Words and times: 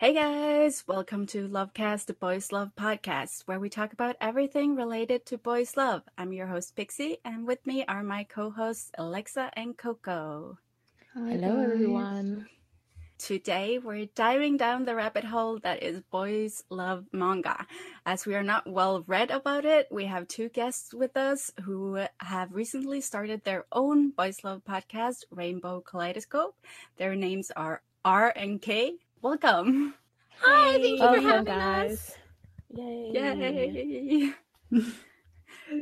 Hey 0.00 0.14
guys, 0.14 0.82
welcome 0.86 1.26
to 1.26 1.46
Lovecast, 1.46 2.06
the 2.06 2.14
Boys 2.14 2.52
Love 2.52 2.70
podcast, 2.74 3.42
where 3.42 3.60
we 3.60 3.68
talk 3.68 3.92
about 3.92 4.16
everything 4.18 4.74
related 4.74 5.26
to 5.26 5.36
boys 5.36 5.76
love. 5.76 6.00
I'm 6.16 6.32
your 6.32 6.46
host 6.46 6.74
Pixie, 6.74 7.18
and 7.22 7.46
with 7.46 7.66
me 7.66 7.84
are 7.86 8.02
my 8.02 8.24
co-hosts 8.24 8.90
Alexa 8.96 9.50
and 9.52 9.76
Coco. 9.76 10.56
Hello, 11.12 11.60
everyone. 11.60 12.46
Today 13.18 13.78
we're 13.78 14.06
diving 14.14 14.56
down 14.56 14.86
the 14.86 14.94
rabbit 14.94 15.24
hole 15.24 15.58
that 15.64 15.82
is 15.82 16.00
boys 16.10 16.64
love 16.70 17.04
manga. 17.12 17.66
As 18.06 18.24
we 18.24 18.34
are 18.34 18.42
not 18.42 18.66
well 18.66 19.04
read 19.06 19.30
about 19.30 19.66
it, 19.66 19.86
we 19.90 20.06
have 20.06 20.26
two 20.28 20.48
guests 20.48 20.94
with 20.94 21.14
us 21.18 21.52
who 21.64 22.02
have 22.20 22.54
recently 22.54 23.02
started 23.02 23.44
their 23.44 23.66
own 23.70 24.12
boys 24.12 24.44
love 24.44 24.62
podcast, 24.66 25.24
Rainbow 25.30 25.82
Kaleidoscope. 25.82 26.56
Their 26.96 27.14
names 27.14 27.50
are 27.54 27.82
R 28.02 28.32
and 28.34 28.62
K. 28.62 28.94
Welcome. 29.22 29.94
Hi, 30.40 30.72
thank 30.72 30.86
you 30.86 30.96
for 30.98 31.20
having 31.20 31.44
guys. 31.44 31.92
us. 31.92 32.16
Yay. 32.74 34.32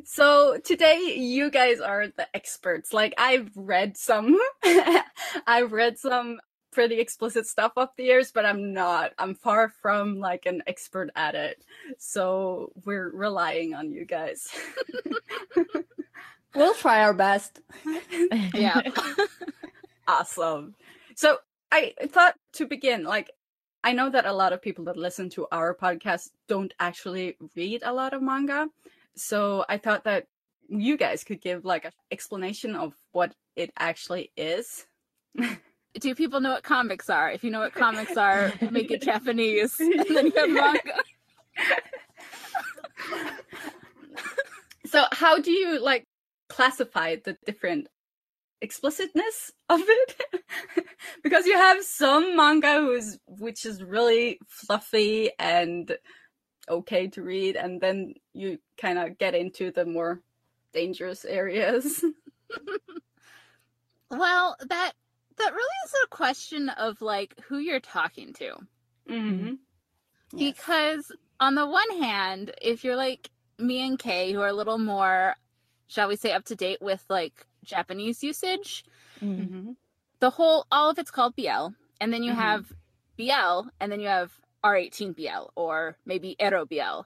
so 0.04 0.58
today 0.64 1.14
you 1.16 1.48
guys 1.48 1.78
are 1.80 2.08
the 2.08 2.26
experts. 2.34 2.92
Like 2.92 3.14
I've 3.16 3.50
read 3.54 3.96
some 3.96 4.36
I've 5.46 5.70
read 5.70 5.98
some 5.98 6.40
pretty 6.72 6.98
explicit 6.98 7.46
stuff 7.46 7.72
up 7.76 7.96
the 7.96 8.04
years, 8.04 8.32
but 8.32 8.44
I'm 8.44 8.72
not. 8.72 9.12
I'm 9.18 9.36
far 9.36 9.68
from 9.68 10.18
like 10.18 10.46
an 10.46 10.62
expert 10.66 11.10
at 11.14 11.36
it. 11.36 11.62
So 11.98 12.72
we're 12.84 13.10
relying 13.10 13.74
on 13.74 13.92
you 13.92 14.04
guys. 14.04 14.48
We'll 16.54 16.74
try 16.74 17.02
our 17.02 17.14
best. 17.14 17.60
yeah. 18.54 18.80
awesome. 20.08 20.74
So 21.14 21.38
I 21.70 21.92
thought 22.06 22.34
to 22.54 22.66
begin, 22.66 23.04
like, 23.04 23.30
I 23.84 23.92
know 23.92 24.10
that 24.10 24.26
a 24.26 24.32
lot 24.32 24.52
of 24.52 24.62
people 24.62 24.84
that 24.86 24.96
listen 24.96 25.30
to 25.30 25.46
our 25.52 25.74
podcast 25.74 26.30
don't 26.48 26.74
actually 26.80 27.36
read 27.54 27.82
a 27.84 27.92
lot 27.92 28.12
of 28.12 28.22
manga. 28.22 28.68
So 29.14 29.64
I 29.68 29.78
thought 29.78 30.04
that 30.04 30.26
you 30.68 30.96
guys 30.96 31.24
could 31.24 31.40
give 31.40 31.64
like 31.64 31.84
an 31.84 31.92
explanation 32.10 32.74
of 32.74 32.94
what 33.12 33.34
it 33.56 33.72
actually 33.78 34.32
is. 34.36 34.86
Do 35.98 36.14
people 36.14 36.40
know 36.40 36.50
what 36.50 36.62
comics 36.62 37.08
are? 37.08 37.30
If 37.30 37.42
you 37.42 37.50
know 37.50 37.60
what 37.60 37.74
comics 37.74 38.16
are, 38.16 38.52
make 38.70 38.90
it 38.90 39.02
Japanese, 39.02 39.74
and 39.80 40.04
then 40.08 40.26
you 40.26 40.32
have 40.36 40.50
manga. 40.50 40.92
So 44.86 45.04
how 45.12 45.38
do 45.38 45.50
you 45.50 45.80
like 45.80 46.06
classify 46.48 47.16
the 47.16 47.36
different 47.44 47.88
explicitness 48.60 49.52
of 49.68 49.80
it? 49.80 50.22
because 51.22 51.46
you 51.46 51.56
have 51.56 51.82
some 51.84 52.36
manga 52.36 52.80
who's 52.80 53.18
which 53.26 53.64
is 53.64 53.82
really 53.82 54.38
fluffy 54.46 55.30
and 55.38 55.96
okay 56.68 57.06
to 57.08 57.22
read 57.22 57.56
and 57.56 57.80
then 57.80 58.14
you 58.34 58.58
kind 58.80 58.98
of 58.98 59.18
get 59.18 59.34
into 59.34 59.70
the 59.70 59.84
more 59.84 60.20
dangerous 60.72 61.24
areas. 61.24 62.04
Well, 64.10 64.56
that 64.68 64.92
that 65.36 65.52
really 65.52 65.76
is 65.84 65.94
a 66.04 66.08
question 66.08 66.68
of 66.70 67.00
like 67.00 67.38
who 67.46 67.58
you're 67.58 67.80
talking 67.80 68.32
to. 68.34 68.54
mm-hmm. 69.08 69.54
Because 70.36 71.12
on 71.40 71.54
the 71.54 71.66
one 71.66 72.02
hand, 72.02 72.52
if 72.60 72.84
you're 72.84 72.96
like 72.96 73.30
me 73.58 73.86
and 73.86 73.98
Kay, 73.98 74.32
who 74.32 74.40
are 74.40 74.48
a 74.48 74.52
little 74.52 74.78
more, 74.78 75.34
shall 75.86 76.08
we 76.08 76.16
say, 76.16 76.32
up 76.32 76.44
to 76.46 76.56
date 76.56 76.82
with 76.82 77.04
like 77.08 77.46
Japanese 77.68 78.22
usage, 78.24 78.84
Mm-hmm. 79.20 79.72
the 80.20 80.30
whole 80.30 80.66
all 80.72 80.90
of 80.90 80.98
it's 80.98 81.10
called 81.10 81.34
BL, 81.36 81.68
and 82.00 82.12
then 82.12 82.22
you 82.22 82.32
Mhm. 82.32 82.36
have 82.36 82.72
BL, 83.16 83.68
and 83.80 83.90
then 83.92 84.00
you 84.00 84.08
have 84.08 84.32
R18 84.64 85.12
BL, 85.14 85.50
or 85.54 85.96
maybe 86.04 86.34
Ero 86.40 86.64
BL, 86.66 87.02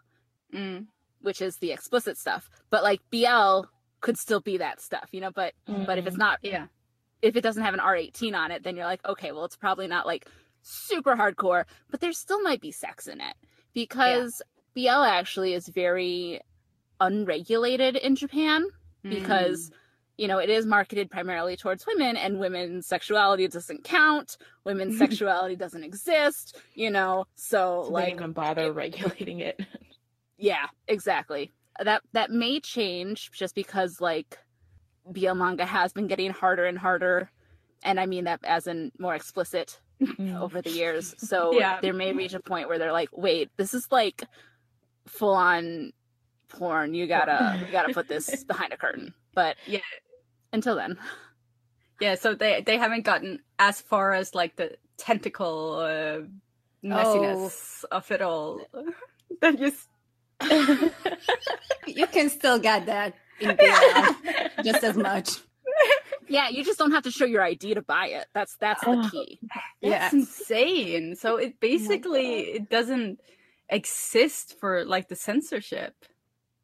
Mm. 0.55 0.87
which 1.21 1.41
is 1.43 1.57
the 1.59 1.73
explicit 1.73 2.17
stuff. 2.17 2.49
But 2.71 2.83
like 2.83 3.01
BL 3.11 3.65
could 4.01 4.19
still 4.19 4.41
be 4.41 4.57
that 4.59 4.81
stuff, 4.81 5.09
you 5.13 5.21
know. 5.21 5.31
But 5.31 5.55
but 5.67 5.99
if 5.99 6.07
it's 6.07 6.17
not, 6.17 6.39
Yeah. 6.43 6.67
if 7.23 7.37
it 7.37 7.43
doesn't 7.43 7.63
have 7.63 7.75
an 7.75 7.81
R18 7.81 8.35
on 8.35 8.51
it, 8.51 8.63
then 8.63 8.77
you're 8.77 8.87
like, 8.87 9.05
okay, 9.07 9.33
well, 9.33 9.45
it's 9.45 9.57
probably 9.57 9.87
not 9.89 10.07
like 10.07 10.27
super 10.63 11.17
hardcore, 11.17 11.65
but 11.91 12.01
there 12.01 12.13
still 12.13 12.41
might 12.43 12.61
be 12.61 12.71
sex 12.73 13.07
in 13.09 13.21
it 13.21 13.37
because 13.75 14.41
BL 14.75 15.03
actually 15.03 15.55
is 15.55 15.69
very 15.69 16.41
unregulated 17.01 17.97
in 17.97 18.15
Japan 18.17 18.65
because 19.03 19.71
you 20.23 20.29
know 20.29 20.39
it 20.39 20.49
is 20.49 20.65
marketed 20.67 21.11
primarily 21.11 21.57
towards 21.57 21.85
women 21.85 22.17
and 22.17 22.39
women's 22.39 22.87
sexuality 22.87 23.49
doesn't 23.49 23.83
count 23.83 24.37
women's 24.65 24.97
sexuality 25.05 25.57
doesn't 25.57 25.83
exist 25.83 26.57
you 26.75 26.91
know 26.91 27.25
so 27.35 27.83
So 27.83 27.89
they 27.89 27.93
like 27.95 28.05
didn't 28.05 28.21
even 28.21 28.33
bother 28.33 28.73
regulating 28.73 29.41
it. 29.41 29.61
yeah 30.39 30.67
exactly 30.87 31.51
that 31.85 32.03
that 32.13 32.31
may 32.31 32.61
change 32.61 33.33
just 33.33 33.55
because 33.57 34.01
like 34.01 34.39
BL 35.11 35.35
manga 35.35 35.67
has 35.67 35.93
been 35.93 36.07
getting 36.07 36.31
harder 36.31 36.67
and 36.67 36.79
harder 36.79 37.29
and 37.83 37.99
I 37.99 38.07
mean 38.07 38.25
that 38.25 38.39
as 38.45 38.69
in 38.69 38.93
more 39.01 39.17
explicit 39.17 39.81
mm. 40.01 40.41
over 40.41 40.63
the 40.63 40.71
years 40.71 41.17
so 41.19 41.53
Yeah. 41.59 41.81
there 41.83 41.93
may 41.93 42.13
reach 42.13 42.35
a 42.35 42.41
point 42.41 42.69
where 42.69 42.79
they're 42.79 42.93
like 42.93 43.09
wait 43.13 43.51
this 43.57 43.75
is 43.75 43.89
like 43.91 44.23
full 45.09 45.35
on 45.35 45.93
porn 46.49 46.95
you 46.95 47.09
gotta 47.09 47.59
you 47.67 47.73
gotta 47.73 47.93
put 47.93 48.07
this 48.07 48.45
behind 48.45 48.73
a 48.73 48.77
curtain 48.77 49.13
but 49.35 49.57
Yeah. 49.67 49.81
Until 50.53 50.77
then 50.77 50.99
Yeah, 52.01 52.17
so 52.17 52.35
they 52.35 52.63
they 52.63 52.79
haven't 52.79 53.05
gotten 53.05 53.41
as 53.59 53.81
far 53.81 54.13
as 54.13 54.35
like 54.35 54.57
the 54.57 54.77
tentacle 54.99 55.79
uh, 55.79 56.27
messiness 56.85 57.85
of 57.91 58.11
it 58.11 58.21
all. 58.23 58.67
Then 59.41 59.57
you 59.59 59.69
s- 59.71 59.89
you 61.87 62.07
can 62.07 62.29
still 62.31 62.59
get 62.59 62.87
that 62.87 63.15
in 63.41 63.57
BL 63.61 64.13
just 64.65 64.83
as 64.85 64.97
much. 64.97 65.39
yeah 66.29 66.49
you 66.49 66.65
just 66.65 66.79
don't 66.79 66.93
have 66.93 67.05
to 67.05 67.11
show 67.11 67.25
your 67.25 67.43
id 67.43 67.75
to 67.75 67.83
buy 67.83 68.07
it 68.09 68.27
that's 68.35 68.57
that's 68.61 68.83
the 68.83 69.09
key 69.11 69.41
that's 69.83 70.13
insane. 70.13 71.17
So 71.17 71.37
it 71.37 71.59
basically 71.61 72.41
it 72.57 72.69
doesn't 72.71 73.21
exist 73.69 74.57
for 74.61 74.85
like 74.85 75.09
the 75.09 75.17
censorship. 75.17 75.95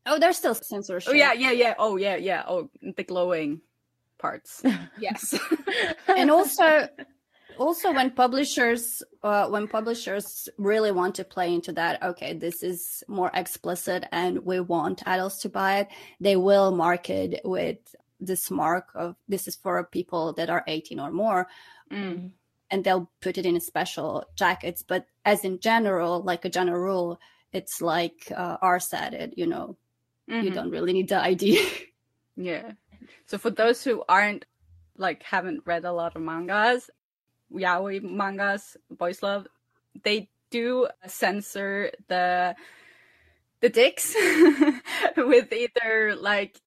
Oh, 0.07 0.19
there's 0.19 0.37
still 0.37 0.55
censorship. 0.55 1.11
Oh 1.11 1.15
yeah, 1.17 1.33
yeah, 1.33 1.51
yeah. 1.51 1.75
Oh 1.79 1.97
yeah, 1.97 2.17
yeah. 2.17 2.45
Oh, 2.47 2.71
the 2.97 3.03
glowing 3.05 3.61
parts. 4.19 4.63
yes 4.99 5.39
and 6.09 6.31
also 6.31 6.89
also 7.59 7.93
when 7.93 8.11
publishers 8.11 9.03
uh, 9.23 9.49
when 9.49 9.67
publishers 9.67 10.49
really 10.59 10.93
want 10.93 11.15
to 11.15 11.25
play 11.25 11.53
into 11.53 11.73
that 11.73 12.03
okay 12.03 12.33
this 12.33 12.63
is 12.63 13.03
more 13.09 13.31
explicit 13.35 14.05
and 14.13 14.45
we 14.45 14.61
want 14.61 15.03
adults 15.07 15.41
to 15.43 15.49
buy 15.49 15.79
it 15.81 15.89
they 16.21 16.37
will 16.37 16.71
mark 16.71 17.11
it 17.11 17.41
with 17.45 17.79
this 18.21 18.51
mark 18.51 18.89
of 18.95 19.17
this 19.29 19.49
is 19.49 19.57
for 19.57 19.83
people 19.85 20.33
that 20.33 20.51
are 20.51 20.65
18 20.67 21.01
or 21.01 21.11
more 21.11 21.47
Mm. 21.91 22.33
and 22.71 22.85
they'll 22.85 23.11
put 23.21 23.39
it 23.39 23.47
in 23.47 23.59
special 23.61 24.25
jackets. 24.37 24.83
But 24.83 25.07
as 25.25 25.45
in 25.45 25.59
general, 25.61 26.23
like 26.23 26.45
a 26.45 26.51
general 26.51 26.81
rule, 26.81 27.21
it's 27.53 27.81
like 27.81 28.31
uh, 28.37 28.59
R 28.61 28.79
said 28.79 29.15
it, 29.15 29.35
you 29.37 29.47
know, 29.47 29.77
mm-hmm. 30.31 30.45
you 30.45 30.51
don't 30.51 30.71
really 30.71 30.93
need 30.93 31.09
the 31.09 31.21
ID. 31.21 31.67
yeah. 32.37 32.73
So 33.27 33.39
for 33.39 33.51
those 33.51 33.85
who 33.85 34.05
aren't 34.09 34.45
like 34.97 35.23
haven't 35.23 35.67
read 35.67 35.85
a 35.85 35.93
lot 35.93 36.17
of 36.17 36.23
mangas, 36.23 36.91
yaoi 37.53 38.03
mangas, 38.03 38.77
boys 38.91 39.23
love, 39.23 39.47
they 40.03 40.29
do 40.51 40.89
censor 41.07 41.91
the 42.09 42.55
the 43.61 43.69
dicks 43.69 44.15
with 45.17 45.53
either 45.53 46.17
like 46.17 46.61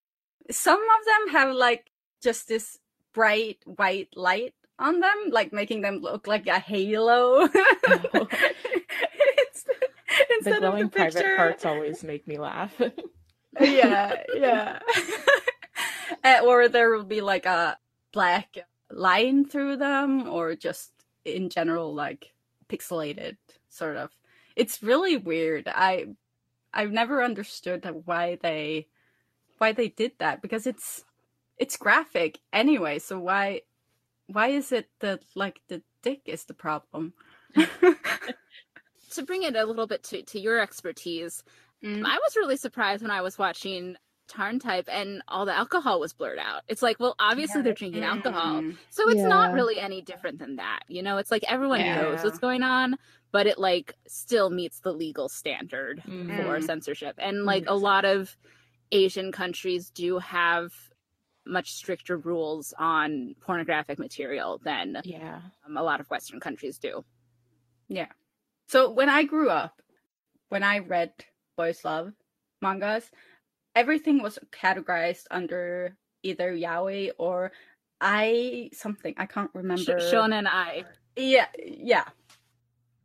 some 0.49 0.79
of 0.79 1.05
them 1.05 1.33
have 1.33 1.55
like 1.55 1.89
just 2.21 2.47
this 2.47 2.77
bright 3.13 3.57
white 3.65 4.09
light 4.15 4.53
on 4.79 4.99
them, 4.99 5.29
like 5.29 5.53
making 5.53 5.81
them 5.81 5.97
look 5.97 6.27
like 6.27 6.47
a 6.47 6.59
halo. 6.59 7.47
Oh. 7.47 7.49
the 10.44 10.57
glowing 10.59 10.83
the 10.83 10.89
private 10.89 11.37
parts 11.37 11.65
always 11.65 12.03
make 12.03 12.27
me 12.27 12.37
laugh. 12.37 12.73
yeah, 13.59 14.23
yeah. 14.35 14.79
Uh, 16.23 16.39
or 16.45 16.67
there 16.67 16.89
will 16.89 17.03
be 17.03 17.21
like 17.21 17.45
a 17.45 17.77
black 18.11 18.57
line 18.89 19.45
through 19.45 19.77
them, 19.77 20.27
or 20.27 20.55
just 20.55 20.91
in 21.25 21.49
general 21.49 21.93
like 21.93 22.33
pixelated 22.67 23.37
sort 23.69 23.97
of. 23.97 24.11
It's 24.55 24.83
really 24.83 25.17
weird. 25.17 25.67
I 25.67 26.07
I've 26.73 26.91
never 26.91 27.23
understood 27.23 27.87
why 28.05 28.37
they 28.41 28.87
why 29.57 29.71
they 29.73 29.89
did 29.89 30.13
that 30.19 30.41
because 30.41 30.65
it's 30.65 31.03
it's 31.57 31.77
graphic 31.77 32.39
anyway. 32.51 32.99
So 32.99 33.19
why 33.19 33.61
why 34.27 34.47
is 34.47 34.71
it 34.71 34.89
that 34.99 35.23
like 35.35 35.61
the 35.67 35.81
dick 36.01 36.21
is 36.25 36.45
the 36.45 36.53
problem? 36.53 37.13
to 37.55 39.23
bring 39.23 39.43
it 39.43 39.55
a 39.55 39.65
little 39.65 39.87
bit 39.87 40.03
to, 40.03 40.23
to 40.23 40.39
your 40.39 40.59
expertise, 40.59 41.43
mm. 41.83 42.03
I 42.05 42.15
was 42.15 42.35
really 42.35 42.55
surprised 42.57 43.01
when 43.01 43.11
I 43.11 43.21
was 43.21 43.37
watching 43.37 43.95
TharnType 44.31 44.86
and 44.88 45.22
all 45.28 45.45
the 45.45 45.56
alcohol 45.56 46.00
was 46.00 46.13
blurred 46.13 46.39
out. 46.39 46.63
It's 46.68 46.81
like, 46.81 47.00
well, 47.00 47.16
obviously 47.19 47.60
yeah. 47.60 47.63
they're 47.63 47.74
drinking 47.74 48.04
mm. 48.04 48.07
alcohol. 48.07 48.63
So 48.89 49.10
it's 49.10 49.19
yeah. 49.19 49.28
not 49.28 49.54
really 49.54 49.80
any 49.80 50.01
different 50.01 50.39
than 50.39 50.56
that. 50.56 50.80
You 50.88 51.04
know, 51.04 51.18
it's 51.18 51.31
like 51.31 51.44
everyone 51.48 51.81
yeah. 51.81 52.01
knows 52.01 52.24
what's 52.24 52.39
going 52.39 52.63
on, 52.63 52.98
but 53.31 53.48
it 53.48 53.60
like 53.60 53.95
still 54.07 54.50
meets 54.50 54.80
the 54.80 54.94
legal 54.94 55.30
standard 55.30 56.01
mm. 56.07 56.45
for 56.45 56.62
censorship. 56.62 57.16
And 57.18 57.45
like 57.45 57.66
a 57.68 57.75
lot 57.75 58.06
of 58.06 58.36
Asian 58.92 59.31
countries 59.31 59.89
do 59.89 60.19
have 60.19 60.74
much 61.45 61.74
stricter 61.74 62.18
rules 62.18 62.74
on 62.78 63.36
pornographic 63.42 63.98
material 63.98 64.62
than 64.63 65.01
yeah 65.04 65.42
um, 65.66 65.75
a 65.75 65.81
lot 65.83 66.00
of 66.00 66.10
Western 66.10 66.39
countries 66.39 66.78
do. 66.78 67.04
Yeah. 67.88 68.07
So 68.68 68.92
when 68.92 69.10
I 69.10 69.24
grew 69.24 69.50
up, 69.50 69.81
when 70.50 70.63
I 70.63 70.80
read 70.80 71.12
boys 71.57 71.83
love 71.83 72.13
mangas, 72.62 73.10
everything 73.75 74.21
was 74.21 74.39
categorized 74.51 75.25
under 75.31 75.95
either 76.23 76.51
yaoi 76.53 77.12
or 77.18 77.51
I 78.00 78.69
something 78.73 79.13
I 79.18 79.25
can't 79.25 79.51
remember. 79.53 80.00
Sh- 80.00 80.13
shonen 80.13 80.47
ai. 80.47 80.85
Yeah, 81.15 81.47
yeah, 81.63 82.06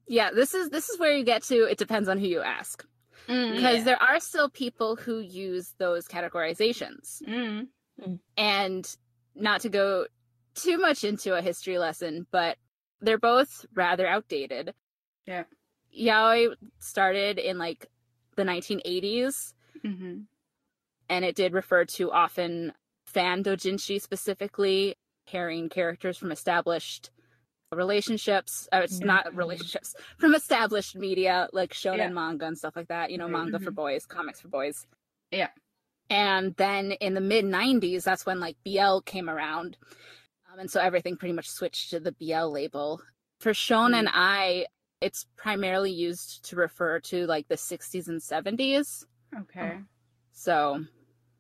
yeah. 0.07 0.31
This 0.31 0.55
is 0.55 0.71
this 0.71 0.89
is 0.89 0.99
where 0.99 1.15
you 1.15 1.25
get 1.25 1.43
to. 1.45 1.65
It 1.65 1.79
depends 1.79 2.09
on 2.09 2.19
who 2.19 2.27
you 2.27 2.41
ask 2.41 2.85
mm, 3.29 3.55
because 3.55 3.79
yeah. 3.79 3.85
there 3.85 4.03
are 4.03 4.21
still 4.21 4.49
people 4.49 4.97
who 4.97 5.19
use 5.19 5.75
those 5.79 6.07
categorizations. 6.09 7.23
Mm. 7.23 7.69
And 8.37 8.97
not 9.35 9.63
to 9.63 9.69
go 9.69 10.07
too 10.55 10.79
much 10.79 11.05
into 11.05 11.35
a 11.35 11.43
history 11.43 11.79
lesson, 11.79 12.27
but 12.31 12.57
they're 13.01 13.19
both 13.19 13.67
rather 13.75 14.07
outdated. 14.07 14.75
Yeah. 15.27 15.45
Yaoi 15.99 16.55
started 16.79 17.39
in 17.39 17.59
like 17.59 17.87
the 18.37 18.45
1980s. 18.45 19.53
Mm-hmm. 19.85 20.21
And 21.09 21.25
it 21.25 21.37
did 21.37 21.53
refer 21.53 21.85
to 21.85 22.11
often 22.11 22.73
fan 23.07 23.43
dojinshi 23.45 24.01
specifically, 24.01 24.97
pairing 25.27 25.69
characters 25.69 26.17
from 26.17 26.33
established 26.33 27.11
relationships 27.75 28.69
uh, 28.73 28.81
it's 28.85 29.01
yeah. 29.01 29.07
not 29.07 29.35
relationships 29.35 29.95
from 30.19 30.35
established 30.35 30.95
media 30.95 31.49
like 31.53 31.73
shonen 31.73 31.99
yeah. 31.99 32.09
manga 32.09 32.47
and 32.47 32.57
stuff 32.57 32.77
like 32.77 32.89
that 32.89 33.11
you 33.11 33.19
know 33.19 33.27
manga 33.27 33.57
mm-hmm. 33.57 33.65
for 33.65 33.71
boys 33.73 34.07
comics 34.07 34.41
for 34.41 34.49
boys 34.49 34.87
yeah 35.33 35.49
and 36.09 36.55
then 36.57 36.93
in 36.93 37.15
the 37.15 37.21
mid 37.21 37.45
90s 37.45 38.05
that's 38.05 38.25
when 38.25 38.39
like 38.39 38.57
bl 38.65 39.01
came 39.01 39.29
around 39.29 39.77
um, 40.53 40.61
and 40.61 40.71
so 40.71 40.81
everything 40.81 41.17
pretty 41.17 41.33
much 41.33 41.51
switched 41.51 41.91
to 41.91 41.99
the 41.99 42.13
bl 42.13 42.51
label 42.53 43.01
for 43.41 43.53
shonen 43.53 44.07
mm. 44.07 44.15
ai 44.15 44.67
it's 45.01 45.27
primarily 45.37 45.91
used 45.91 46.45
to 46.49 46.55
refer 46.55 47.01
to 47.01 47.27
like 47.27 47.49
the 47.49 47.57
60s 47.57 48.07
and 48.07 48.21
70s 48.21 49.05
okay 49.41 49.79
so 50.33 50.85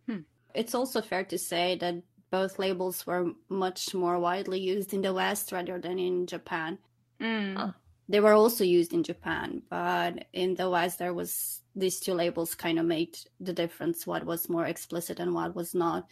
hmm. 0.06 0.20
it's 0.54 0.74
also 0.74 1.00
fair 1.00 1.24
to 1.24 1.38
say 1.38 1.76
that 1.76 2.02
both 2.30 2.58
labels 2.58 3.06
were 3.06 3.30
much 3.48 3.94
more 3.94 4.18
widely 4.18 4.60
used 4.60 4.92
in 4.92 5.02
the 5.02 5.14
West 5.14 5.52
rather 5.52 5.78
than 5.78 5.98
in 5.98 6.26
Japan. 6.26 6.78
Mm. 7.20 7.72
They 8.08 8.20
were 8.20 8.32
also 8.32 8.64
used 8.64 8.92
in 8.92 9.02
Japan, 9.02 9.62
but 9.68 10.26
in 10.32 10.54
the 10.54 10.68
West, 10.68 10.98
there 10.98 11.14
was 11.14 11.60
these 11.74 12.00
two 12.00 12.14
labels 12.14 12.54
kind 12.54 12.78
of 12.78 12.86
made 12.86 13.18
the 13.40 13.52
difference 13.52 14.06
what 14.06 14.24
was 14.24 14.48
more 14.48 14.66
explicit 14.66 15.20
and 15.20 15.34
what 15.34 15.54
was 15.54 15.74
not. 15.74 16.10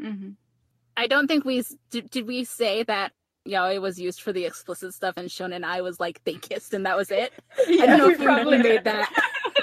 Mm-hmm. 0.00 0.30
I 0.96 1.06
don't 1.06 1.28
think 1.28 1.44
we 1.44 1.62
did, 1.90 2.10
did. 2.10 2.26
We 2.26 2.44
say 2.44 2.82
that 2.84 3.12
yaoi 3.46 3.80
was 3.80 4.00
used 4.00 4.22
for 4.22 4.32
the 4.32 4.44
explicit 4.44 4.94
stuff, 4.94 5.14
and 5.16 5.28
Shonen 5.28 5.64
Ai 5.64 5.82
was 5.82 6.00
like 6.00 6.22
they 6.24 6.34
kissed 6.34 6.74
and 6.74 6.86
that 6.86 6.96
was 6.96 7.10
it. 7.10 7.32
yeah, 7.68 7.82
I 7.82 7.86
don't 7.86 7.98
know 7.98 8.10
if 8.10 8.18
we 8.18 8.24
probably 8.24 8.58
made 8.58 8.84
that 8.84 9.10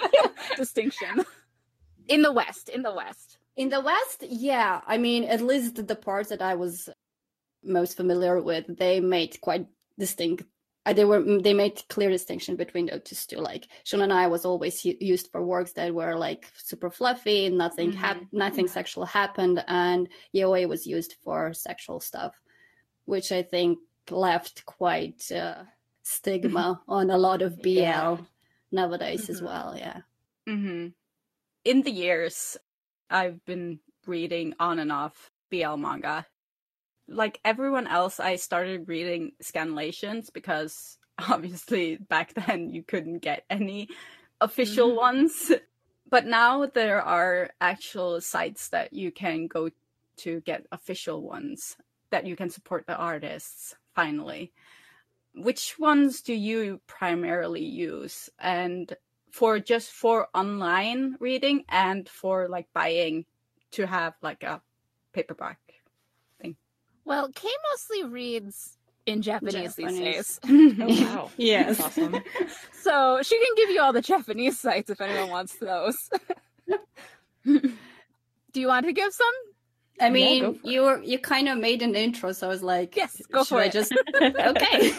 distinction 0.57 1.25
in 2.07 2.21
the 2.21 2.31
West. 2.31 2.69
In 2.69 2.83
the 2.83 2.93
West. 2.93 3.37
In 3.55 3.69
the 3.69 3.81
West, 3.81 4.23
yeah. 4.27 4.81
I 4.87 4.97
mean, 4.97 5.25
at 5.25 5.41
least 5.41 5.87
the 5.87 5.95
parts 5.95 6.29
that 6.29 6.41
I 6.41 6.55
was 6.55 6.89
most 7.63 7.95
familiar 7.97 8.41
with, 8.41 8.65
they 8.77 8.99
made 8.99 9.39
quite 9.41 9.67
distinct. 9.97 10.43
Uh, 10.85 10.91
they 10.91 11.05
were 11.05 11.21
they 11.39 11.53
made 11.53 11.81
clear 11.87 12.09
distinction 12.09 12.57
between 12.57 12.87
the 12.87 12.99
two. 12.99 13.37
Like 13.37 13.67
Shonen 13.85 14.11
Ai 14.11 14.27
was 14.27 14.43
always 14.43 14.83
used 14.83 15.29
for 15.31 15.41
works 15.41 15.71
that 15.73 15.93
were 15.93 16.15
like 16.17 16.51
super 16.57 16.89
fluffy, 16.89 17.49
nothing 17.49 17.91
mm-hmm. 17.91 17.99
hap- 17.99 18.33
nothing 18.33 18.65
mm-hmm. 18.65 18.73
sexual 18.73 19.05
happened, 19.05 19.63
and 19.67 20.09
yaoi 20.35 20.67
was 20.67 20.85
used 20.85 21.15
for 21.23 21.53
sexual 21.53 22.01
stuff, 22.01 22.33
which 23.05 23.31
I 23.31 23.43
think 23.43 23.79
left 24.09 24.65
quite 24.65 25.31
uh, 25.31 25.63
stigma 26.01 26.81
on 26.87 27.09
a 27.11 27.17
lot 27.17 27.41
of 27.41 27.61
BL 27.61 27.69
yeah. 27.69 28.17
nowadays 28.71 29.23
mm-hmm. 29.23 29.31
as 29.31 29.41
well. 29.41 29.75
Yeah. 29.77 30.01
Mm-hmm. 30.49 30.87
In 31.63 31.81
the 31.83 31.91
years 31.91 32.57
I've 33.09 33.43
been 33.45 33.79
reading 34.05 34.53
on 34.59 34.79
and 34.79 34.91
off 34.91 35.31
BL 35.49 35.75
manga. 35.75 36.25
Like 37.07 37.39
everyone 37.43 37.87
else, 37.87 38.19
I 38.19 38.37
started 38.37 38.87
reading 38.87 39.33
scanlations 39.41 40.31
because 40.33 40.97
obviously 41.29 41.97
back 41.97 42.33
then 42.47 42.69
you 42.69 42.83
couldn't 42.83 43.19
get 43.19 43.45
any 43.49 43.89
official 44.41 44.89
mm-hmm. 44.89 44.97
ones. 44.97 45.51
But 46.09 46.25
now 46.25 46.65
there 46.67 47.01
are 47.01 47.49
actual 47.59 48.21
sites 48.21 48.69
that 48.69 48.93
you 48.93 49.11
can 49.11 49.47
go 49.47 49.69
to 50.17 50.41
get 50.41 50.67
official 50.71 51.21
ones 51.21 51.75
that 52.11 52.27
you 52.27 52.35
can 52.35 52.49
support 52.49 52.85
the 52.85 52.95
artists 52.95 53.75
finally. 53.95 54.53
Which 55.33 55.79
ones 55.79 56.21
do 56.21 56.33
you 56.33 56.79
primarily 56.85 57.65
use? 57.65 58.29
And 58.37 58.95
for 59.33 59.57
just 59.57 59.91
for 59.91 60.27
online 60.35 61.17
reading 61.19 61.65
and 61.67 62.07
for 62.07 62.47
like 62.47 62.67
buying 62.71 63.25
to 63.71 63.87
have 63.87 64.13
like 64.21 64.43
a 64.43 64.61
paperback 65.11 65.59
thing. 66.39 66.55
Well, 67.03 67.31
Kay 67.33 67.49
mostly 67.71 68.03
reads 68.03 68.77
in 69.07 69.23
Japanese, 69.23 69.75
Japanese. 69.75 69.75
these 69.75 69.99
days. 69.99 70.39
oh 70.79 71.03
wow. 71.03 71.31
yes. 71.37 71.79
That's 71.79 71.97
awesome. 71.97 72.21
so 72.73 73.21
she 73.23 73.35
can 73.39 73.55
give 73.57 73.71
you 73.71 73.81
all 73.81 73.91
the 73.91 74.03
Japanese 74.03 74.59
sites 74.59 74.91
if 74.91 75.01
anyone 75.01 75.31
wants 75.31 75.55
those. 75.55 76.11
Do 77.43 78.61
you 78.61 78.67
want 78.67 78.85
to 78.85 78.93
give 78.93 79.11
some? 79.13 79.33
I 79.99 80.11
mean, 80.11 80.59
yeah, 80.63 80.71
you 80.71 80.81
were 80.83 81.01
you 81.01 81.17
kind 81.17 81.49
of 81.49 81.57
made 81.57 81.81
an 81.81 81.95
intro, 81.95 82.33
so 82.33 82.45
I 82.45 82.49
was 82.51 82.61
like, 82.61 82.95
yes, 82.95 83.19
go 83.31 83.43
for 83.43 83.59
I 83.59 83.65
it. 83.65 83.71
Just 83.71 83.91
okay. 84.21 84.91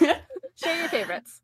Share 0.56 0.80
your 0.80 0.88
favorites. 0.88 1.40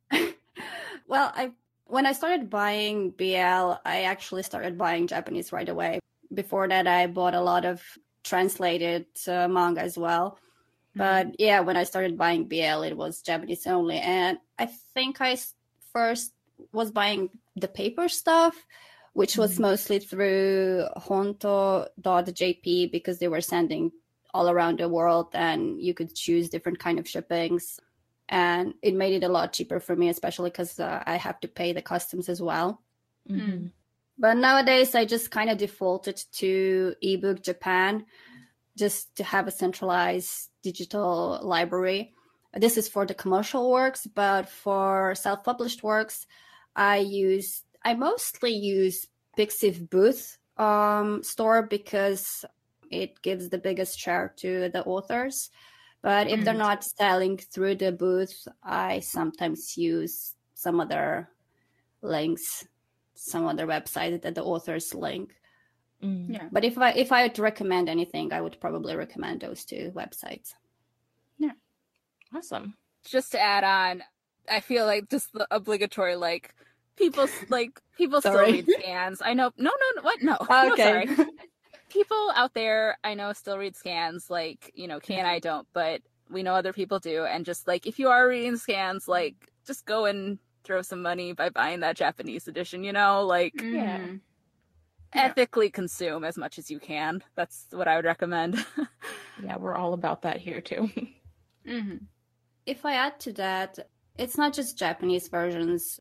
well, 1.06 1.32
I 1.34 1.52
when 1.90 2.06
I 2.06 2.12
started 2.12 2.48
buying 2.48 3.10
BL, 3.10 3.74
I 3.84 4.02
actually 4.04 4.42
started 4.44 4.78
buying 4.78 5.06
Japanese 5.06 5.52
right 5.52 5.68
away. 5.68 5.98
Before 6.32 6.68
that, 6.68 6.86
I 6.86 7.06
bought 7.08 7.34
a 7.34 7.40
lot 7.40 7.64
of 7.64 7.82
translated 8.22 9.06
uh, 9.26 9.48
manga 9.48 9.80
as 9.80 9.98
well. 9.98 10.38
Mm-hmm. 10.96 10.98
But 10.98 11.40
yeah, 11.40 11.60
when 11.60 11.76
I 11.76 11.84
started 11.84 12.16
buying 12.16 12.46
BL, 12.46 12.82
it 12.82 12.96
was 12.96 13.22
Japanese 13.22 13.66
only. 13.66 13.98
And 13.98 14.38
I 14.58 14.66
think 14.94 15.20
I 15.20 15.36
first 15.92 16.32
was 16.72 16.92
buying 16.92 17.30
the 17.56 17.68
paper 17.68 18.08
stuff, 18.08 18.54
which 19.12 19.36
was 19.36 19.54
mm-hmm. 19.54 19.62
mostly 19.62 19.98
through 19.98 20.86
honto.jp 20.96 22.92
because 22.92 23.18
they 23.18 23.28
were 23.28 23.40
sending 23.40 23.90
all 24.32 24.48
around 24.48 24.78
the 24.78 24.88
world 24.88 25.28
and 25.34 25.82
you 25.82 25.92
could 25.92 26.14
choose 26.14 26.48
different 26.48 26.78
kind 26.78 27.00
of 27.00 27.08
shippings 27.08 27.80
and 28.30 28.74
it 28.80 28.94
made 28.94 29.12
it 29.12 29.26
a 29.26 29.28
lot 29.28 29.52
cheaper 29.52 29.80
for 29.80 29.96
me, 29.96 30.08
especially 30.08 30.50
because 30.50 30.78
uh, 30.78 31.02
I 31.04 31.16
have 31.16 31.40
to 31.40 31.48
pay 31.48 31.72
the 31.72 31.82
customs 31.82 32.28
as 32.28 32.40
well. 32.40 32.80
Mm-hmm. 33.28 33.66
But 34.18 34.36
nowadays, 34.36 34.94
I 34.94 35.04
just 35.04 35.32
kind 35.32 35.50
of 35.50 35.58
defaulted 35.58 36.22
to 36.34 36.94
ebook 37.02 37.42
Japan 37.42 38.06
just 38.78 39.16
to 39.16 39.24
have 39.24 39.48
a 39.48 39.50
centralized 39.50 40.50
digital 40.62 41.40
library. 41.42 42.14
This 42.54 42.76
is 42.76 42.88
for 42.88 43.04
the 43.04 43.14
commercial 43.14 43.70
works, 43.70 44.06
but 44.06 44.48
for 44.48 45.14
self 45.16 45.42
published 45.42 45.82
works, 45.82 46.26
I 46.76 46.98
use, 46.98 47.64
I 47.84 47.94
mostly 47.94 48.52
use 48.52 49.08
Pixiv 49.36 49.90
Booth 49.90 50.38
um, 50.56 51.22
store 51.24 51.62
because 51.62 52.44
it 52.90 53.22
gives 53.22 53.48
the 53.48 53.58
biggest 53.58 53.98
share 53.98 54.34
to 54.36 54.68
the 54.68 54.84
authors. 54.84 55.50
But 56.02 56.28
if 56.28 56.44
they're 56.44 56.54
not 56.54 56.82
selling 56.82 57.36
through 57.36 57.76
the 57.76 57.92
booth, 57.92 58.48
I 58.62 59.00
sometimes 59.00 59.76
use 59.76 60.34
some 60.54 60.80
other 60.80 61.28
links, 62.00 62.66
some 63.14 63.46
other 63.46 63.66
website 63.66 64.22
that 64.22 64.34
the 64.34 64.42
authors 64.42 64.94
link. 64.94 65.34
Mm. 66.02 66.32
Yeah. 66.32 66.48
But 66.50 66.64
if 66.64 66.78
I 66.78 66.92
if 66.92 67.12
I 67.12 67.24
would 67.24 67.38
recommend 67.38 67.90
anything, 67.90 68.32
I 68.32 68.40
would 68.40 68.58
probably 68.60 68.96
recommend 68.96 69.40
those 69.40 69.64
two 69.64 69.92
websites. 69.94 70.54
Yeah. 71.38 71.52
Awesome. 72.34 72.74
Just 73.04 73.32
to 73.32 73.40
add 73.40 73.64
on, 73.64 74.02
I 74.50 74.60
feel 74.60 74.86
like 74.86 75.10
just 75.10 75.32
the 75.34 75.46
obligatory 75.50 76.16
like 76.16 76.54
people 76.96 77.28
like 77.50 77.78
people 77.98 78.20
still 78.20 78.32
Sorry. 78.32 78.52
read 78.52 78.68
scans. 78.80 79.20
I 79.22 79.34
know. 79.34 79.50
No, 79.58 79.70
no, 79.70 79.86
no. 79.96 80.02
What? 80.02 80.22
No. 80.22 80.72
Okay. 80.72 81.06
Sorry. 81.14 81.28
People 81.90 82.30
out 82.34 82.54
there, 82.54 82.96
I 83.04 83.14
know, 83.14 83.32
still 83.32 83.58
read 83.58 83.76
scans. 83.76 84.30
Like 84.30 84.70
you 84.74 84.88
know, 84.88 85.00
can 85.00 85.26
I 85.26 85.38
don't, 85.38 85.66
but 85.72 86.00
we 86.30 86.42
know 86.42 86.54
other 86.54 86.72
people 86.72 86.98
do. 86.98 87.24
And 87.24 87.44
just 87.44 87.66
like 87.66 87.86
if 87.86 87.98
you 87.98 88.08
are 88.08 88.28
reading 88.28 88.56
scans, 88.56 89.08
like 89.08 89.34
just 89.66 89.84
go 89.84 90.04
and 90.06 90.38
throw 90.64 90.82
some 90.82 91.02
money 91.02 91.32
by 91.32 91.48
buying 91.50 91.80
that 91.80 91.96
Japanese 91.96 92.46
edition. 92.48 92.84
You 92.84 92.92
know, 92.92 93.26
like 93.26 93.60
Yeah. 93.60 93.98
Mhm. 93.98 94.20
Mm-hmm. 95.12 95.18
ethically 95.18 95.70
consume 95.70 96.22
as 96.22 96.38
much 96.38 96.56
as 96.58 96.70
you 96.70 96.78
can. 96.78 97.22
That's 97.34 97.66
what 97.72 97.88
I 97.88 97.96
would 97.96 98.04
recommend. 98.04 98.64
Yeah, 99.42 99.56
we're 99.56 99.74
all 99.74 99.94
about 99.94 100.20
that 100.22 100.36
here 100.38 100.60
too. 100.60 100.90
Mhm. 101.66 102.00
If 102.66 102.84
I 102.84 102.92
add 102.94 103.18
to 103.20 103.32
that, 103.34 103.78
it's 104.18 104.36
not 104.36 104.52
just 104.52 104.76
Japanese 104.76 105.28
versions. 105.28 105.98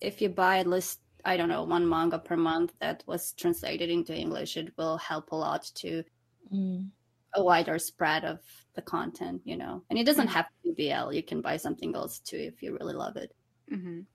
If 0.00 0.20
you 0.20 0.28
buy 0.28 0.58
at 0.58 0.66
least, 0.66 0.98
I 1.24 1.36
don't 1.36 1.48
know, 1.48 1.64
one 1.64 1.88
manga 1.88 2.18
per 2.18 2.36
month 2.36 2.74
that 2.80 3.02
was 3.06 3.32
translated 3.32 3.90
into 3.90 4.14
English, 4.14 4.56
it 4.56 4.76
will 4.76 4.98
help 4.98 5.32
a 5.32 5.36
lot 5.36 5.70
to 5.76 6.04
Mm. 6.52 6.90
a 7.34 7.42
wider 7.42 7.78
spread 7.78 8.22
of 8.24 8.40
the 8.74 8.82
content, 8.82 9.40
you 9.44 9.56
know. 9.56 9.82
And 9.88 9.98
it 9.98 10.04
doesn't 10.04 10.28
have 10.28 10.46
to 10.46 10.52
be 10.62 10.90
BL. 10.90 11.12
You 11.12 11.22
can 11.22 11.40
buy 11.40 11.56
something 11.56 11.94
else 11.94 12.18
too 12.20 12.36
if 12.36 12.62
you 12.62 12.76
really 12.76 12.94
love 12.94 13.16
it. 13.16 13.34
Mhm. 13.70 14.06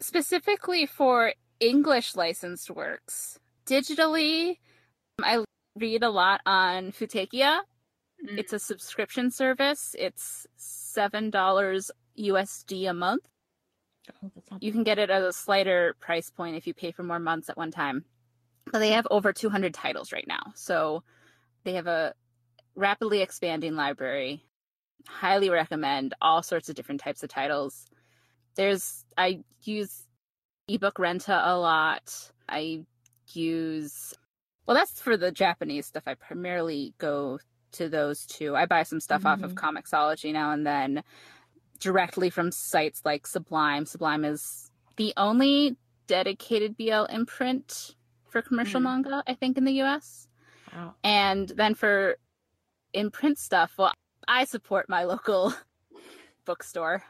Specifically 0.00 0.86
for 0.86 1.34
English 1.60 2.16
licensed 2.16 2.70
works, 2.70 3.38
digitally, 3.66 4.58
I 5.20 5.44
read 5.76 6.02
a 6.02 6.10
lot 6.10 6.40
on 6.46 6.92
Futekiya. 6.92 7.60
Mm. 8.24 8.38
It's 8.38 8.52
a 8.52 8.58
subscription 8.58 9.30
service. 9.30 9.94
It's 9.98 10.46
seven 10.56 11.30
dollars 11.30 11.90
USD 12.16 12.86
a 12.86 12.94
month. 12.94 13.28
Oh, 14.22 14.30
You 14.60 14.72
can 14.72 14.82
get 14.82 14.98
it 14.98 15.10
at 15.10 15.22
a 15.22 15.32
slighter 15.32 15.96
price 16.00 16.30
point 16.30 16.56
if 16.56 16.66
you 16.66 16.74
pay 16.74 16.92
for 16.92 17.02
more 17.02 17.18
months 17.18 17.48
at 17.48 17.56
one 17.56 17.70
time. 17.70 18.04
But 18.70 18.80
they 18.80 18.90
have 18.90 19.06
over 19.10 19.32
200 19.32 19.72
titles 19.72 20.12
right 20.12 20.26
now. 20.26 20.52
So 20.54 21.02
they 21.64 21.74
have 21.74 21.86
a 21.86 22.14
rapidly 22.74 23.20
expanding 23.22 23.76
library. 23.76 24.44
Highly 25.06 25.50
recommend 25.50 26.14
all 26.20 26.42
sorts 26.42 26.68
of 26.68 26.74
different 26.74 27.00
types 27.00 27.22
of 27.22 27.30
titles. 27.30 27.86
There's, 28.56 29.04
I 29.16 29.40
use 29.62 30.06
ebook 30.68 30.96
Renta 30.96 31.40
a 31.46 31.56
lot. 31.56 32.30
I 32.48 32.84
use, 33.32 34.14
well, 34.66 34.76
that's 34.76 35.00
for 35.00 35.16
the 35.16 35.30
Japanese 35.30 35.86
stuff. 35.86 36.02
I 36.06 36.14
primarily 36.14 36.94
go 36.98 37.38
to 37.72 37.88
those 37.88 38.26
two. 38.26 38.56
I 38.56 38.66
buy 38.66 38.82
some 38.82 39.00
stuff 39.00 39.26
off 39.26 39.42
of 39.42 39.54
Comixology 39.54 40.32
now 40.32 40.52
and 40.52 40.66
then 40.66 41.02
directly 41.80 42.30
from 42.30 42.50
sites 42.50 43.02
like 43.04 43.26
Sublime. 43.26 43.86
Sublime 43.86 44.24
is 44.24 44.70
the 44.96 45.12
only 45.16 45.76
dedicated 46.06 46.76
BL 46.76 47.04
imprint 47.04 47.94
for 48.28 48.42
commercial 48.42 48.80
Mhm. 48.80 48.84
manga, 48.84 49.22
I 49.26 49.34
think, 49.34 49.56
in 49.58 49.64
the 49.64 49.80
US. 49.82 50.28
wow. 50.72 50.94
And 51.04 51.48
then 51.50 51.74
for 51.74 52.16
imprint 52.92 53.38
stuff, 53.38 53.74
well, 53.78 53.92
I 54.26 54.44
support 54.44 54.88
my 54.88 55.04
local 55.04 55.54
bookstore. 56.44 57.02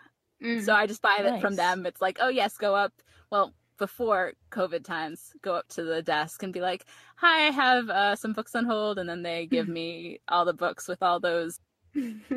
Mhm. 0.43 0.65
So 0.65 0.75
I 0.75 0.87
just 0.87 1.03
buy 1.03 1.17
it 1.19 1.41
from 1.41 1.57
them. 1.57 1.87
It's 1.87 2.01
like, 2.01 2.19
oh, 2.21 2.29
yes, 2.29 2.57
go 2.57 2.75
up. 2.75 2.93
Well, 3.31 3.55
before 3.79 4.33
COVID 4.51 4.85
times, 4.85 5.33
go 5.43 5.55
up 5.55 5.69
to 5.69 5.83
the 5.85 6.03
desk 6.03 6.43
and 6.43 6.53
be 6.53 6.61
like, 6.61 6.85
hi, 7.17 7.47
I 7.47 7.51
have 7.51 7.89
uh, 7.91 8.17
some 8.17 8.33
books 8.33 8.55
on 8.55 8.65
hold. 8.65 8.99
And 8.99 9.09
then 9.09 9.23
they 9.23 9.47
give 9.47 9.69
me 9.69 10.21
all 10.29 10.45
the 10.45 10.53
books 10.55 10.89
with 10.89 11.03
all 11.03 11.21
those 11.21 11.61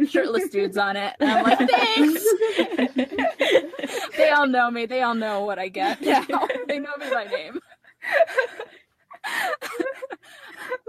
shirtless 0.08 0.50
dudes 0.50 0.78
on 0.78 0.96
it. 0.96 1.14
And 1.20 1.30
I'm 1.32 1.44
like, 1.44 1.70
thanks. 1.70 2.26
they 4.18 4.30
all 4.30 4.48
know 4.48 4.70
me. 4.72 4.86
They 4.86 5.02
all 5.02 5.16
know 5.16 5.44
what 5.46 5.60
I 5.60 5.68
get 5.70 6.02
now. 6.02 6.26
they 6.68 6.80
know 6.80 6.96
me 7.00 7.10
by 7.10 7.26
name. 7.26 7.60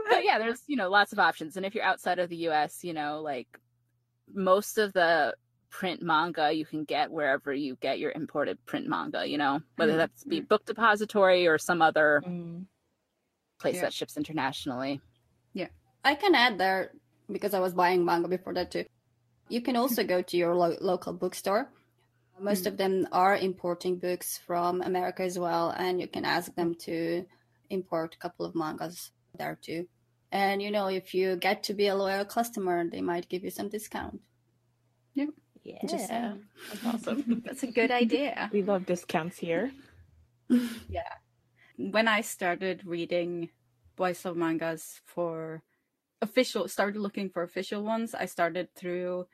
but 0.09 0.25
yeah, 0.25 0.39
there's, 0.39 0.63
you 0.67 0.77
know, 0.77 0.89
lots 0.91 1.13
of 1.13 1.19
options. 1.19 1.57
And 1.57 1.67
if 1.67 1.75
you're 1.75 1.85
outside 1.85 2.19
of 2.19 2.29
the 2.31 2.49
US, 2.49 2.83
you 2.85 2.93
know, 2.95 3.21
like 3.21 3.49
most 4.33 4.79
of 4.79 4.93
the 4.93 5.35
print 5.71 6.03
manga 6.03 6.53
you 6.53 6.67
can 6.67 6.85
get 6.85 7.11
wherever 7.11 7.51
you 7.53 7.77
get 7.81 7.99
your 7.99 8.13
imported 8.13 8.59
print 8.67 8.87
manga, 8.87 9.27
you 9.27 9.39
know, 9.39 9.61
whether 9.77 9.95
Mm, 9.95 9.97
that's 9.97 10.25
be 10.25 10.41
book 10.41 10.65
depository 10.67 11.47
or 11.47 11.57
some 11.59 11.81
other 11.81 12.23
Mm. 12.27 12.67
place 13.59 13.77
Yeah. 13.77 13.83
that 13.83 13.93
ships 13.95 14.17
internationally. 14.19 15.01
Yeah. 15.55 15.69
I 16.05 16.15
can 16.15 16.35
add 16.35 16.59
there 16.59 16.93
because 17.33 17.55
I 17.55 17.61
was 17.61 17.75
buying 17.75 18.05
manga 18.05 18.29
before 18.29 18.55
that 18.55 18.71
too. 18.71 18.85
You 19.49 19.61
can 19.61 19.77
also 19.77 20.05
go 20.05 20.23
to 20.23 20.37
your 20.37 20.55
lo- 20.55 20.77
local 20.81 21.13
bookstore. 21.13 21.71
Most 22.41 22.67
of 22.67 22.75
hmm. 22.75 22.79
them 22.79 23.09
are 23.13 23.37
importing 23.37 23.99
books 23.99 24.39
from 24.39 24.83
America 24.83 25.23
as 25.23 25.39
well, 25.39 25.71
and 25.71 26.01
you 26.01 26.09
can 26.09 26.25
ask 26.25 26.55
them 26.55 26.75
to 26.87 27.25
import 27.71 28.15
a 28.15 28.19
couple 28.19 28.47
of 28.47 28.55
mangas 28.55 29.13
there 29.37 29.59
too. 29.61 29.87
And 30.31 30.63
you 30.63 30.71
know, 30.71 30.87
if 30.87 31.15
you 31.15 31.37
get 31.37 31.63
to 31.65 31.75
be 31.75 31.89
a 31.89 31.95
loyal 31.95 32.25
customer, 32.25 32.89
they 32.89 33.03
might 33.03 33.29
give 33.29 33.45
you 33.45 33.51
some 33.51 33.69
discount. 33.69 34.21
Yep. 35.15 35.29
Yeah, 35.63 35.79
Just 35.87 36.09
saying. 36.09 36.43
that's 36.69 36.87
awesome. 36.87 37.43
That's 37.47 37.63
a 37.63 37.69
good 37.69 37.93
idea. 37.93 38.51
we 38.53 38.63
love 38.63 38.87
discounts 38.87 39.39
here. 39.39 39.71
Yeah. 40.89 41.13
When 41.79 42.09
I 42.09 42.21
started 42.21 42.83
reading 42.85 43.51
Boys 43.97 44.25
Love 44.25 44.37
mangas 44.37 45.01
for 45.07 45.63
official, 46.23 46.67
started 46.69 47.01
looking 47.01 47.29
for 47.29 47.43
official 47.43 47.83
ones, 47.83 48.15
I 48.15 48.27
started 48.27 48.69
through 48.75 49.27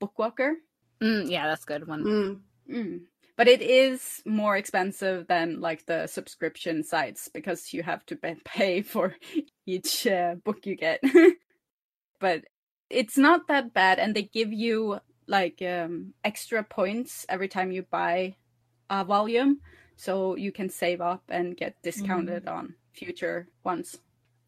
Bookwalker. 0.00 0.54
Mm, 1.02 1.28
yeah, 1.28 1.46
that's 1.46 1.64
a 1.64 1.66
good 1.66 1.86
one. 1.86 2.04
Mm. 2.04 2.40
Mm. 2.72 3.00
But 3.36 3.48
it 3.48 3.60
is 3.60 4.22
more 4.24 4.56
expensive 4.56 5.26
than 5.26 5.60
like 5.60 5.84
the 5.84 6.06
subscription 6.06 6.82
sites 6.82 7.28
because 7.28 7.74
you 7.74 7.82
have 7.82 8.06
to 8.06 8.16
pay 8.44 8.80
for 8.80 9.14
each 9.66 10.06
uh, 10.06 10.36
book 10.36 10.64
you 10.64 10.76
get. 10.76 11.02
but 12.20 12.44
it's 12.88 13.18
not 13.18 13.48
that 13.48 13.74
bad, 13.74 13.98
and 13.98 14.14
they 14.14 14.22
give 14.22 14.52
you 14.52 15.00
like 15.26 15.60
um, 15.60 16.14
extra 16.24 16.62
points 16.62 17.26
every 17.28 17.48
time 17.48 17.72
you 17.72 17.82
buy 17.82 18.36
a 18.88 19.04
volume, 19.04 19.60
so 19.96 20.36
you 20.36 20.52
can 20.52 20.70
save 20.70 21.00
up 21.00 21.24
and 21.28 21.56
get 21.56 21.82
discounted 21.82 22.46
on 22.46 22.74
future 22.92 23.48
ones. 23.64 23.98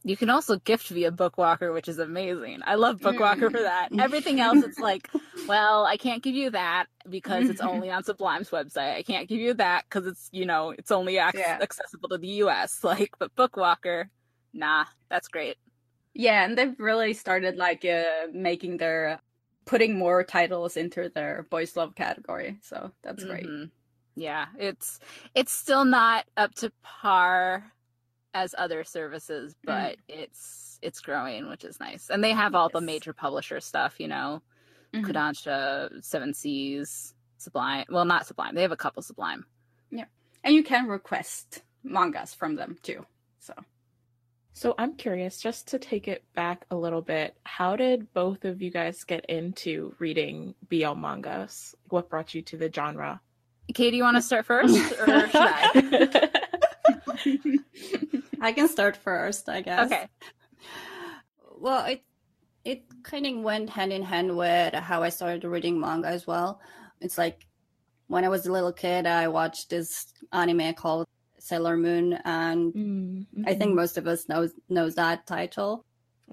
You 0.09 0.17
can 0.17 0.31
also 0.31 0.59
gift 0.59 0.89
via 0.89 1.11
Bookwalker, 1.13 1.73
which 1.73 1.89
is 1.89 1.99
amazing. 1.99 2.61
I 2.65 2.77
love 2.77 2.99
Bookwalker 2.99 3.51
for 3.51 3.61
that. 3.63 3.91
Everything 3.99 4.41
else, 4.41 4.63
it's 4.65 4.79
like, 4.79 5.11
well, 5.49 5.85
I 5.85 5.97
can't 5.97 6.23
give 6.23 6.35
you 6.35 6.51
that 6.51 6.87
because 7.09 7.49
it's 7.51 7.61
only 7.61 7.91
on 7.91 8.05
Sublime's 8.05 8.51
website. 8.51 8.95
I 8.97 9.03
can't 9.03 9.29
give 9.29 9.39
you 9.39 9.55
that 9.55 9.85
because 9.89 10.07
it's, 10.07 10.29
you 10.33 10.47
know, 10.47 10.71
it's 10.71 10.91
only 10.91 11.19
ac- 11.19 11.39
Yeah. 11.39 11.59
accessible 11.61 12.09
to 12.11 12.19
the 12.19 12.29
US. 12.45 12.79
Like, 12.85 13.11
but 13.19 13.35
Bookwalker, 13.37 14.07
nah, 14.55 14.87
that's 15.11 15.29
great. 15.29 15.57
Yeah, 16.15 16.45
and 16.45 16.57
they've 16.57 16.75
really 16.79 17.13
started 17.13 17.57
like 17.57 17.85
uh, 17.85 18.29
making 18.33 18.79
their 18.79 19.21
putting 19.67 19.99
more 19.99 20.25
titles 20.25 20.79
into 20.79 21.11
their 21.15 21.47
boys 21.51 21.77
love 21.77 21.95
category. 21.95 22.59
So 22.63 22.91
that's 23.03 23.25
great. 23.25 23.47
Mhm. 23.47 23.71
Yeah, 24.17 24.47
it's 24.59 24.99
it's 25.35 25.53
still 25.53 25.85
not 25.85 26.25
up 26.37 26.55
to 26.57 26.73
par 26.83 27.71
as 28.35 28.55
other 28.59 28.85
services, 28.85 29.55
but 29.65 29.97
it's 30.09 30.79
it's 30.83 31.01
growing, 31.01 31.49
which 31.49 31.65
is 31.65 31.81
nice. 31.81 32.09
And 32.11 32.23
they 32.23 32.31
have 32.33 32.55
all 32.55 32.69
the 32.69 32.81
major 32.81 33.13
publisher 33.13 33.59
stuff, 33.61 33.99
you 33.99 34.07
know, 34.09 34.43
Mhm. 34.95 35.05
Kodansha, 35.07 36.05
Seven 36.05 36.33
Seas, 36.33 37.15
Sublime. 37.39 37.85
Well, 37.91 38.05
not 38.05 38.27
Sublime. 38.27 38.55
They 38.55 38.63
have 38.63 38.73
a 38.73 38.77
couple 38.77 39.03
Sublime. 39.03 39.45
Yeah, 39.91 40.05
and 40.45 40.55
you 40.55 40.63
can 40.63 40.87
request 40.87 41.63
mangas 41.83 42.35
from 42.35 42.55
them 42.57 42.77
too. 42.83 43.05
So 43.41 43.55
So 44.53 44.75
I'm 44.77 44.95
curious, 44.97 45.41
just 45.41 45.69
to 45.69 45.79
take 45.79 46.09
it 46.09 46.25
back 46.35 46.65
a 46.71 46.77
little 46.77 47.03
bit, 47.03 47.37
how 47.45 47.77
did 47.77 48.13
both 48.13 48.45
of 48.45 48.61
you 48.61 48.71
guys 48.73 49.05
get 49.05 49.25
into 49.27 49.95
reading 50.01 50.55
BL 50.69 50.95
mangas? 50.95 51.75
What 51.91 52.09
brought 52.09 52.35
you 52.35 52.43
to 52.43 52.57
the 52.57 52.71
genre? 52.73 53.21
Katie, 53.75 53.99
you 53.99 54.03
want 54.03 54.17
to 54.17 54.23
start 54.23 54.47
first, 54.47 54.75
or 55.01 55.29
should 55.29 55.31
I? 55.35 56.31
I 58.41 58.53
can 58.53 58.69
start 58.69 58.97
first, 58.97 59.49
I 59.49 59.61
guess. 59.63 59.91
Okay. 59.93 60.07
Well, 61.59 61.85
it 61.87 62.05
it 62.65 62.85
kind 63.03 63.27
of 63.27 63.37
went 63.43 63.71
hand 63.71 63.93
in 63.93 64.03
hand 64.03 64.37
with 64.37 64.75
how 64.75 65.03
I 65.03 65.09
started 65.11 65.45
reading 65.45 65.81
manga 65.81 66.09
as 66.09 66.27
well. 66.27 66.61
It's 67.01 67.19
like 67.19 67.47
when 68.09 68.25
I 68.25 68.29
was 68.29 68.47
a 68.47 68.53
little 68.53 68.73
kid, 68.73 69.07
I 69.07 69.29
watched 69.29 69.71
this 69.71 70.13
anime 70.33 70.75
called 70.75 71.07
Sailor 71.39 71.77
Moon, 71.77 72.15
and 72.25 72.75
Mm, 72.75 73.27
I 73.47 73.55
think 73.55 73.75
most 73.75 73.97
of 73.99 74.07
us 74.07 74.29
knows 74.29 74.53
knows 74.69 74.95
that 74.97 75.27
title. 75.27 75.85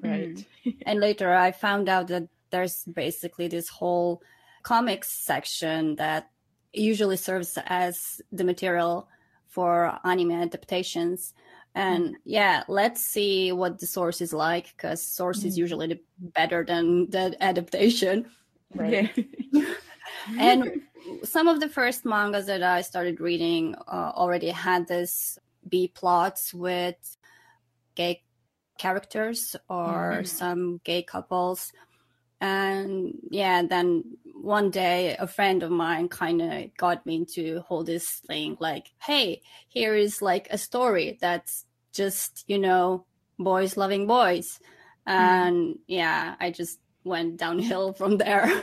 right. 0.01 0.45
And 0.85 0.99
later, 0.99 1.33
I 1.33 1.51
found 1.51 1.89
out 1.89 2.07
that 2.07 2.27
there's 2.51 2.83
basically 2.85 3.47
this 3.47 3.69
whole 3.69 4.21
comics 4.63 5.09
section 5.09 5.95
that 5.97 6.29
usually 6.73 7.17
serves 7.17 7.57
as 7.65 8.21
the 8.31 8.43
material 8.43 9.07
for 9.55 9.97
anime 10.03 10.31
adaptations. 10.31 11.33
And 11.75 12.17
yeah, 12.25 12.63
let's 12.67 12.99
see 13.01 13.53
what 13.53 13.79
the 13.79 13.87
source 13.87 14.19
is 14.21 14.33
like 14.33 14.65
because 14.75 15.01
source 15.01 15.45
is 15.45 15.55
Mm. 15.55 15.63
usually 15.63 16.01
better 16.19 16.65
than 16.65 17.09
the 17.09 17.35
adaptation. 17.39 18.25
Right. 18.75 19.09
and 20.39 20.63
some 21.23 21.47
of 21.47 21.59
the 21.59 21.69
first 21.69 22.03
mangas 22.05 22.45
that 22.47 22.63
I 22.63 22.81
started 22.81 23.21
reading 23.21 23.75
uh, 23.87 24.11
already 24.15 24.49
had 24.51 24.87
this 24.87 25.39
B 25.69 25.87
plots 25.87 26.53
with 26.53 26.99
gay 27.95 28.23
characters 28.77 29.55
or 29.69 30.23
Mhm. 30.23 30.27
some 30.27 30.61
gay 30.83 31.01
couples. 31.03 31.71
And 32.45 33.17
yeah, 33.31 33.63
then 33.63 34.03
one 34.35 34.69
day 34.69 35.15
a 35.17 35.25
friend 35.25 35.63
of 35.63 35.71
mine 35.71 36.09
kind 36.09 36.43
of 36.43 36.77
got 36.77 37.03
me 37.03 37.15
into 37.15 37.61
hold 37.61 37.87
this 37.87 38.21
thing 38.27 38.55
like, 38.59 38.91
hey, 39.01 39.41
here 39.67 39.95
is 39.95 40.21
like 40.21 40.47
a 40.51 40.57
story 40.59 41.17
that's 41.19 41.65
just, 41.91 42.43
you 42.45 42.59
know, 42.59 43.07
boys 43.39 43.77
loving 43.77 44.05
boys. 44.05 44.59
And 45.07 45.79
yeah, 45.87 46.35
I 46.39 46.51
just 46.51 46.77
went 47.03 47.37
downhill 47.37 47.93
from 47.93 48.17
there. 48.17 48.45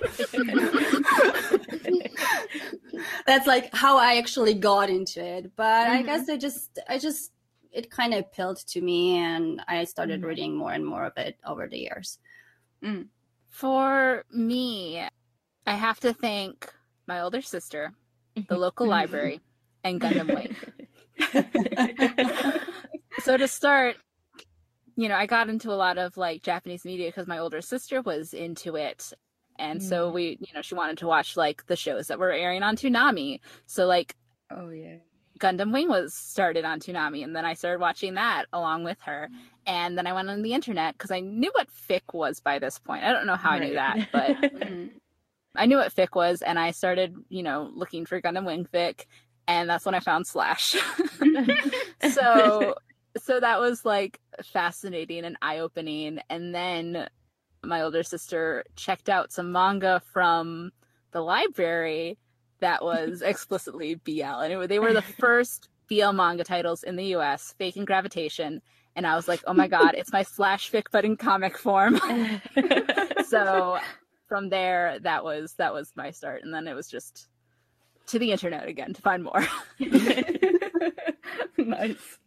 that's 3.26 3.48
like 3.48 3.74
how 3.74 3.98
I 3.98 4.18
actually 4.18 4.54
got 4.54 4.90
into 4.90 5.24
it. 5.24 5.50
But 5.56 5.88
I 5.88 6.02
Mhm. 6.02 6.06
guess 6.06 6.28
I 6.28 6.36
just 6.36 6.78
I 6.88 6.98
just 6.98 7.32
it 7.72 7.90
kind 7.90 8.14
of 8.14 8.20
appealed 8.20 8.58
to 8.68 8.80
me 8.80 9.18
and 9.18 9.60
I 9.66 9.82
started 9.84 10.20
Mhm. 10.20 10.28
reading 10.28 10.56
more 10.56 10.72
and 10.72 10.86
more 10.86 11.04
of 11.04 11.16
it 11.16 11.36
over 11.44 11.66
the 11.66 11.78
years. 11.78 12.18
For 13.52 14.24
me, 14.32 15.06
I 15.66 15.74
have 15.74 16.00
to 16.00 16.14
thank 16.14 16.72
my 17.06 17.20
older 17.20 17.42
sister, 17.42 17.92
the 18.48 18.56
local 18.56 18.88
library, 18.88 19.40
and 19.84 20.00
Gundam 20.00 20.32
Wing. 20.32 20.56
so 23.20 23.36
to 23.36 23.46
start, 23.46 23.96
you 24.96 25.08
know, 25.08 25.16
I 25.16 25.26
got 25.26 25.50
into 25.50 25.70
a 25.70 25.76
lot 25.76 25.98
of 25.98 26.16
like 26.16 26.42
Japanese 26.42 26.86
media 26.86 27.08
because 27.08 27.26
my 27.26 27.38
older 27.38 27.60
sister 27.60 28.00
was 28.00 28.32
into 28.32 28.76
it. 28.76 29.12
And 29.58 29.82
so 29.82 30.10
Mm. 30.10 30.14
we, 30.14 30.38
you 30.40 30.54
know, 30.54 30.62
she 30.62 30.74
wanted 30.74 30.96
to 30.98 31.06
watch 31.06 31.36
like 31.36 31.66
the 31.66 31.76
shows 31.76 32.08
that 32.08 32.18
were 32.18 32.32
airing 32.32 32.62
on 32.62 32.74
Toonami. 32.74 33.40
So 33.66 33.86
like 33.86 34.16
Oh 34.50 34.70
yeah. 34.70 34.96
Gundam 35.42 35.72
Wing 35.72 35.88
was 35.88 36.14
started 36.14 36.64
on 36.64 36.78
Toonami, 36.78 37.24
and 37.24 37.34
then 37.34 37.44
I 37.44 37.54
started 37.54 37.80
watching 37.80 38.14
that 38.14 38.44
along 38.52 38.84
with 38.84 39.00
her. 39.00 39.28
And 39.66 39.98
then 39.98 40.06
I 40.06 40.12
went 40.12 40.30
on 40.30 40.42
the 40.42 40.52
internet 40.52 40.96
because 40.96 41.10
I 41.10 41.18
knew 41.18 41.50
what 41.52 41.68
fic 41.68 42.14
was 42.14 42.38
by 42.38 42.60
this 42.60 42.78
point. 42.78 43.02
I 43.02 43.12
don't 43.12 43.26
know 43.26 43.34
how 43.34 43.50
I 43.50 43.58
knew 43.58 43.74
that, 43.74 44.08
but 44.12 44.30
mm-hmm. 44.40 44.86
I 45.56 45.66
knew 45.66 45.78
what 45.78 45.92
fic 45.92 46.14
was, 46.14 46.42
and 46.42 46.60
I 46.60 46.70
started, 46.70 47.16
you 47.28 47.42
know, 47.42 47.70
looking 47.74 48.06
for 48.06 48.22
Gundam 48.22 48.46
Wing 48.46 48.66
fic, 48.72 49.06
and 49.48 49.68
that's 49.68 49.84
when 49.84 49.96
I 49.96 50.00
found 50.00 50.28
Slash. 50.28 50.76
so, 52.12 52.74
so 53.18 53.40
that 53.40 53.58
was 53.58 53.84
like 53.84 54.20
fascinating 54.44 55.24
and 55.24 55.36
eye 55.42 55.58
opening. 55.58 56.20
And 56.30 56.54
then 56.54 57.08
my 57.64 57.82
older 57.82 58.04
sister 58.04 58.64
checked 58.76 59.08
out 59.08 59.32
some 59.32 59.50
manga 59.50 60.00
from 60.12 60.70
the 61.10 61.20
library 61.20 62.16
that 62.62 62.82
was 62.82 63.22
explicitly 63.22 63.94
BL, 63.94 64.22
and 64.22 64.52
it, 64.52 64.68
they 64.68 64.78
were 64.78 64.92
the 64.92 65.02
first 65.02 65.68
BL 65.88 66.12
manga 66.12 66.42
titles 66.44 66.82
in 66.82 66.96
the 66.96 67.04
U.S. 67.16 67.54
Fake 67.58 67.76
and 67.76 67.86
Gravitation, 67.86 68.62
and 68.96 69.06
I 69.06 69.14
was 69.14 69.28
like, 69.28 69.42
oh 69.46 69.54
my 69.54 69.68
god, 69.68 69.94
it's 69.94 70.12
my 70.12 70.22
Slash 70.22 70.70
fic 70.70 70.86
but 70.90 71.04
in 71.04 71.16
comic 71.16 71.58
form. 71.58 72.00
so 73.28 73.78
from 74.32 74.48
there 74.48 74.98
that 75.00 75.22
was 75.22 75.52
that 75.58 75.74
was 75.74 75.92
my 75.94 76.10
start 76.10 76.42
and 76.42 76.54
then 76.54 76.66
it 76.66 76.72
was 76.72 76.88
just 76.88 77.28
to 78.06 78.18
the 78.18 78.32
internet 78.32 78.66
again 78.66 78.94
to 78.94 79.02
find 79.02 79.22
more 79.22 79.46
nice. 81.58 82.18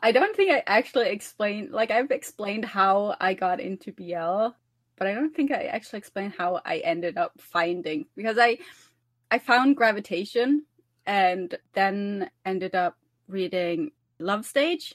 I 0.00 0.12
don't 0.12 0.36
think 0.36 0.52
I 0.52 0.62
actually 0.66 1.08
explained 1.08 1.70
like 1.70 1.90
I've 1.90 2.10
explained 2.10 2.66
how 2.66 3.16
I 3.18 3.32
got 3.32 3.58
into 3.58 3.90
BL, 3.90 4.54
but 4.98 5.06
I 5.06 5.14
don't 5.14 5.34
think 5.34 5.50
I 5.50 5.64
actually 5.64 6.00
explained 6.00 6.34
how 6.36 6.60
I 6.62 6.78
ended 6.78 7.16
up 7.16 7.32
finding 7.38 8.04
because 8.14 8.36
I 8.38 8.58
I 9.34 9.38
found 9.38 9.76
gravitation 9.76 10.64
and 11.04 11.58
then 11.72 12.30
ended 12.46 12.76
up 12.76 12.96
reading 13.26 13.90
Love 14.20 14.46
Stage. 14.46 14.94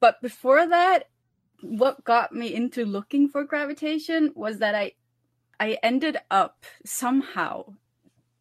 But 0.00 0.20
before 0.20 0.66
that, 0.66 1.04
what 1.60 2.02
got 2.02 2.32
me 2.32 2.52
into 2.52 2.84
looking 2.84 3.28
for 3.28 3.44
gravitation 3.44 4.32
was 4.34 4.58
that 4.58 4.74
I 4.74 4.94
I 5.60 5.78
ended 5.80 6.16
up 6.28 6.64
somehow 6.84 7.74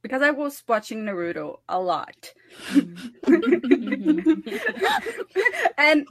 because 0.02 0.24
I 0.24 0.32
was 0.32 0.64
watching 0.68 1.04
Naruto 1.04 1.60
a 1.70 1.80
lot. 1.80 2.34
Mm-hmm. 2.72 4.40
and 5.78 6.08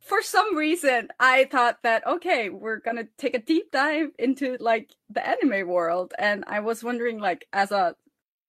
for 0.00 0.20
some 0.20 0.54
reason 0.54 1.08
I 1.18 1.46
thought 1.50 1.82
that 1.82 2.06
okay, 2.06 2.50
we're 2.50 2.80
going 2.80 2.98
to 2.98 3.08
take 3.16 3.34
a 3.34 3.38
deep 3.38 3.72
dive 3.72 4.10
into 4.18 4.58
like 4.60 4.90
the 5.08 5.26
anime 5.26 5.66
world 5.66 6.12
and 6.18 6.44
I 6.46 6.60
was 6.60 6.84
wondering 6.84 7.18
like 7.18 7.48
as 7.50 7.72
a 7.72 7.96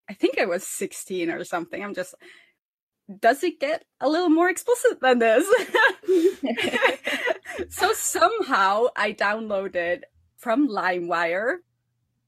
I 0.10 0.14
think 0.14 0.38
I 0.38 0.46
was 0.46 0.66
16 0.66 1.30
or 1.30 1.44
something. 1.44 1.84
I'm 1.84 1.94
just 1.94 2.16
does 3.20 3.44
it 3.44 3.60
get 3.60 3.86
a 4.02 4.10
little 4.10 4.30
more 4.30 4.50
explicit 4.50 5.00
than 5.00 5.20
this? 5.20 5.48
so 7.70 7.94
somehow 7.94 8.88
I 8.96 9.14
downloaded 9.14 10.02
from 10.38 10.68
LimeWire. 10.68 11.58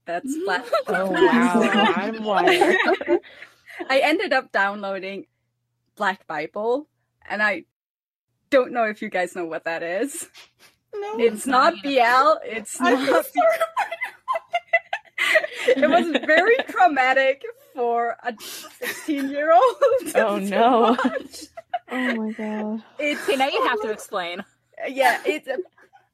That's 0.04 0.36
black. 0.44 0.64
oh 0.86 1.10
wow, 2.22 2.42
I'm. 2.44 3.20
I 3.90 4.00
ended 4.02 4.32
up 4.32 4.52
downloading 4.52 5.26
Black 5.96 6.26
Bible, 6.26 6.88
and 7.28 7.42
I 7.42 7.64
don't 8.50 8.72
know 8.72 8.84
if 8.84 9.02
you 9.02 9.10
guys 9.10 9.36
know 9.36 9.44
what 9.44 9.64
that 9.64 9.82
is. 9.82 10.28
No, 10.94 11.18
It's 11.18 11.46
not 11.46 11.74
BL. 11.82 12.38
It's 12.44 12.80
not. 12.80 13.26
it 15.66 15.90
was 15.90 16.06
very 16.24 16.56
traumatic 16.68 17.42
for 17.78 18.16
a 18.24 18.34
16 18.80 19.28
year 19.30 19.52
old. 19.52 19.76
Oh, 20.16 20.38
no. 20.38 20.96
Oh 21.92 22.12
my 22.16 22.32
god. 22.32 22.82
It's 22.98 23.22
okay 23.22 23.36
now 23.36 23.46
you 23.48 23.64
have 23.68 23.80
to 23.82 23.90
explain 23.92 24.44
yeah. 24.88 25.18
It's 25.24 25.46
a 25.46 25.58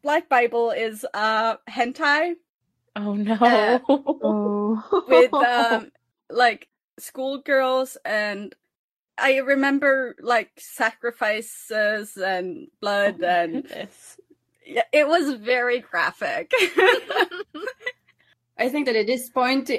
Black 0.02 0.28
Bible 0.28 0.70
is 0.72 1.06
uh 1.14 1.56
hentai 1.68 2.34
Oh 2.96 3.14
no. 3.14 3.34
Uh, 3.40 3.78
Oh. 4.22 5.02
with 5.08 5.32
um 5.56 5.90
like 6.28 6.68
schoolgirls 6.98 7.96
and 8.04 8.54
I 9.16 9.38
remember 9.38 10.16
like 10.20 10.50
sacrifices 10.58 12.16
and 12.18 12.68
blood 12.82 13.16
Oh 13.22 13.26
and 13.26 13.62
goodness. 13.64 14.18
yeah, 14.66 14.82
it 14.92 15.08
was 15.08 15.32
very 15.40 15.80
graphic. 15.80 16.52
I 18.58 18.68
think 18.68 18.86
that 18.86 18.96
at 18.96 19.06
this 19.06 19.30
point, 19.30 19.70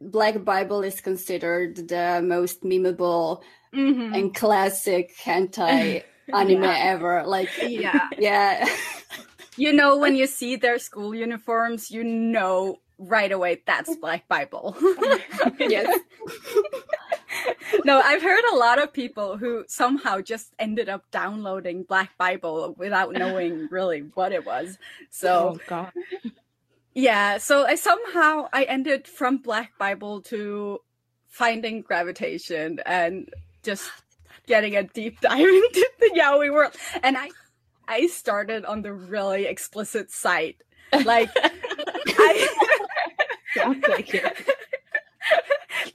Black 0.00 0.44
Bible 0.44 0.82
is 0.82 1.00
considered 1.00 1.88
the 1.88 2.20
most 2.24 2.62
memeable 2.62 3.42
Mhm. 3.74 4.14
and 4.16 4.34
classic 4.34 5.14
hentai 5.18 6.02
anime 6.32 6.62
Yeah. 6.62 6.76
ever. 6.78 7.22
Like, 7.26 7.50
Yeah. 7.62 8.08
yeah. 8.18 8.66
You 9.56 9.72
know 9.72 9.96
when 9.98 10.14
you 10.14 10.26
see 10.26 10.56
their 10.56 10.78
school 10.78 11.14
uniforms, 11.14 11.90
you 11.90 12.04
know 12.04 12.80
right 12.98 13.30
away 13.30 13.62
that's 13.66 13.94
Black 13.96 14.26
Bible. 14.28 14.76
yes. 15.58 15.98
no, 17.84 18.00
I've 18.00 18.22
heard 18.22 18.44
a 18.52 18.56
lot 18.56 18.80
of 18.82 18.92
people 18.92 19.36
who 19.36 19.64
somehow 19.68 20.20
just 20.20 20.52
ended 20.58 20.88
up 20.88 21.04
downloading 21.10 21.82
Black 21.84 22.16
Bible 22.18 22.74
without 22.78 23.12
knowing 23.12 23.68
really 23.70 24.00
what 24.14 24.32
it 24.32 24.44
was. 24.46 24.78
So 25.10 25.54
oh 25.56 25.60
god. 25.68 25.92
Yeah, 26.98 27.38
so 27.38 27.64
I 27.64 27.76
somehow 27.76 28.48
I 28.52 28.64
ended 28.64 29.06
from 29.06 29.36
Black 29.36 29.78
Bible 29.78 30.20
to 30.22 30.80
finding 31.28 31.82
gravitation 31.82 32.80
and 32.84 33.32
just 33.62 33.88
getting 34.48 34.74
a 34.74 34.82
deep 34.82 35.20
dive 35.20 35.38
into 35.38 35.88
the 36.00 36.10
yaoi 36.18 36.52
world. 36.52 36.74
And 37.04 37.16
I 37.16 37.30
I 37.86 38.08
started 38.08 38.64
on 38.64 38.82
the 38.82 38.92
really 38.92 39.46
explicit 39.46 40.10
site. 40.10 40.60
Like 41.04 41.30
I 41.36 42.48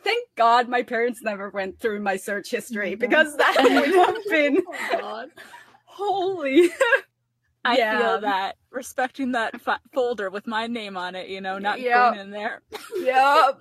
Thank 0.06 0.30
God 0.38 0.70
my 0.70 0.84
parents 0.84 1.22
never 1.22 1.50
went 1.50 1.82
through 1.82 2.00
my 2.00 2.16
search 2.16 2.50
history 2.50 2.96
because 2.96 3.36
that 3.36 3.58
would 3.60 3.94
have 3.94 4.24
been 4.30 4.64
God. 4.94 5.32
holy. 5.84 6.70
I 7.66 7.78
Yeah. 7.78 7.98
feel 8.00 8.22
that 8.22 8.58
respecting 8.72 9.32
that 9.34 9.60
fo- 9.62 9.78
folder 9.94 10.30
with 10.30 10.48
my 10.48 10.68
name 10.68 10.98
on 10.98 11.16
it, 11.16 11.30
you 11.30 11.40
know, 11.42 11.58
not 11.60 11.80
Yeah. 11.80 12.10
going 12.10 12.20
in 12.22 12.32
there. 12.32 12.62
yep. 12.98 13.60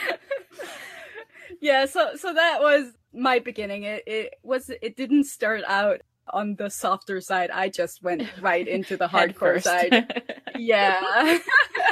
yeah, 1.60 1.84
so 1.86 2.16
so 2.16 2.32
that 2.32 2.60
was 2.60 2.92
my 3.12 3.38
beginning. 3.38 3.82
It 3.84 4.02
it 4.06 4.34
was 4.42 4.70
it 4.82 4.96
didn't 4.96 5.24
start 5.24 5.62
out 5.66 6.00
on 6.30 6.54
the 6.56 6.68
softer 6.70 7.20
side. 7.20 7.50
I 7.50 7.68
just 7.70 8.02
went 8.02 8.22
right 8.40 8.66
into 8.66 8.96
the 8.96 9.08
hardcore 9.08 9.62
side. 9.62 10.24
Yeah. 10.58 11.38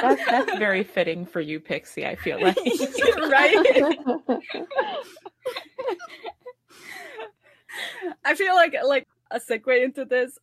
that's, 0.01 0.25
that's 0.25 0.57
very 0.57 0.83
fitting 0.83 1.25
for 1.25 1.39
you, 1.39 1.57
Pixie. 1.61 2.05
I 2.05 2.15
feel 2.15 2.41
like. 2.41 2.57
right? 2.57 3.87
I 8.25 8.35
feel 8.35 8.55
like 8.55 8.75
like 8.85 9.07
a 9.31 9.39
segue 9.39 9.83
into 9.83 10.03
this 10.05 10.37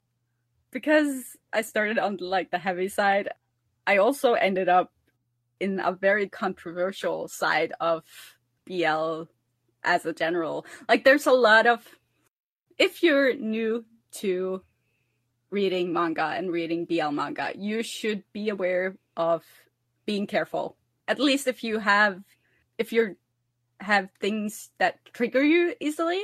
because 0.74 1.38
I 1.52 1.62
started 1.62 1.98
on 1.98 2.18
like 2.20 2.50
the 2.50 2.58
heavy 2.58 2.88
side. 2.88 3.30
I 3.87 3.98
also 3.98 4.34
ended 4.34 4.68
up 4.68 4.92
in 5.60 5.78
a 5.78 5.92
very 5.92 6.28
controversial 6.28 7.28
side 7.28 7.72
of 7.80 8.02
BL 8.66 9.22
as 9.84 10.04
a 10.04 10.12
general. 10.12 10.66
Like 10.88 11.04
there's 11.04 11.26
a 11.26 11.32
lot 11.32 11.66
of 11.66 11.87
if 12.76 13.02
you're 13.02 13.34
new 13.37 13.84
to 14.18 14.62
reading 15.50 15.92
manga 15.92 16.34
and 16.37 16.50
reading 16.50 16.87
BL 16.87 17.10
manga, 17.10 17.52
you 17.56 17.84
should 17.84 18.24
be 18.32 18.48
aware 18.48 18.96
of 19.16 19.44
being 20.06 20.26
careful. 20.26 20.76
At 21.06 21.20
least 21.20 21.46
if 21.46 21.62
you 21.62 21.78
have 21.78 22.20
if 22.78 22.92
you're 22.92 23.14
have 23.78 24.08
things 24.18 24.70
that 24.78 25.04
trigger 25.12 25.44
you 25.44 25.74
easily 25.78 26.22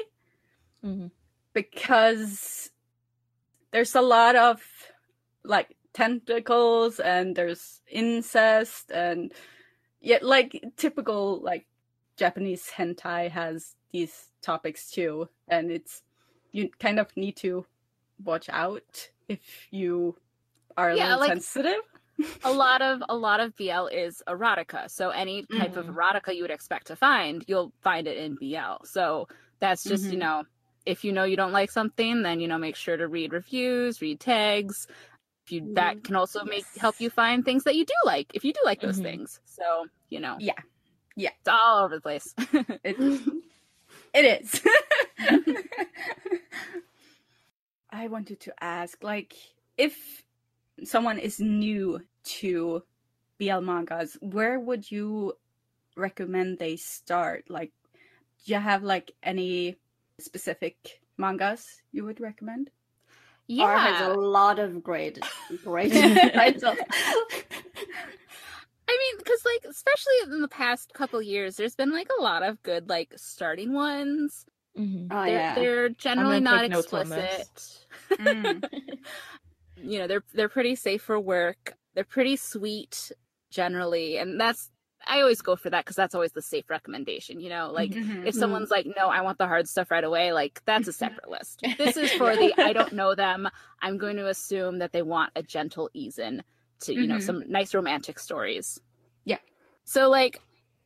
Mhm. 0.85 1.11
because 1.53 2.71
there's 3.73 3.95
a 3.95 4.01
lot 4.03 4.37
of 4.37 4.63
like 5.45 5.77
tentacles 5.93 7.01
and 7.01 7.35
there's 7.37 7.81
incest 7.91 8.91
and 8.91 9.33
yet 10.01 10.23
like 10.23 10.63
typical 10.77 11.41
like 11.43 11.67
Japanese 12.17 12.71
hentai 12.77 13.31
has 13.31 13.75
these 13.93 14.29
topics 14.43 14.91
too 14.91 15.29
and 15.49 15.71
it's 15.71 16.03
you 16.53 16.69
kind 16.79 16.99
of 16.99 17.09
need 17.17 17.37
to 17.37 17.65
watch 18.25 18.49
out 18.51 19.09
if 19.29 19.41
you 19.71 20.17
are 20.77 20.91
a 20.91 20.97
Yeah, 20.97 21.05
little 21.05 21.21
like- 21.21 21.29
sensitive. 21.31 21.81
a 22.45 22.53
lot 22.65 22.83
of 22.83 23.03
a 23.09 23.17
lot 23.17 23.41
of 23.41 23.57
BL 23.57 23.87
is 23.87 24.23
erotica. 24.29 24.91
So 24.91 25.11
any 25.11 25.47
type 25.59 25.77
of 25.77 25.87
erotica 25.87 26.35
you 26.37 26.43
would 26.43 26.51
expect 26.51 26.87
to 26.89 26.97
find, 26.97 27.45
you'll 27.49 27.73
find 27.83 28.07
it 28.07 28.19
in 28.19 28.35
BL. 28.35 28.85
So 28.85 29.27
that's 29.59 29.83
just, 29.85 30.05
you 30.05 30.17
Mhm. 30.19 30.19
know, 30.19 30.43
if 30.87 31.05
you 31.05 31.13
know 31.13 31.25
you 31.25 31.37
don't 31.37 31.53
like 31.53 31.71
something, 31.71 32.23
then 32.23 32.41
you 32.41 32.49
know 32.49 32.59
make 32.59 32.77
sure 32.77 32.97
to 32.97 33.09
read 33.09 33.33
reviews, 33.33 34.01
read 34.01 34.21
tags. 34.21 34.87
If 35.47 35.53
you 35.53 35.75
that 35.75 36.05
can 36.05 36.17
also 36.17 36.45
make 36.45 36.65
help 36.79 37.01
you 37.01 37.11
find 37.11 37.45
things 37.45 37.65
that 37.65 37.75
you 37.77 37.85
do 37.85 37.95
like, 38.05 38.31
if 38.35 38.45
you 38.45 38.53
do 38.53 38.61
like 38.65 38.81
those 38.81 38.99
Mhm. 38.99 39.03
things. 39.03 39.41
So, 39.45 39.87
you 40.09 40.21
know. 40.21 40.37
Yeah. 40.39 40.55
Yeah. 41.17 41.31
It's 41.41 41.49
all 41.49 41.85
over 41.85 41.97
the 41.97 42.01
place. 42.01 42.35
It, 42.85 42.97
it 44.15 44.25
is. 44.43 44.63
I 47.91 48.07
wanted 48.09 48.41
to 48.41 48.55
ask, 48.63 49.03
like, 49.03 49.35
if 49.77 50.25
someone 50.85 51.19
is 51.19 51.41
new 51.41 52.01
to 52.39 52.83
BL 53.39 53.61
mangas, 53.61 54.17
where 54.21 54.61
would 54.61 54.91
you 54.91 55.35
recommend 55.97 56.59
they 56.59 56.77
start? 56.77 57.45
Like, 57.51 57.73
do 58.45 58.53
you 58.53 58.59
have 58.61 58.83
like 58.83 59.13
any 59.23 59.77
specific 60.21 61.01
mangas 61.19 61.83
you 61.93 62.05
would 62.05 62.21
recommend? 62.21 62.71
Yeah, 63.47 63.65
R 63.65 63.79
has 63.79 64.07
a 64.09 64.15
lot 64.15 64.59
of 64.59 64.83
great, 64.83 65.19
great 65.65 65.93
titles. 66.35 66.79
I 68.91 68.99
mean, 68.99 69.19
because 69.19 69.45
like 69.45 69.65
especially 69.69 70.15
in 70.25 70.41
the 70.41 70.49
past 70.49 70.93
couple 70.95 71.21
years, 71.23 71.57
there's 71.57 71.77
been 71.77 71.93
like 71.93 72.09
a 72.19 72.23
lot 72.23 72.43
of 72.43 72.63
good 72.63 72.89
like 72.89 73.13
starting 73.17 73.73
ones. 73.73 74.47
Mhm. 74.79 75.09
Oh 75.11 75.25
they're, 75.25 75.33
yeah. 75.33 75.55
they're 75.55 75.89
generally 75.91 76.41
not 76.41 76.63
take 76.63 76.71
notes 76.71 76.93
on 76.93 77.09
this. 77.09 77.87
explicit. 78.09 78.71
you 79.83 79.99
know, 79.99 80.07
they're 80.07 80.25
they're 80.33 80.49
pretty 80.49 80.75
safe 80.77 81.03
for 81.03 81.19
work. 81.19 81.75
They're 81.95 82.05
pretty 82.05 82.37
sweet 82.37 83.11
generally, 83.51 84.19
and 84.19 84.41
that's 84.41 84.71
I 85.07 85.21
always 85.21 85.41
go 85.41 85.57
for 85.57 85.71
that 85.71 85.85
because 85.85 85.97
that's 85.97 86.15
always 86.15 86.33
the 86.33 86.43
safe 86.43 86.69
recommendation. 86.71 87.41
You 87.41 87.49
know, 87.51 87.71
like 87.73 87.91
Mhm. 87.93 88.27
if 88.27 88.35
someone's 88.35 88.71
like, 88.71 88.87
"No, 88.97 89.09
I 89.09 89.23
want 89.23 89.39
the 89.39 89.47
hard 89.47 89.69
stuff 89.69 89.91
right 89.91 90.05
away," 90.05 90.33
like 90.33 90.63
that's 90.67 90.89
a 90.89 90.93
separate 90.93 91.29
list. 91.31 91.63
This 91.79 91.97
is 91.97 92.13
for 92.13 92.37
the 92.37 92.53
I 92.59 92.73
don't 92.73 92.93
know 92.93 93.15
them. 93.15 93.49
I'm 93.83 93.97
going 93.99 94.17
to 94.17 94.29
assume 94.29 94.79
that 94.79 94.93
they 94.93 95.03
want 95.03 95.33
a 95.37 95.43
gentle 95.43 95.91
ease 95.95 96.19
in 96.19 96.43
to 96.81 96.95
you 96.95 97.07
know 97.07 97.17
Mhm. 97.17 97.23
some 97.23 97.45
nice 97.49 97.75
romantic 97.75 98.19
stories. 98.19 98.81
Yeah. 99.25 99.39
So 99.85 100.09
like 100.09 100.41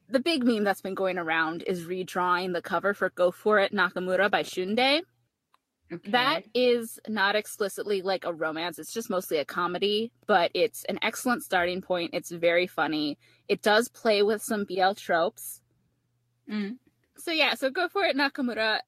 the 0.09 0.20
big 0.20 0.44
meme 0.44 0.64
that's 0.64 0.81
been 0.83 0.94
going 0.94 1.18
around 1.18 1.62
is 1.66 1.87
redrawing 1.87 2.53
the 2.53 2.62
cover 2.62 2.92
for 2.94 3.11
Go 3.11 3.31
For 3.31 3.59
It 3.59 3.72
Nakamura 3.72 4.31
by 4.31 4.42
Syundei. 4.42 5.03
That 5.90 6.40
Okay. 6.40 6.51
is 6.55 6.99
not 7.09 7.37
explicitly 7.37 8.03
like 8.03 8.25
a 8.25 8.33
romance. 8.33 8.79
It's 8.79 8.92
just 8.92 9.11
mostly 9.11 9.38
a 9.38 9.44
comedy, 9.44 10.12
but 10.27 10.51
it's 10.55 10.85
an 10.85 10.99
excellent 11.03 11.42
starting 11.42 11.81
point. 11.81 12.11
It's 12.14 12.31
very 12.31 12.66
funny. 12.66 13.18
It 13.49 13.62
does 13.62 13.88
play 13.88 14.23
with 14.23 14.42
some 14.42 14.64
BL 14.64 14.92
tropes. 14.94 15.62
Mm. 16.51 16.79
So 17.16 17.31
yeah, 17.33 17.55
so 17.55 17.70
go 17.70 17.88
for 17.88 18.05
it, 18.05 18.16
Nakamura. 18.16 18.81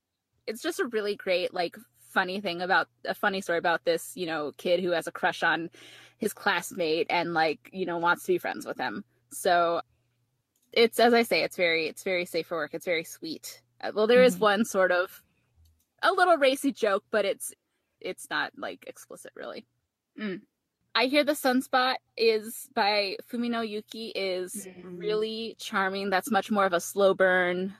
It's 0.47 0.63
just 0.63 0.81
a 0.81 0.87
really 0.87 1.17
great, 1.17 1.55
like, 1.55 1.77
funny 2.13 2.41
thing 2.41 2.63
about 2.63 2.89
a 3.05 3.15
funny 3.15 3.41
story 3.41 3.59
about 3.59 3.85
this, 3.85 4.13
you 4.17 4.27
know, 4.27 4.53
kid 4.57 4.81
who 4.81 4.91
has 4.91 5.07
a 5.07 5.13
crush 5.13 5.43
on 5.43 5.69
his 6.19 6.33
classmate 6.33 7.07
and 7.11 7.35
like, 7.35 7.69
you 7.73 7.85
know, 7.85 7.99
wants 7.99 8.25
to 8.25 8.33
be 8.33 8.39
friends 8.39 8.65
with 8.67 8.79
him. 8.79 9.05
So 9.33 9.83
it's 10.73 10.99
as 10.99 11.13
I 11.15 11.23
say, 11.23 11.43
it's 11.43 11.57
very 11.57 11.89
it's 11.89 12.03
very 12.03 12.25
safe 12.25 12.47
for 12.47 12.57
work. 12.57 12.75
It's 12.75 12.87
very 12.87 13.05
sweet. 13.05 13.63
Uh, 13.83 13.93
Well, 13.95 14.07
there 14.07 14.23
is 14.23 14.37
Mhm. 14.37 14.41
one 14.41 14.65
sort 14.65 14.93
of 14.93 15.23
a 16.03 16.13
little 16.13 16.37
racy 16.37 16.73
joke, 16.73 17.05
but 17.11 17.25
it's 17.25 17.53
it's 18.01 18.29
not 18.31 18.53
like 18.57 18.85
explicit 18.87 19.33
really. 19.35 19.67
Mm. 20.21 20.43
I 20.95 21.07
hear 21.07 21.25
the 21.25 21.33
sunspot 21.33 21.97
is 22.17 22.69
by 22.75 23.17
Fumino 23.31 23.67
Yuki 23.69 24.09
is 24.15 24.67
Mhm. 24.67 24.99
really 24.99 25.57
charming. 25.59 26.09
That's 26.11 26.31
much 26.31 26.51
more 26.51 26.65
of 26.67 26.73
a 26.73 26.81
slow 26.81 27.15
burn. 27.15 27.75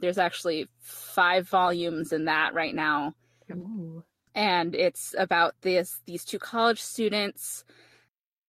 There's 0.00 0.18
actually 0.18 0.68
five 0.80 1.48
volumes 1.48 2.12
in 2.12 2.26
that 2.26 2.54
right 2.54 2.74
now 2.74 3.14
Ooh. 3.50 4.04
and 4.34 4.74
it's 4.74 5.14
about 5.18 5.54
this 5.62 6.00
these 6.06 6.24
two 6.24 6.38
college 6.38 6.82
students 6.82 7.64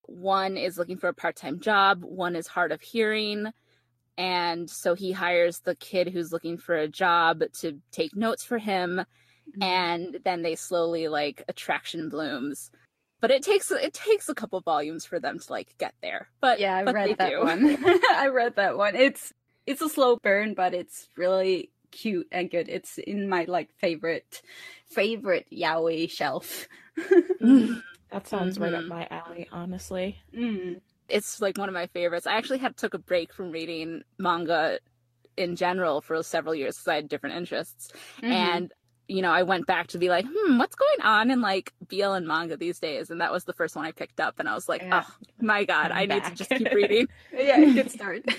one 0.03 0.57
is 0.57 0.77
looking 0.77 0.97
for 0.97 1.07
a 1.09 1.13
part-time 1.13 1.59
job 1.59 2.03
one 2.03 2.35
is 2.35 2.47
hard 2.47 2.71
of 2.71 2.81
hearing 2.81 3.47
and 4.17 4.69
so 4.69 4.95
he 4.95 5.11
hires 5.11 5.59
the 5.59 5.75
kid 5.75 6.09
who's 6.09 6.31
looking 6.31 6.57
for 6.57 6.75
a 6.75 6.87
job 6.87 7.41
to 7.59 7.79
take 7.91 8.15
notes 8.15 8.43
for 8.43 8.57
him 8.57 9.01
and 9.61 10.19
then 10.25 10.41
they 10.41 10.55
slowly 10.55 11.07
like 11.07 11.43
attraction 11.47 12.09
blooms 12.09 12.69
but 13.21 13.31
it 13.31 13.41
takes 13.41 13.71
it 13.71 13.93
takes 13.93 14.29
a 14.29 14.35
couple 14.35 14.59
volumes 14.61 15.05
for 15.05 15.19
them 15.19 15.39
to 15.39 15.51
like 15.51 15.75
get 15.77 15.93
there 16.01 16.29
but 16.41 16.59
yeah, 16.59 16.75
I 16.75 16.83
but 16.83 16.93
read 16.95 17.17
that 17.17 17.29
do. 17.29 17.39
one. 17.39 17.77
I 18.11 18.27
read 18.27 18.55
that 18.57 18.77
one. 18.77 18.95
It's 18.95 19.33
it's 19.65 19.81
a 19.81 19.89
slow 19.89 20.15
burn, 20.17 20.53
but 20.53 20.73
it's 20.73 21.09
really 21.17 21.71
cute 21.91 22.27
and 22.31 22.49
good. 22.49 22.69
It's 22.69 22.97
in 22.99 23.27
my 23.27 23.45
like 23.47 23.69
favorite 23.79 24.41
favorite 24.85 25.47
yaoi 25.51 26.09
shelf. 26.09 26.67
That 28.09 28.25
sounds 28.25 28.57
right 28.57 28.73
up 28.73 28.83
Mhm. 28.83 28.87
my 28.87 29.07
alley, 29.11 29.49
honestly. 29.51 30.17
Mm. 30.33 30.79
It's 31.09 31.41
like 31.41 31.57
one 31.57 31.69
of 31.69 31.73
my 31.73 31.87
favorites. 31.87 32.27
I 32.27 32.37
actually 32.37 32.59
had 32.59 32.77
took 32.77 32.93
a 32.93 32.99
break 32.99 33.33
from 33.33 33.51
reading 33.51 34.03
manga 34.17 34.79
in 35.37 35.55
general 35.55 36.01
for 36.01 36.21
several 36.23 36.55
years 36.55 36.75
because 36.75 36.87
I 36.87 36.95
had 36.95 37.07
different 37.09 37.35
interests. 37.37 37.91
Mhm. 38.21 38.29
And 38.29 38.73
you 39.09 39.21
know, 39.21 39.31
I 39.31 39.43
went 39.43 39.65
back 39.67 39.87
to 39.87 39.97
be 39.97 40.09
like, 40.09 40.25
hmm, 40.27 40.57
what's 40.57 40.75
going 40.75 41.01
on 41.01 41.31
in 41.31 41.39
like 41.39 41.71
BL 41.87 42.11
and 42.11 42.27
manga 42.27 42.57
these 42.57 42.77
days? 42.79 43.09
And 43.09 43.21
that 43.21 43.31
was 43.31 43.45
the 43.45 43.53
first 43.53 43.73
one 43.75 43.85
I 43.85 43.93
picked 43.93 44.19
up, 44.19 44.37
and 44.37 44.49
I 44.49 44.53
was 44.53 44.67
like, 44.67 44.81
Yeah. 44.81 45.03
oh 45.07 45.13
my 45.39 45.63
god, 45.63 45.91
I'm 45.91 46.11
I 46.11 46.15
need 46.15 46.23
to 46.25 46.35
just 46.35 46.49
keep 46.49 46.73
reading. 46.73 47.07
yeah, 47.33 47.57
good 47.73 47.89
start. 47.89 48.23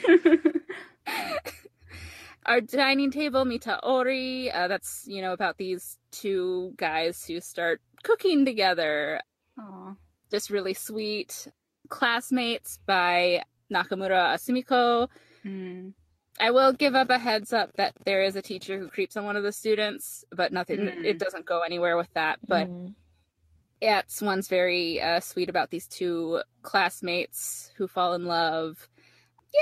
Our 2.46 2.60
dining 2.62 3.10
table, 3.10 3.44
Mita 3.44 3.78
Ori, 3.84 4.50
uh, 4.50 4.68
that's 4.68 5.04
you 5.06 5.20
know 5.20 5.32
about 5.32 5.58
these 5.58 5.98
two 6.10 6.72
guys 6.76 7.24
who 7.26 7.40
start 7.40 7.80
cooking 8.02 8.44
together. 8.46 9.20
Aw. 9.58 9.94
Just 10.30 10.48
really 10.50 10.74
sweet. 10.74 11.48
Classmates 11.88 12.78
by 12.86 13.42
Nakamura 13.72 14.34
Asumiko. 14.34 15.08
Mm. 15.44 15.92
I 16.40 16.50
will 16.52 16.72
give 16.72 16.94
up 16.94 17.10
a 17.10 17.18
heads 17.18 17.52
up 17.52 17.72
that 17.76 17.94
there 18.04 18.22
is 18.22 18.36
a 18.36 18.42
teacher 18.42 18.78
who 18.78 18.88
creeps 18.88 19.16
on 19.16 19.24
one 19.24 19.36
of 19.36 19.42
the 19.42 19.52
students, 19.52 20.24
but 20.30 20.52
nothing. 20.52 20.78
Mm. 20.80 21.04
It 21.04 21.18
doesn't 21.18 21.46
go 21.46 21.62
anywhere 21.62 21.96
with 21.96 22.12
that. 22.14 22.38
But 22.46 22.68
Mm. 22.68 22.94
It's 23.80 24.20
one's 24.20 24.48
very 24.48 25.00
uh, 25.00 25.20
sweet 25.20 25.48
about 25.48 25.70
these 25.70 25.86
two 25.86 26.42
classmates 26.62 27.70
who 27.76 27.86
fall 27.86 28.12
in 28.14 28.24
love. 28.24 28.88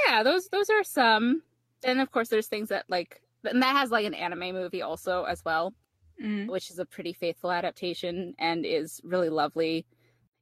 Yeah, 0.07 0.23
those 0.23 0.49
those 0.49 0.71
are 0.71 0.83
some. 0.83 1.43
And 1.85 2.01
of 2.01 2.11
course, 2.11 2.31
there's 2.31 2.47
things 2.47 2.71
that 2.71 2.87
like, 2.89 3.21
and 3.45 3.63
that 3.63 3.77
has 3.77 3.91
like 3.91 4.07
an 4.07 4.15
anime 4.15 4.55
movie 4.55 4.81
also 4.81 5.25
as 5.25 5.45
well, 5.45 5.75
Mm. 6.23 6.49
which 6.49 6.71
is 6.71 6.79
a 6.79 6.87
pretty 6.87 7.13
faithful 7.13 7.51
adaptation 7.53 8.35
and 8.39 8.65
is 8.65 9.03
really 9.05 9.29
lovely. 9.29 9.85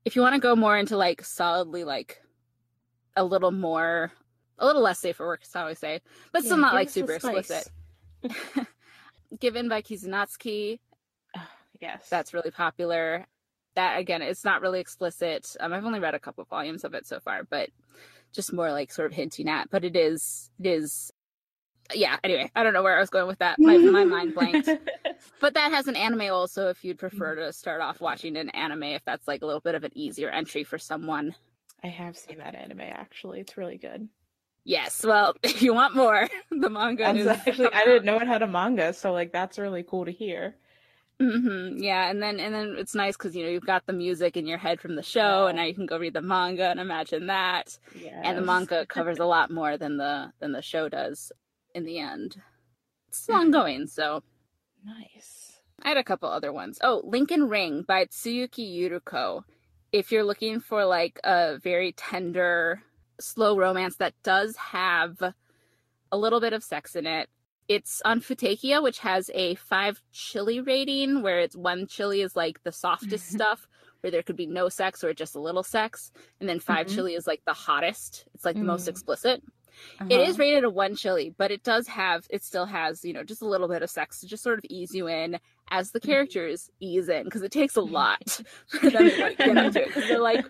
If 0.05 0.17
you 0.17 0.23
want 0.23 0.35
to 0.35 0.41
go 0.41 0.55
more 0.55 0.77
into 0.77 0.97
like 0.97 1.25
solidly 1.25 1.85
like 1.85 2.21
a 3.17 3.25
little 3.25 3.51
more, 3.51 4.13
a 4.59 4.67
little 4.67 4.83
less 4.83 4.99
safe 4.99 5.17
for 5.17 5.27
work, 5.27 5.43
is 5.43 5.53
how 5.53 5.67
I 5.67 5.75
say, 5.75 6.01
but 6.33 6.43
still 6.43 6.57
Yeah, 6.57 6.63
not 6.63 6.75
like 6.75 6.91
super 6.91 7.13
explicit. 7.13 7.69
Given 9.41 9.69
by 9.69 9.83
Kizunatsuki, 9.83 10.79
Yes. 11.81 12.09
that's 12.09 12.35
really 12.35 12.51
popular. 12.51 13.27
That 13.75 13.99
again, 13.99 14.23
it's 14.23 14.45
not 14.45 14.61
really 14.61 14.81
explicit. 14.81 15.57
Um, 15.59 15.73
I've 15.73 15.85
only 15.85 15.99
read 16.01 16.15
a 16.15 16.21
couple 16.21 16.45
volumes 16.45 16.85
of 16.85 16.95
it 16.95 17.07
so 17.07 17.19
far, 17.19 17.43
but 17.45 17.71
just 18.33 18.53
more 18.53 18.71
like 18.71 18.93
sort 18.93 19.07
of 19.11 19.13
hinting 19.17 19.49
at. 19.49 19.71
But 19.71 19.85
it 19.85 19.97
is, 19.97 20.51
it 20.61 20.67
is, 20.67 21.13
yeah. 21.93 22.17
Anyway, 22.25 22.51
I 22.55 22.63
don't 22.63 22.73
know 22.73 22.83
where 22.83 22.97
I 22.97 23.01
was 23.01 23.11
going 23.11 23.27
with 23.27 23.39
that. 23.41 23.59
My 23.59 23.77
my 23.77 24.05
mind 24.05 24.35
blanked. 24.35 24.69
But 25.41 25.55
that 25.55 25.73
has 25.73 25.89
an 25.89 25.97
anime 25.97 26.33
also. 26.33 26.69
If 26.69 26.85
you'd 26.85 26.99
prefer 26.99 27.35
to 27.37 27.53
start 27.53 27.81
off 27.81 28.01
watching 28.01 28.37
an 28.37 28.51
anime, 28.51 28.83
if 28.85 29.05
that's 29.05 29.27
like 29.29 29.43
a 29.43 29.47
little 29.47 29.61
bit 29.61 29.75
of 29.75 29.85
an 29.85 29.91
easier 29.95 30.31
entry 30.31 30.65
for 30.65 30.79
someone. 30.79 31.35
I 31.83 31.89
have 31.89 32.17
seen 32.17 32.39
that 32.39 32.55
anime 32.55 32.81
actually. 32.81 33.41
It's 33.41 33.57
really 33.57 33.77
good. 33.77 34.09
Yes. 34.65 35.05
Well, 35.05 35.35
if 35.43 35.63
you 35.63 35.75
want 35.75 35.95
more, 35.95 36.29
the 36.51 36.71
manga 36.71 37.11
is 37.15 37.27
actually 37.27 37.73
I 37.73 37.85
didn't 37.85 38.05
know 38.05 38.17
it 38.19 38.27
had 38.27 38.43
a 38.43 38.47
manga, 38.47 38.93
so 38.93 39.13
like 39.13 39.33
that's 39.33 39.59
really 39.59 39.83
cool 39.83 40.05
to 40.07 40.13
hear. 40.13 40.57
hmm 41.21 41.77
Yeah, 41.77 42.11
and 42.11 42.23
then 42.23 42.41
and 42.41 42.55
then 42.55 42.77
it's 42.79 42.95
nice 42.95 43.17
because 43.17 43.37
you 43.37 43.45
know 43.45 43.51
you've 43.51 43.67
got 43.67 43.87
the 43.87 43.93
music 43.93 44.37
in 44.37 44.47
your 44.47 44.59
head 44.59 44.81
from 44.81 44.97
the 44.97 45.03
show, 45.03 45.47
and 45.47 45.57
now 45.57 45.65
you 45.65 45.75
can 45.75 45.87
go 45.87 45.99
read 45.99 46.15
the 46.15 46.23
manga 46.23 46.71
and 46.71 46.81
imagine 46.81 47.27
that. 47.27 47.79
Yeah. 47.95 48.21
and 48.25 48.37
the 48.39 48.43
manga 48.43 48.87
covers 48.87 49.19
a 49.19 49.27
lot 49.27 49.51
more 49.51 49.77
than 49.77 49.97
the 49.97 50.33
than 50.41 50.53
the 50.53 50.63
show 50.63 50.89
does 50.89 51.31
in 51.75 51.85
the 51.85 51.99
end. 51.99 52.41
It's 53.09 53.29
ongoing, 53.29 53.87
so 53.87 54.23
nice. 54.85 55.53
I 55.83 55.89
had 55.89 55.97
a 55.97 56.05
couple 56.05 56.29
other 56.29 56.53
ones. 56.53 56.79
Oh, 56.83 57.03
Lincoln 57.05 57.49
Ring 57.49 57.83
by 57.87 58.07
Tsuyuki 58.07 58.75
Yuruko. 58.79 59.43
If 59.93 60.11
you're 60.11 60.25
looking 60.25 60.61
for 60.61 60.85
like 60.85 61.21
a 61.25 61.59
very 61.59 61.93
tender, 61.93 62.83
slow 63.21 63.57
romance 63.57 63.97
that 63.97 64.15
does 64.23 64.57
have 64.57 65.21
a 66.11 66.17
little 66.17 66.41
bit 66.41 66.53
of 66.53 66.65
sex 66.65 66.97
in 66.97 67.07
it, 67.07 67.29
it's 67.69 68.03
on 68.05 68.21
Futekiya, 68.21 68.83
which 68.83 68.99
has 69.01 69.31
a 69.35 69.55
five 69.57 70.01
chili 70.13 70.61
rating, 70.61 71.23
where 71.23 71.41
it's 71.41 71.57
one 71.57 71.87
chili 71.87 72.21
is 72.23 72.37
like 72.37 72.63
the 72.63 72.73
softest 72.73 73.31
stuff, 73.31 73.67
where 74.01 74.11
there 74.11 74.23
could 74.23 74.37
be 74.37 74.47
no 74.47 74.69
sex 74.69 75.03
or 75.03 75.15
just 75.15 75.35
a 75.35 75.41
little 75.41 75.63
sex, 75.63 76.13
and 76.41 76.49
then 76.49 76.61
5 76.61 76.87
Mhm. 76.87 76.95
chili 76.95 77.15
is 77.15 77.27
like 77.27 77.43
the 77.47 77.55
hottest. 77.55 78.27
It's 78.35 78.45
like 78.45 78.57
the 78.57 78.65
most 78.65 78.85
Mm. 78.87 78.89
Explicit. 80.01 80.13
It 80.13 80.29
is 80.29 80.35
Uh-huh. 80.35 80.43
rated 80.43 80.65
a 80.65 80.71
one 80.71 80.95
chili, 80.97 81.35
but 81.37 81.51
it 81.51 81.63
does 81.63 81.87
have 81.89 82.27
it 82.31 82.43
still 82.45 82.67
has, 82.67 83.05
you 83.05 83.13
know, 83.13 83.23
just 83.25 83.43
a 83.43 83.47
little 83.49 83.69
bit 83.69 83.83
of 83.83 83.91
sex 83.91 84.21
to 84.21 84.27
just 84.27 84.43
sort 84.43 84.59
of 84.59 84.65
ease 84.69 84.95
you 84.95 85.07
in 85.09 85.39
as 85.71 85.91
the 85.93 86.01
characters 86.01 86.71
ease 86.81 87.09
in 87.09 87.25
because 87.25 87.43
it 87.43 87.53
takes 87.53 87.77
a 87.77 87.81
lot 87.99 88.41
for 88.69 88.91
them 88.91 89.11
to 89.11 89.21
like 89.23 89.39
get 89.39 89.57
up 89.59 89.73
to 89.73 89.83
it 89.83 89.87
because 89.89 90.09
they're 90.09 90.19
like, 90.21 90.45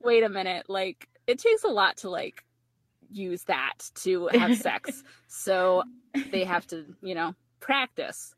wait 0.00 0.22
a 0.22 0.28
minute, 0.28 0.66
like 0.68 1.08
it 1.26 1.38
takes 1.38 1.64
a 1.64 1.68
lot 1.68 1.96
to 1.98 2.10
like 2.10 2.44
use 3.12 3.42
that 3.44 3.74
to 3.96 4.28
have 4.28 4.56
sex. 4.56 5.02
so 5.28 5.82
they 6.30 6.44
have 6.44 6.66
to, 6.68 6.84
you 7.02 7.14
know, 7.14 7.34
practice. 7.60 8.34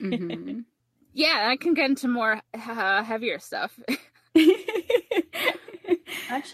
Mhm. 0.00 0.64
Yeah, 1.14 1.46
I 1.50 1.56
can 1.58 1.74
get 1.74 1.90
into 1.90 2.08
more 2.08 2.40
uh, 2.54 3.02
heavier 3.04 3.38
stuff. 3.38 3.78
Actually, 4.34 4.46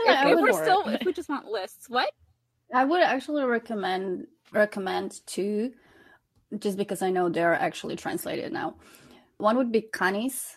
if, 0.09 0.19
I 0.19 0.31
if 0.31 0.35
would, 0.41 0.43
we're 0.53 0.65
still 0.65 0.83
if 0.89 1.05
we 1.05 1.13
just 1.13 1.29
want 1.29 1.47
lists. 1.47 1.89
What? 1.89 2.11
I 2.75 2.85
would 2.85 3.03
actually 3.03 3.45
recommend 3.45 4.27
recommend 4.53 5.21
two, 5.27 5.73
just 6.59 6.77
because 6.77 7.03
I 7.03 7.11
know 7.11 7.29
they're 7.29 7.55
actually 7.55 7.97
translated 7.97 8.53
now. 8.53 8.77
One 9.39 9.57
would 9.57 9.73
be 9.73 9.83
Canis. 9.83 10.57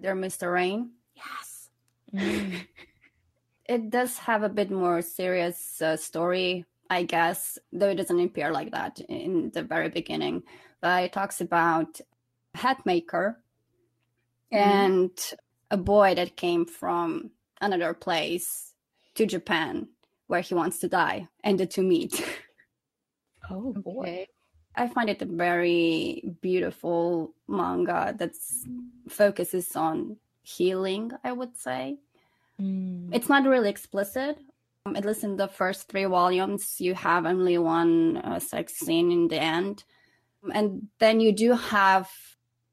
Dear 0.00 0.14
Mr. 0.14 0.52
Rain. 0.52 0.90
Yes. 1.14 1.68
Mm. 2.14 2.66
It 3.70 3.88
does 3.88 4.18
have 4.18 4.42
a 4.42 4.48
bit 4.48 4.68
more 4.68 5.00
serious 5.00 5.80
uh, 5.80 5.96
story, 5.96 6.64
I 6.90 7.04
guess, 7.04 7.56
though 7.72 7.90
it 7.90 7.94
doesn't 7.94 8.18
appear 8.18 8.50
like 8.50 8.72
that 8.72 8.98
in 9.08 9.52
the 9.54 9.62
very 9.62 9.88
beginning. 9.88 10.42
But 10.80 11.04
it 11.04 11.12
talks 11.12 11.40
about 11.40 12.00
a 12.52 12.58
hat 12.58 12.84
maker 12.84 13.38
and 14.50 15.12
a 15.70 15.76
boy 15.76 16.16
that 16.16 16.34
came 16.34 16.66
from 16.66 17.30
another 17.60 17.94
place 17.94 18.74
to 19.14 19.24
Japan 19.24 19.86
where 20.30 20.40
he 20.40 20.54
wants 20.54 20.78
to 20.78 20.88
die, 20.88 21.28
and 21.42 21.58
the 21.58 21.66
two 21.66 21.82
meet. 21.82 22.14
Oh 23.52 23.72
boy. 23.72 24.02
Okay. 24.02 24.28
I 24.76 24.86
find 24.86 25.10
it 25.10 25.22
a 25.22 25.26
very 25.26 26.22
beautiful 26.40 27.34
manga 27.48 28.14
that 28.16 28.34
focuses 29.08 29.74
on 29.74 30.18
healing, 30.42 31.10
I 31.24 31.32
would 31.32 31.56
say. 31.56 31.98
Mm. 32.60 33.08
It's 33.12 33.28
not 33.28 33.44
really 33.44 33.70
explicit. 33.70 34.38
Um, 34.86 34.94
at 34.94 35.04
least 35.04 35.24
in 35.24 35.36
the 35.36 35.48
first 35.48 35.88
three 35.88 36.04
volumes, 36.04 36.76
you 36.80 36.94
have 36.94 37.26
only 37.26 37.58
one 37.58 38.18
uh, 38.18 38.38
sex 38.38 38.74
scene 38.74 39.10
in 39.10 39.26
the 39.26 39.42
end. 39.42 39.82
And 40.54 40.86
then 41.00 41.18
you 41.18 41.32
do 41.32 41.54
have 41.54 42.08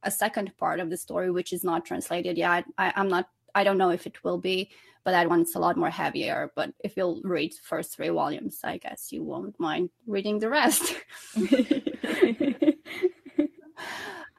a 0.03 0.11
second 0.11 0.55
part 0.57 0.79
of 0.79 0.91
the 0.91 0.97
story, 0.97 1.31
which 1.31 1.51
is 1.51 1.63
not 1.63 1.85
translated 1.85 2.37
yet. 2.37 2.65
I, 2.77 2.93
I'm 2.95 3.07
not, 3.07 3.29
I 3.55 3.63
don't 3.63 3.79
know 3.79 3.89
if 3.89 4.05
it 4.05 4.23
will 4.23 4.37
be, 4.37 4.69
but 5.07 5.13
that 5.13 5.29
one's 5.29 5.55
a 5.55 5.59
lot 5.59 5.77
more 5.77 5.89
heavier. 5.89 6.51
But 6.53 6.73
if 6.83 6.97
you'll 6.97 7.21
read 7.23 7.53
the 7.53 7.63
first 7.63 7.95
three 7.95 8.09
volumes, 8.09 8.59
I 8.61 8.75
guess 8.75 9.09
you 9.09 9.23
won't 9.23 9.57
mind 9.57 9.89
reading 10.05 10.39
the 10.39 10.49
rest. 10.49 10.83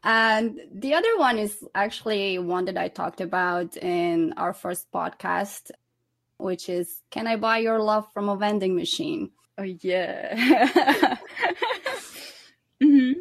and 0.04 0.60
the 0.70 0.92
other 0.92 1.16
one 1.16 1.38
is 1.38 1.64
actually 1.74 2.38
one 2.38 2.66
that 2.66 2.76
I 2.76 2.88
talked 2.88 3.22
about 3.22 3.78
in 3.78 4.34
our 4.36 4.52
first 4.52 4.92
podcast, 4.92 5.70
which 6.36 6.68
is 6.68 7.00
Can 7.10 7.26
I 7.26 7.36
Buy 7.36 7.60
Your 7.60 7.80
Love 7.80 8.12
from 8.12 8.28
a 8.28 8.36
Vending 8.36 8.76
Machine? 8.76 9.30
Oh 9.56 9.62
yeah. 9.62 11.16
hmm 12.82 13.12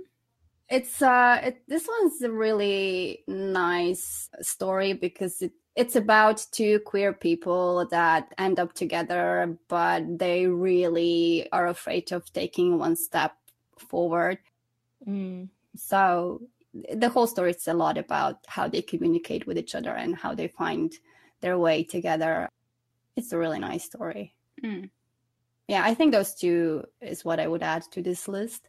It's 0.70 1.02
uh 1.02 1.40
it, 1.46 1.62
this 1.66 1.88
one's 1.88 2.22
a 2.24 2.30
really 2.30 3.24
nice 3.26 4.30
story 4.42 4.92
because 4.92 5.42
it, 5.42 5.54
it's 5.78 5.96
about 5.96 6.44
two 6.52 6.80
queer 6.80 7.14
people 7.14 7.86
that 7.92 8.34
end 8.40 8.60
up 8.60 8.74
together 8.74 9.56
but 9.68 10.18
they 10.18 10.48
really 10.48 11.48
are 11.52 11.68
afraid 11.68 12.12
of 12.12 12.34
taking 12.34 12.80
one 12.80 12.96
step 12.96 13.36
forward. 13.78 14.40
Mm. 15.08 15.50
So 15.76 16.42
the 16.94 17.10
whole 17.10 17.28
story 17.28 17.52
is 17.52 17.68
a 17.68 17.74
lot 17.74 17.98
about 17.98 18.40
how 18.48 18.68
they 18.68 18.82
communicate 18.82 19.46
with 19.46 19.58
each 19.58 19.76
other 19.76 19.92
and 19.92 20.16
how 20.16 20.34
they 20.34 20.48
find 20.48 20.92
their 21.42 21.60
way 21.60 21.84
together. 21.84 22.50
It's 23.16 23.32
a 23.32 23.38
really 23.38 23.60
nice 23.60 23.86
story. 23.86 24.34
Mm. 24.64 24.90
Yeah, 25.68 25.84
I 25.84 25.94
think 25.94 26.12
those 26.12 26.34
two 26.34 26.86
is 27.02 27.24
what 27.24 27.40
I 27.40 27.48
would 27.48 27.62
add 27.62 27.84
to 27.92 28.02
this 28.02 28.28
list. 28.28 28.68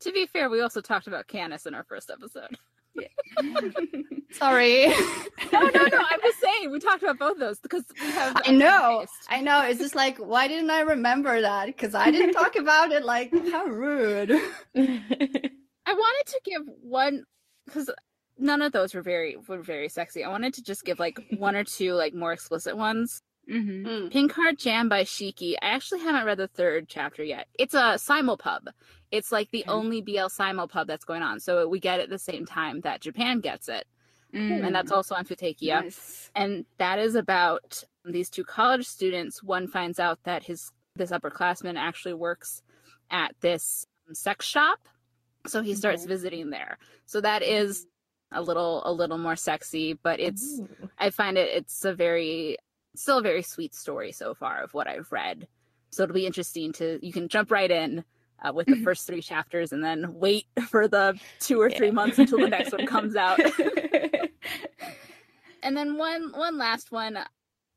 To 0.00 0.12
be 0.12 0.26
fair, 0.26 0.50
we 0.50 0.60
also 0.60 0.82
talked 0.82 1.06
about 1.06 1.28
Canis 1.28 1.64
in 1.64 1.74
our 1.74 1.84
first 1.84 2.10
episode. 2.10 2.58
Sorry. 4.32 4.88
no, 5.52 5.60
no, 5.60 5.84
no. 5.84 5.98
I'm 6.10 6.20
just 6.22 6.40
saying 6.40 6.70
we 6.70 6.78
talked 6.80 7.02
about 7.02 7.18
both 7.18 7.38
those 7.38 7.60
because 7.60 7.84
we 8.00 8.10
have. 8.10 8.40
I 8.44 8.52
know. 8.52 9.06
I 9.28 9.40
know. 9.40 9.62
It's 9.62 9.80
just 9.80 9.94
like, 9.94 10.18
why 10.18 10.48
didn't 10.48 10.70
I 10.70 10.80
remember 10.80 11.40
that? 11.40 11.66
Because 11.66 11.94
I 11.94 12.10
didn't 12.10 12.34
talk 12.34 12.56
about 12.56 12.92
it. 12.92 13.04
Like, 13.04 13.32
how 13.50 13.64
rude. 13.66 14.30
I 14.76 15.92
wanted 15.92 16.26
to 16.26 16.40
give 16.44 16.62
one 16.82 17.24
because 17.66 17.90
none 18.38 18.62
of 18.62 18.72
those 18.72 18.94
were 18.94 19.02
very 19.02 19.36
were 19.48 19.62
very 19.62 19.88
sexy. 19.88 20.24
I 20.24 20.28
wanted 20.28 20.54
to 20.54 20.62
just 20.62 20.84
give 20.84 20.98
like 20.98 21.20
one 21.36 21.54
or 21.54 21.64
two 21.64 21.92
like 21.94 22.14
more 22.14 22.32
explicit 22.32 22.76
ones. 22.76 23.20
Hmm 23.50 24.08
Pink 24.08 24.32
Heart 24.32 24.58
Jam 24.58 24.88
by 24.88 25.02
Shiki. 25.04 25.54
I 25.62 25.66
actually 25.66 26.00
haven't 26.00 26.24
read 26.26 26.38
the 26.38 26.48
third 26.48 26.88
chapter 26.88 27.22
yet. 27.22 27.46
It's 27.58 27.74
a 27.74 27.96
simulpub. 27.98 28.68
It's 29.10 29.30
like 29.30 29.50
the 29.50 29.62
Okay. 29.62 29.70
only 29.70 30.00
BL 30.02 30.26
simulpub 30.28 30.86
that's 30.86 31.04
going 31.04 31.22
on. 31.22 31.40
So 31.40 31.68
we 31.68 31.78
get 31.80 32.00
it 32.00 32.04
at 32.04 32.10
the 32.10 32.18
same 32.18 32.46
time 32.46 32.80
that 32.80 33.00
Japan 33.00 33.40
gets 33.40 33.68
it. 33.68 33.86
Mm. 34.34 34.66
And 34.66 34.74
that's 34.74 34.90
also 34.90 35.14
on 35.14 35.24
Futekiya. 35.24 35.84
Nice. 35.84 36.30
and 36.34 36.64
that 36.78 36.98
is 36.98 37.14
about 37.14 37.84
these 38.04 38.28
two 38.28 38.44
college 38.44 38.86
students 38.86 39.42
one 39.42 39.66
finds 39.68 39.98
out 40.00 40.18
that 40.24 40.42
his 40.44 40.70
this 40.96 41.10
upperclassman 41.10 41.76
actually 41.78 42.14
works 42.14 42.62
at 43.10 43.34
this 43.40 43.86
um, 44.08 44.14
sex 44.14 44.44
shop 44.46 44.78
so 45.46 45.62
he 45.62 45.74
starts 45.74 46.02
Okay. 46.02 46.08
visiting 46.08 46.50
there 46.50 46.78
so 47.06 47.20
that 47.20 47.42
is 47.42 47.86
mm-hmm. 48.32 48.38
a 48.38 48.42
little 48.42 48.82
a 48.84 48.92
little 48.92 49.16
more 49.18 49.36
sexy 49.36 49.94
but 50.02 50.20
it's 50.20 50.60
Ooh. 50.60 50.68
i 50.98 51.08
find 51.10 51.38
it 51.38 51.48
it's 51.54 51.84
a 51.86 51.94
very 51.94 52.56
still 52.94 53.18
a 53.18 53.22
very 53.22 53.42
sweet 53.42 53.74
story 53.74 54.12
so 54.12 54.34
far 54.34 54.62
of 54.62 54.72
what 54.74 54.86
i've 54.88 55.10
read. 55.10 55.46
So 55.90 56.02
it'll 56.02 56.14
be 56.14 56.26
interesting 56.26 56.72
to 56.74 56.98
you 57.04 57.12
can 57.12 57.28
jump 57.28 57.50
right 57.50 57.70
in 57.70 58.04
uh, 58.42 58.52
with 58.52 58.66
the 58.66 58.76
first 58.84 59.06
three 59.06 59.22
chapters 59.22 59.72
and 59.72 59.82
then 59.84 60.14
wait 60.14 60.46
for 60.68 60.88
the 60.88 61.18
two 61.40 61.60
or 61.60 61.70
three 61.70 61.86
Yeah. 61.88 61.92
months 61.92 62.18
until 62.18 62.38
the 62.38 62.48
next 62.48 62.72
one 62.72 62.86
comes 62.86 63.16
out. 63.16 63.38
And 65.62 65.74
then 65.76 65.96
one 65.96 66.30
one 66.34 66.58
last 66.58 66.92
one. 66.92 67.18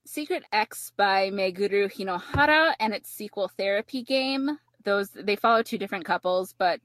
Secret 0.05 0.43
x 0.51 0.91
by 0.97 1.29
meguru 1.29 1.89
hinohara 1.91 2.73
and 2.79 2.93
its 2.93 3.09
sequel 3.09 3.47
therapy 3.47 4.03
game. 4.03 4.57
Those 4.83 5.09
they 5.11 5.35
follow 5.37 5.63
two 5.63 5.77
different 5.77 6.03
couples 6.05 6.53
but 6.57 6.81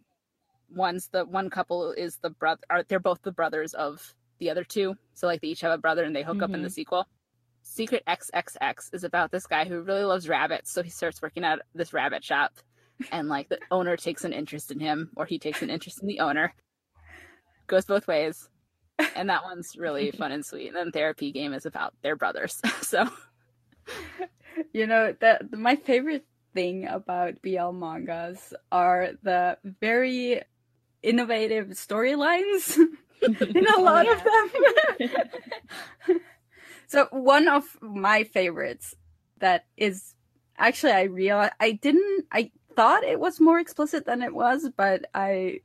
one's 0.71 1.09
the 1.09 1.25
one 1.25 1.51
couple 1.51 1.93
is 1.93 2.19
the 2.19 2.31
brother 2.31 2.63
are 2.71 2.83
they're 2.85 3.01
both 3.01 3.21
the 3.23 3.33
brothers 3.33 3.75
of 3.75 4.15
the 4.39 4.51
other 4.51 4.63
two. 4.65 4.97
So 5.15 5.27
like 5.27 5.41
they 5.41 5.49
each 5.49 5.61
have 5.63 5.73
a 5.73 5.79
brother 5.79 6.05
and 6.05 6.15
they 6.15 6.23
hook 6.23 6.41
up 6.43 6.51
in 6.55 6.63
the 6.63 6.71
sequel 6.71 7.07
secret 7.63 8.03
xxx 8.09 8.93
is 8.93 9.05
about 9.05 9.31
this 9.31 9.47
guy 9.47 9.65
who 9.65 9.81
really 9.81 10.05
loves 10.05 10.29
rabbits 10.29 10.71
so 10.71 10.83
he 10.83 10.91
starts 10.91 11.23
working 11.23 11.45
at 11.45 11.61
this 11.75 11.93
rabbit 11.93 12.25
shop 12.25 12.53
and 13.11 13.29
like 13.29 13.49
the 13.49 13.59
owner 13.71 13.97
takes 13.97 14.25
an 14.25 14.33
interest 14.33 14.71
in 14.71 14.79
him 14.79 15.11
or 15.17 15.27
he 15.27 15.39
takes 15.39 15.63
an 15.63 15.71
interest 15.71 16.01
in 16.01 16.09
the 16.09 16.21
owner. 16.21 16.55
Goes 17.67 17.87
both 17.87 18.07
ways. 18.07 18.49
And 19.17 19.31
that 19.31 19.45
one's 19.45 19.77
really 19.77 20.11
fun 20.13 20.33
and 20.33 20.45
sweet 20.45 20.69
and 20.69 20.77
then 20.77 20.93
therapy 20.93 21.33
game 21.33 21.55
is 21.55 21.67
about 21.67 21.95
their 22.03 22.15
brothers 22.15 22.61
so. 22.83 23.09
You 24.73 24.87
know, 24.87 25.15
that 25.21 25.53
my 25.53 25.77
favorite 25.77 26.27
thing 26.55 26.87
about 26.87 27.43
BL 27.43 27.73
mangas 27.73 28.55
are 28.71 29.11
the 29.23 29.57
very 29.81 30.43
innovative 31.03 31.69
storylines 31.69 32.77
in 33.23 33.67
a 33.67 33.73
oh, 33.77 33.83
lot 33.83 34.07
of 34.09 34.23
them. 36.09 36.21
So 36.93 37.09
one 37.11 37.49
of 37.49 37.65
my 37.81 38.23
favorites 38.23 38.95
that 39.39 39.65
is 39.79 40.15
actually 40.59 40.93
I 40.93 41.05
realized 41.05 41.55
I 41.59 41.73
didn't 41.73 42.27
I 42.31 42.51
thought 42.77 43.03
it 43.03 43.19
was 43.19 43.41
more 43.41 43.59
explicit 43.59 44.05
than 44.05 44.21
it 44.21 44.35
was, 44.35 44.69
but 44.77 45.07
I 45.15 45.61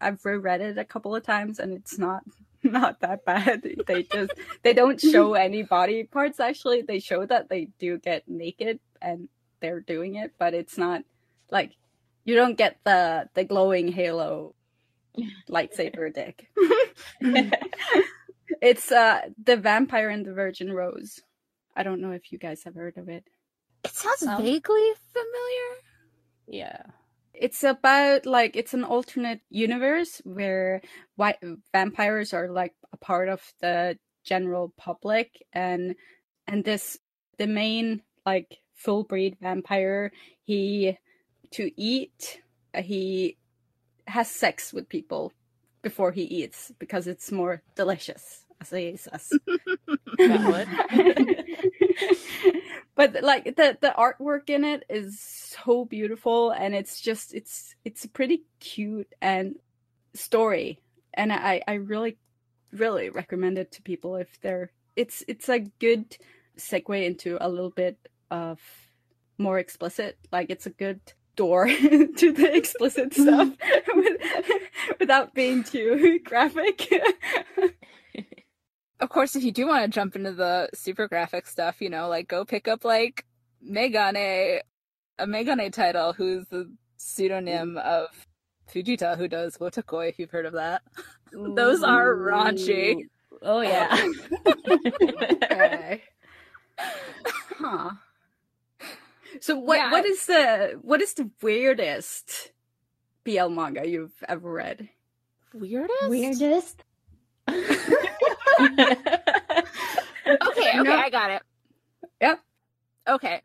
I've 0.00 0.24
reread 0.24 0.60
it 0.62 0.76
a 0.76 0.84
couple 0.84 1.14
of 1.14 1.22
times 1.22 1.60
and 1.60 1.72
it's 1.72 1.96
not 1.96 2.24
not 2.64 2.98
that 3.02 3.24
bad. 3.24 3.62
They 3.86 4.02
just 4.02 4.32
they 4.64 4.72
don't 4.72 5.00
show 5.00 5.34
any 5.46 5.62
body 5.62 6.02
parts 6.02 6.40
actually. 6.40 6.82
They 6.82 6.98
show 6.98 7.24
that 7.24 7.48
they 7.48 7.68
do 7.78 7.98
get 7.98 8.28
naked 8.28 8.80
and 9.00 9.28
they're 9.60 9.78
doing 9.78 10.16
it, 10.16 10.32
but 10.40 10.54
it's 10.54 10.76
not 10.76 11.04
like 11.52 11.70
you 12.24 12.34
don't 12.34 12.58
get 12.58 12.78
the 12.82 13.28
the 13.34 13.44
glowing 13.44 13.86
halo 13.92 14.56
lightsaber 15.48 16.12
dick. 16.12 16.48
It's 18.64 18.90
uh 18.90 19.20
the 19.42 19.56
vampire 19.56 20.08
and 20.08 20.24
the 20.26 20.32
virgin 20.32 20.72
rose. 20.72 21.20
I 21.76 21.82
don't 21.82 22.00
know 22.00 22.12
if 22.12 22.32
you 22.32 22.38
guys 22.38 22.62
have 22.64 22.74
heard 22.74 22.96
of 22.98 23.08
it. 23.08 23.24
it 23.84 23.92
sounds 23.94 24.20
Sounds- 24.20 24.42
vaguely 24.42 24.90
familiar 25.12 25.70
Yeah. 26.46 26.82
It's 27.34 27.64
about 27.64 28.26
like 28.26 28.54
it's 28.56 28.74
an 28.74 28.84
alternate 28.84 29.40
universe 29.50 30.22
where 30.24 30.80
white 31.16 31.38
vampires 31.72 32.32
are 32.32 32.48
like 32.48 32.74
a 32.92 32.96
part 32.96 33.28
of 33.28 33.42
the 33.60 33.98
general 34.22 34.72
public 34.76 35.42
and 35.52 35.96
and 36.46 36.64
this 36.64 36.96
the 37.38 37.46
main 37.48 38.02
like 38.24 38.58
full 38.74 39.02
breed 39.04 39.36
vampire 39.42 40.12
he 40.44 40.96
to 41.50 41.70
eat 41.76 42.40
uh, 42.72 42.82
he 42.82 43.36
has 44.06 44.30
sex 44.30 44.72
with 44.72 44.88
people 44.88 45.32
before 45.82 46.12
he 46.12 46.22
eats 46.22 46.70
because 46.78 47.06
it's 47.08 47.32
more 47.32 47.62
delicious 47.74 48.43
as 48.72 48.78
he 48.78 48.96
says 48.96 49.30
Valid. 50.18 50.68
but 52.94 53.22
like 53.22 53.44
the 53.56 53.76
the 53.80 53.94
artwork 53.98 54.50
in 54.50 54.64
it 54.64 54.84
is 54.88 55.20
so 55.20 55.84
beautiful 55.84 56.50
and 56.50 56.74
it's 56.74 57.00
just 57.00 57.34
it's 57.34 57.74
it's 57.84 58.04
a 58.04 58.08
pretty 58.08 58.44
cute 58.60 59.12
and 59.20 59.56
story 60.14 60.80
and 61.14 61.32
i 61.32 61.60
i 61.66 61.74
really 61.74 62.16
really 62.72 63.10
recommend 63.10 63.58
it 63.58 63.72
to 63.72 63.82
people 63.82 64.16
if 64.16 64.40
they're 64.40 64.70
it's 64.96 65.24
it's 65.28 65.48
a 65.48 65.60
good 65.80 66.16
segue 66.58 67.04
into 67.04 67.36
a 67.40 67.48
little 67.48 67.70
bit 67.70 67.98
of 68.30 68.60
more 69.38 69.58
explicit 69.58 70.18
like 70.32 70.50
it's 70.50 70.66
a 70.66 70.70
good 70.70 71.00
door 71.36 71.66
to 72.16 72.32
the 72.32 72.50
explicit 72.54 73.12
stuff 73.14 73.50
with, 73.94 74.20
without 75.00 75.34
being 75.34 75.64
too 75.64 76.18
graphic 76.24 76.88
of 79.04 79.10
course 79.10 79.36
if 79.36 79.44
you 79.44 79.52
do 79.52 79.66
want 79.66 79.84
to 79.84 79.88
jump 79.88 80.16
into 80.16 80.32
the 80.32 80.68
super 80.74 81.06
graphic 81.06 81.46
stuff 81.46 81.80
you 81.80 81.90
know 81.90 82.08
like 82.08 82.26
go 82.28 82.44
pick 82.44 82.66
up 82.66 82.84
like 82.84 83.24
megane 83.68 84.60
a 85.18 85.26
megane 85.26 85.72
title 85.72 86.12
who's 86.12 86.46
the 86.48 86.70
pseudonym 86.96 87.74
mm. 87.74 87.82
of 87.82 88.08
fujita 88.72 89.16
who 89.16 89.28
does 89.28 89.58
wotakoi 89.58 90.08
if 90.08 90.18
you've 90.18 90.30
heard 90.30 90.46
of 90.46 90.54
that 90.54 90.82
those 91.32 91.82
are 91.82 92.14
raunchy 92.14 92.96
Oh 93.42 93.60
yeah. 93.60 94.08
okay. 95.42 96.02
Huh. 96.78 97.90
So 99.40 99.58
what 99.58 99.76
Yeah, 99.76 99.90
what 99.92 100.04
I- 100.04 100.08
is 100.08 100.26
the 100.26 100.78
what 100.82 101.02
is 101.02 101.14
the 101.14 101.30
weirdest 101.42 102.52
BL 103.24 103.48
manga 103.48 103.86
you've 103.88 104.14
ever 104.28 104.50
read? 104.50 104.88
weirdest 105.52 106.08
Weirdest. 106.08 106.84
okay, 108.60 109.66
okay, 110.26 110.82
No. 110.82 110.96
I 110.96 111.10
got 111.10 111.30
it. 111.30 111.42
Yep. 112.20 112.40
Okay. 113.08 113.42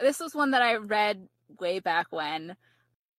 This 0.00 0.20
was 0.20 0.34
one 0.34 0.50
that 0.52 0.62
I 0.62 0.76
read 0.76 1.26
way 1.60 1.78
back 1.80 2.08
when. 2.10 2.56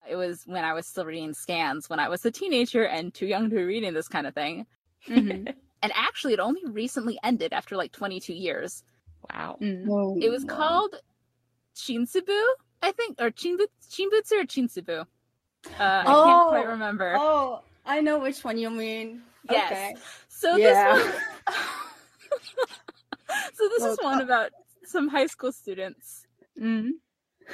It 0.10 0.16
was 0.16 0.44
when 0.46 0.64
I 0.64 0.74
was 0.74 0.88
still 0.88 1.06
reading 1.06 1.34
scans, 1.34 1.90
when 1.90 2.00
I 2.00 2.08
was 2.08 2.24
a 2.26 2.32
teenager 2.32 2.84
and 2.84 3.14
too 3.14 3.26
young 3.26 3.50
to 3.50 3.56
be 3.56 3.64
reading 3.64 3.94
this 3.94 4.08
kind 4.08 4.26
of 4.28 4.34
thing. 4.34 4.66
Mhm. 5.08 5.54
And 5.84 5.92
actually, 5.96 6.34
it 6.34 6.40
only 6.40 6.62
recently 6.66 7.20
ended 7.24 7.54
after 7.54 7.78
like 7.78 7.92
22 7.92 8.34
years. 8.34 8.84
wow. 9.32 9.58
Mm. 9.62 10.24
It 10.24 10.30
was 10.30 10.44
called 10.44 10.96
Chinsubu, 11.76 12.42
I 12.82 12.92
think, 12.94 13.22
or 13.22 13.30
Chinbutsu, 13.30 13.68
Chinbutsu 13.92 14.32
or 14.42 14.46
Chinsubu. 14.46 15.02
Uh, 15.02 15.06
I 15.80 16.04
can't 16.04 16.08
Oh, 16.10 16.48
quite 16.50 16.68
remember. 16.68 17.16
Oh, 17.16 17.62
I 17.86 18.02
know 18.02 18.18
which 18.18 18.44
one 18.44 18.58
you 18.58 18.72
mean. 18.72 19.22
Yes. 19.52 19.72
Okay. 19.72 19.96
So 20.38 20.56
Yeah. 20.56 20.94
this 20.94 21.04
one. 21.04 21.56
so 23.56 23.70
this 23.70 23.84
is 23.92 23.98
one 24.04 24.22
about 24.22 24.52
some 24.86 25.08
high 25.08 25.26
school 25.26 25.52
students, 25.52 26.28
Mm. 26.62 26.92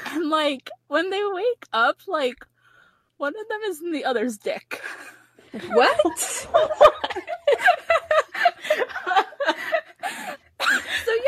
and 0.07 0.29
like 0.29 0.69
when 0.87 1.09
they 1.09 1.21
wake 1.23 1.65
up, 1.71 1.99
like 2.07 2.45
one 3.15 3.33
of 3.39 3.47
them 3.47 3.61
is 3.67 3.81
in 3.81 3.93
the 3.93 4.03
other's 4.03 4.37
dick. 4.37 4.81
What? 5.67 5.97
so 6.19 6.49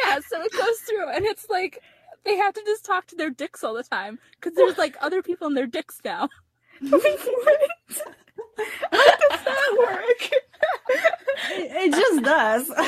yeah, 0.04 0.20
so 0.28 0.41
it 0.41 0.52
goes 0.52 0.80
through, 0.88 1.10
and 1.10 1.26
it's 1.26 1.50
like 1.50 1.82
they 2.26 2.36
have 2.36 2.54
to 2.54 2.62
just 2.65 2.84
talk 2.84 3.08
to 3.08 3.15
their 3.15 3.30
dicks 3.30 3.63
all 3.63 3.76
the 3.76 3.84
time 3.84 4.20
because 4.34 4.56
there's 4.56 4.78
like 4.78 4.98
other 5.00 5.22
people 5.22 5.48
in 5.48 5.54
their 5.54 5.68
dicks 5.68 6.02
now. 6.04 6.28
what? 6.89 7.02
How 8.91 9.15
does 9.30 9.44
that 9.46 9.76
work? 9.80 10.32
It, 10.89 11.71
it 11.71 11.91
just 11.93 12.24
does. 12.24 12.71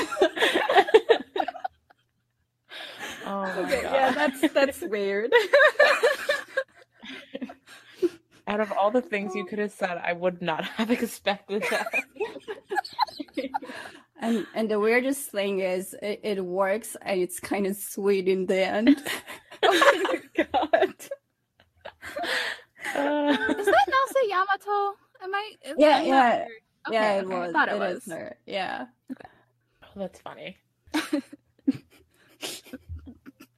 Oh 3.29 3.41
my 3.41 3.51
Okay, 3.59 3.81
god. 3.81 3.93
yeah, 3.93 4.11
that's 4.11 4.53
that's 4.53 4.81
weird. 4.81 5.33
Out 8.47 8.61
of 8.61 8.71
all 8.71 8.89
the 8.89 9.01
things 9.01 9.35
you 9.35 9.43
could 9.45 9.59
have 9.59 9.73
said, 9.73 9.97
I 10.01 10.13
would 10.13 10.41
not 10.41 10.63
have 10.63 10.89
expected 10.91 11.65
that. 11.69 11.93
and 14.21 14.47
and 14.55 14.71
the 14.71 14.79
weirdest 14.79 15.29
thing 15.29 15.59
is 15.59 15.93
it, 16.01 16.21
it 16.23 16.45
works 16.45 16.95
and 17.01 17.19
it's 17.19 17.41
kind 17.41 17.67
of 17.67 17.75
sweet 17.75 18.29
in 18.29 18.45
the 18.45 18.65
end. 18.65 19.03
oh 19.63 20.01
my 20.05 20.45
god. 20.45 20.95
Uh, 22.95 23.37
Is 23.59 23.65
that 23.65 23.87
Nase 23.89 24.29
Yamato? 24.29 24.95
Am 25.21 25.35
I? 25.35 25.51
is- 25.65 25.75
Yeah, 25.77 25.97
I'm 25.97 26.47
not 26.89 26.93
yeah. 26.93 27.13
Okay, 27.13 27.17
it 27.19 27.25
okay, 27.25 27.35
I 27.35 27.39
was. 27.45 27.51
thought 27.53 27.67
it, 27.69 27.75
it 27.75 27.79
was. 27.79 28.05
her. 28.05 28.35
Yeah. 28.45 28.85
that's 29.95 30.19
funny. 30.19 30.57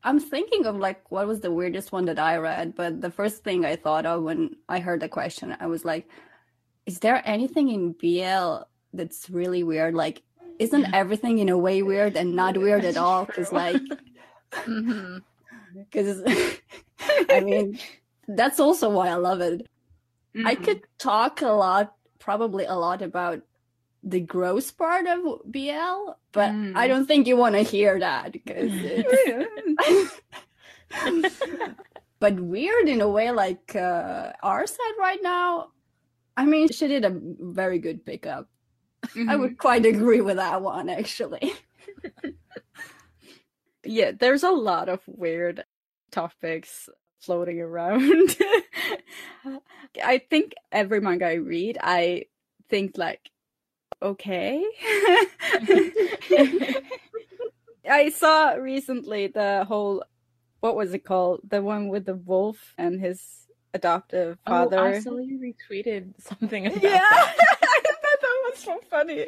I'm 0.03 0.19
thinking 0.19 0.65
of 0.65 0.77
like 0.77 1.09
what 1.11 1.27
was 1.27 1.41
the 1.41 1.51
weirdest 1.51 1.91
one 1.91 2.05
that 2.05 2.19
I 2.19 2.37
read, 2.37 2.75
but 2.75 3.01
the 3.01 3.11
first 3.11 3.43
thing 3.43 3.65
I 3.65 3.75
thought 3.75 4.05
of 4.05 4.23
when 4.23 4.55
I 4.69 4.79
heard 4.79 5.01
the 5.01 5.09
question, 5.09 5.55
I 5.59 5.67
was 5.67 5.83
like, 5.83 6.07
is 6.85 6.99
there 6.99 7.21
anything 7.25 7.69
in 7.69 7.91
BL 7.93 8.63
that's 8.93 9.29
really 9.29 9.61
weird? 9.63 9.93
Like, 9.95 10.23
isn't 10.57 10.93
everything 10.93 11.39
in 11.39 11.49
a 11.49 11.57
way 11.57 11.81
weird 11.83 12.15
and 12.15 12.33
not 12.35 12.57
weird 12.57 12.85
at 12.85 12.95
all? 12.97 13.25
Because 13.25 13.51
like, 13.51 13.81
because 15.91 16.23
I 17.29 17.41
mean, 17.41 17.77
that's 18.27 18.59
also 18.61 18.89
why 18.89 19.09
I 19.09 19.15
love 19.15 19.41
it. 19.41 19.67
I 20.45 20.55
Mhm. 20.55 20.63
could 20.63 20.81
talk 20.97 21.41
a 21.41 21.47
lot, 21.51 21.93
probably 22.19 22.65
a 22.65 22.75
lot 22.75 23.01
about 23.01 23.41
the 24.03 24.19
gross 24.21 24.71
part 24.71 25.07
of 25.07 25.41
BL, 25.51 26.13
but 26.31 26.51
Mm. 26.51 26.75
I 26.75 26.87
don't 26.87 27.05
think 27.05 27.27
you 27.27 27.35
want 27.37 27.55
to 27.55 27.61
hear 27.63 27.99
that 27.99 28.31
because 28.31 28.71
but 32.19 32.39
weird 32.39 32.87
in 32.89 33.01
a 33.01 33.09
way 33.09 33.31
like 33.31 33.75
uh 33.75 34.33
our 34.43 34.65
side 34.67 34.97
right 34.99 35.19
now. 35.21 35.71
I 36.37 36.45
mean, 36.45 36.69
she 36.69 36.87
did 36.87 37.03
a 37.05 37.11
very 37.13 37.79
good 37.79 38.05
pickup. 38.05 38.47
I 39.03 39.35
Mhm. 39.35 39.39
would 39.39 39.57
quite 39.57 39.85
agree 39.85 40.21
with 40.21 40.37
that 40.37 40.61
one 40.61 40.89
actually. 40.89 41.53
yeah, 43.83 44.11
there's 44.11 44.43
a 44.43 44.51
lot 44.51 44.89
of 44.89 45.01
weird 45.07 45.65
topics 46.11 46.89
floating 47.19 47.59
around. 47.59 48.35
I 50.03 50.19
think 50.29 50.53
every 50.71 51.01
manga 51.01 51.27
I 51.27 51.33
read, 51.33 51.77
I 51.81 52.25
think 52.69 52.97
like, 52.97 53.31
okay. 54.01 54.63
I 57.89 58.09
saw 58.09 58.51
recently 58.51 59.27
the 59.27 59.65
whole, 59.67 60.03
what 60.59 60.75
was 60.75 60.93
it 60.93 61.05
called? 61.05 61.41
The 61.47 61.61
one 61.61 61.89
with 61.89 62.05
the 62.05 62.15
wolf 62.15 62.73
and 62.77 62.99
his 62.99 63.47
adoptive 63.73 64.37
father. 64.45 64.79
Oh, 64.79 64.85
I 64.85 64.99
saw 64.99 65.17
you 65.17 65.39
retweeted 65.39 66.13
something 66.19 66.67
about 66.67 66.83
yeah, 66.83 66.99
that. 66.99 67.35
I 67.63 67.95
thought 68.01 68.21
that 68.21 68.49
was 68.49 68.59
so 68.59 68.79
funny. 68.89 69.25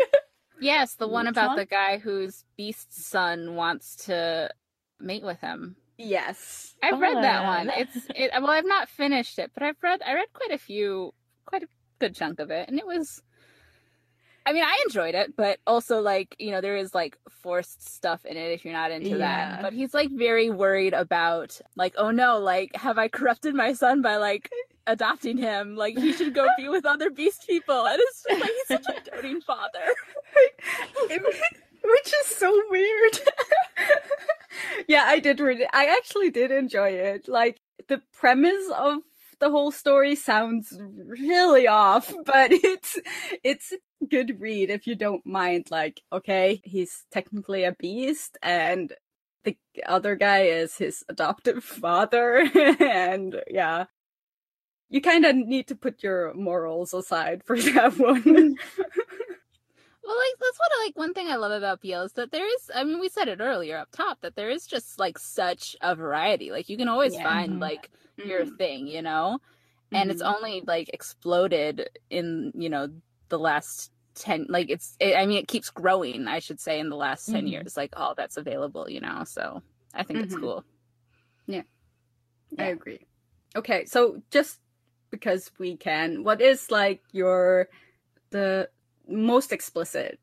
Yes, 0.60 0.96
the 0.96 1.08
one 1.08 1.26
Which 1.26 1.34
about 1.34 1.50
one? 1.50 1.58
the 1.58 1.66
guy 1.66 1.98
whose 1.98 2.46
beast 2.56 2.94
son 2.94 3.56
wants 3.56 3.96
to 4.08 4.52
mate 5.00 5.24
with 5.24 5.42
him. 5.42 5.76
Yes. 6.04 6.74
I've 6.84 7.00
read 7.00 7.18
that 7.18 7.42
oh, 7.42 7.46
one. 7.46 7.72
It's 7.76 7.96
it 8.16 8.32
well, 8.34 8.50
I've 8.50 8.66
not 8.66 8.90
finished 8.90 9.40
it, 9.40 9.52
but 9.54 9.64
I've 9.64 9.78
read 9.82 10.02
I 10.06 10.14
read 10.14 10.28
quite 10.34 10.52
a 10.52 10.58
few 10.58 11.14
quite 11.46 11.64
a 11.64 11.68
good 12.00 12.16
chunk 12.16 12.40
of 12.40 12.50
it 12.50 12.68
and 12.68 12.80
it 12.80 12.86
was 12.86 13.22
I 14.44 14.54
mean, 14.54 14.64
I 14.64 14.82
enjoyed 14.86 15.14
it, 15.14 15.36
but 15.36 15.60
also 15.68 16.02
like, 16.02 16.36
you 16.40 16.50
know, 16.50 16.62
there 16.62 16.76
is 16.76 16.96
like 16.96 17.16
forced 17.30 17.88
stuff 17.94 18.26
in 18.26 18.38
it 18.38 18.52
if 18.52 18.66
you're 18.66 18.74
not 18.74 18.90
into 18.90 19.10
Yeah. 19.10 19.18
that. 19.18 19.62
But 19.62 19.74
he's 19.74 19.94
like 19.94 20.10
very 20.10 20.50
worried 20.50 20.94
about 20.94 21.60
like, 21.76 21.94
oh 21.98 22.10
no, 22.12 22.40
like 22.40 22.76
have 22.76 22.98
I 22.98 23.08
corrupted 23.08 23.54
my 23.54 23.74
son 23.74 24.02
by 24.02 24.18
like 24.18 24.50
adopting 24.88 25.38
him? 25.38 25.76
Like 25.76 25.98
he 25.98 26.12
should 26.14 26.34
go 26.34 26.48
be 26.58 26.70
with 26.70 26.86
other 26.88 27.12
beast 27.12 27.46
people. 27.48 27.86
And 27.86 28.00
it's 28.02 28.24
just 28.28 28.42
like 28.42 28.52
he's 28.52 28.68
such 28.68 28.98
a 28.98 29.12
doting 29.16 29.42
father. 29.42 29.86
Which 31.84 32.14
is 32.22 32.28
so 32.28 32.62
weird. 32.70 33.20
yeah, 34.88 35.04
I 35.08 35.20
did 35.20 35.40
read 35.40 35.62
it. 35.62 35.70
I 35.74 35.86
actually 35.98 36.30
did 36.30 36.52
enjoy 36.52 36.90
it. 36.90 37.28
Like 37.28 37.60
the 37.88 38.02
premise 38.14 38.70
of 38.76 39.00
the 39.40 39.50
whole 39.50 39.72
story 39.72 40.16
sounds 40.16 40.80
really 40.80 41.68
off, 41.68 42.14
but 42.26 42.52
it's 42.54 42.98
it's 43.44 43.74
a 43.74 44.06
good 44.06 44.40
read 44.40 44.70
if 44.70 44.88
you 44.88 44.96
don't 44.96 45.26
mind 45.26 45.68
like 45.72 46.02
okay, 46.14 46.62
he's 46.64 47.06
technically 47.12 47.64
a 47.64 47.74
beast 47.74 48.38
and 48.42 48.94
the 49.44 49.58
other 49.88 50.16
guy 50.16 50.44
is 50.44 50.78
his 50.78 51.04
adoptive 51.10 51.64
father 51.84 52.50
and 52.80 53.42
yeah. 53.50 53.86
You 54.90 55.00
kind 55.00 55.26
of 55.26 55.38
need 55.38 55.68
to 55.70 55.76
put 55.76 56.04
your 56.04 56.34
morals 56.34 56.94
aside 56.94 57.44
for 57.46 57.58
that 57.58 57.98
one. 57.98 58.58
Well, 60.04 60.16
like 60.18 60.40
that's 60.40 60.60
what 60.60 60.86
like. 60.86 60.98
One 60.98 61.14
thing 61.14 61.28
I 61.28 61.36
love 61.36 61.52
about 61.52 61.82
BL 61.82 62.02
is 62.04 62.14
that 62.14 62.32
there 62.32 62.46
is. 62.46 62.72
I 62.74 62.84
mean, 62.84 63.00
we 63.00 63.10
said 63.10 63.28
it 63.28 63.40
earlier 63.42 63.78
up 63.78 63.90
top 63.92 64.22
that 64.22 64.36
there 64.36 64.50
is 64.50 64.66
just 64.66 65.00
like 65.00 65.18
such 65.20 65.76
a 65.82 65.96
variety. 65.96 66.52
Like 66.52 66.70
you 66.70 66.78
can 66.78 66.88
always 66.88 67.14
Yeah. 67.16 67.24
find 67.24 67.54
Mhm. 67.54 67.62
like 67.62 67.92
your 68.18 68.46
Mhm. 68.46 68.58
thing, 68.58 68.88
you 68.88 69.02
know. 69.02 69.40
And 69.94 70.10
it's 70.10 70.22
Mhm. 70.22 70.36
only 70.36 70.62
like 70.66 70.90
exploded 70.94 71.90
in 72.10 72.52
you 72.56 72.70
know 72.70 72.90
the 73.30 73.40
last 73.40 73.92
ten. 74.16 74.46
Like 74.50 74.70
it's. 74.70 74.96
It, 75.00 75.16
I 75.16 75.26
mean, 75.26 75.38
it 75.38 75.48
keeps 75.48 75.70
growing. 75.70 76.28
I 76.28 76.40
should 76.40 76.60
say 76.60 76.80
in 76.80 76.90
the 76.90 76.96
last 76.96 77.30
10 77.30 77.46
Mhm. 77.46 77.52
years, 77.52 77.78
like 77.78 77.94
all 77.98 78.16
that's 78.16 78.38
available, 78.38 78.90
you 78.90 79.02
know. 79.02 79.24
So 79.26 79.62
I 79.94 80.04
think 80.04 80.24
it's 80.24 80.34
Mhm. 80.34 80.40
cool. 80.42 80.66
I 81.48 81.52
Yeah. 81.54 81.64
I 82.58 82.66
agree. 82.66 83.06
Okay, 83.56 83.86
so 83.86 84.22
just 84.32 84.60
because 85.12 85.52
we 85.60 85.76
can, 85.78 86.24
what 86.24 86.42
is 86.42 86.72
like 86.72 87.02
your 87.12 87.70
the 88.32 88.70
most 89.08 89.52
explicit 89.52 90.20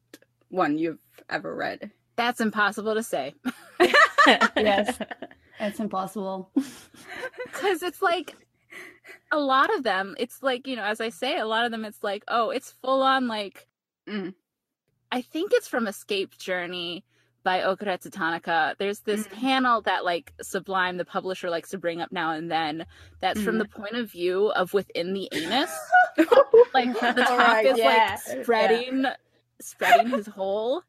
one 0.48 0.78
you've 0.78 0.98
ever 1.28 1.54
read? 1.54 1.90
That's 2.16 2.40
impossible 2.40 2.94
to 2.94 3.02
say 3.02 3.34
Yes. 4.56 4.98
It's 5.60 5.80
impossible. 5.80 6.50
because 7.46 7.82
it's 7.82 8.02
like 8.02 8.34
a 9.32 9.38
lot 9.38 9.74
of 9.74 9.82
them. 9.82 10.14
It's 10.18 10.42
like 10.42 10.66
you 10.66 10.76
know, 10.76 10.84
as 10.84 11.00
I 11.00 11.08
say, 11.10 11.38
a 11.38 11.46
lot 11.46 11.64
of 11.64 11.70
them. 11.70 11.84
It's 11.84 12.02
like 12.02 12.24
oh, 12.28 12.50
it's 12.50 12.70
full 12.70 13.02
on 13.02 13.28
like. 13.28 13.66
Mm. 14.08 14.34
I 15.10 15.22
think 15.22 15.52
it's 15.54 15.68
from 15.68 15.86
Escape 15.88 16.36
Journey 16.38 17.04
by 17.44 17.60
Ogeretsu 17.60 18.12
Tanaka. 18.12 18.76
There's 18.78 19.00
this 19.00 19.26
Mm. 19.26 19.32
panel 19.32 19.80
that 19.82 20.04
like 20.04 20.32
Sublime, 20.42 20.96
the 20.98 21.04
publisher, 21.04 21.50
likes 21.50 21.70
to 21.70 21.78
bring 21.78 22.00
up 22.00 22.12
now 22.12 22.32
and 22.32 22.50
then. 22.50 22.84
That's 23.20 23.40
from 23.40 23.56
Mhm. 23.56 23.58
the 23.60 23.68
point 23.68 23.96
of 23.96 24.10
view 24.10 24.48
of 24.50 24.74
within 24.74 25.12
the 25.14 25.28
anus. 25.32 25.72
like 26.74 26.92
the 27.00 27.22
top 27.22 27.30
Alright, 27.30 27.66
is 27.66 27.78
yeah, 27.78 28.18
like 28.34 28.42
spreading, 28.42 29.04
spreading 29.60 30.08
his 30.08 30.26
hole, 30.26 30.82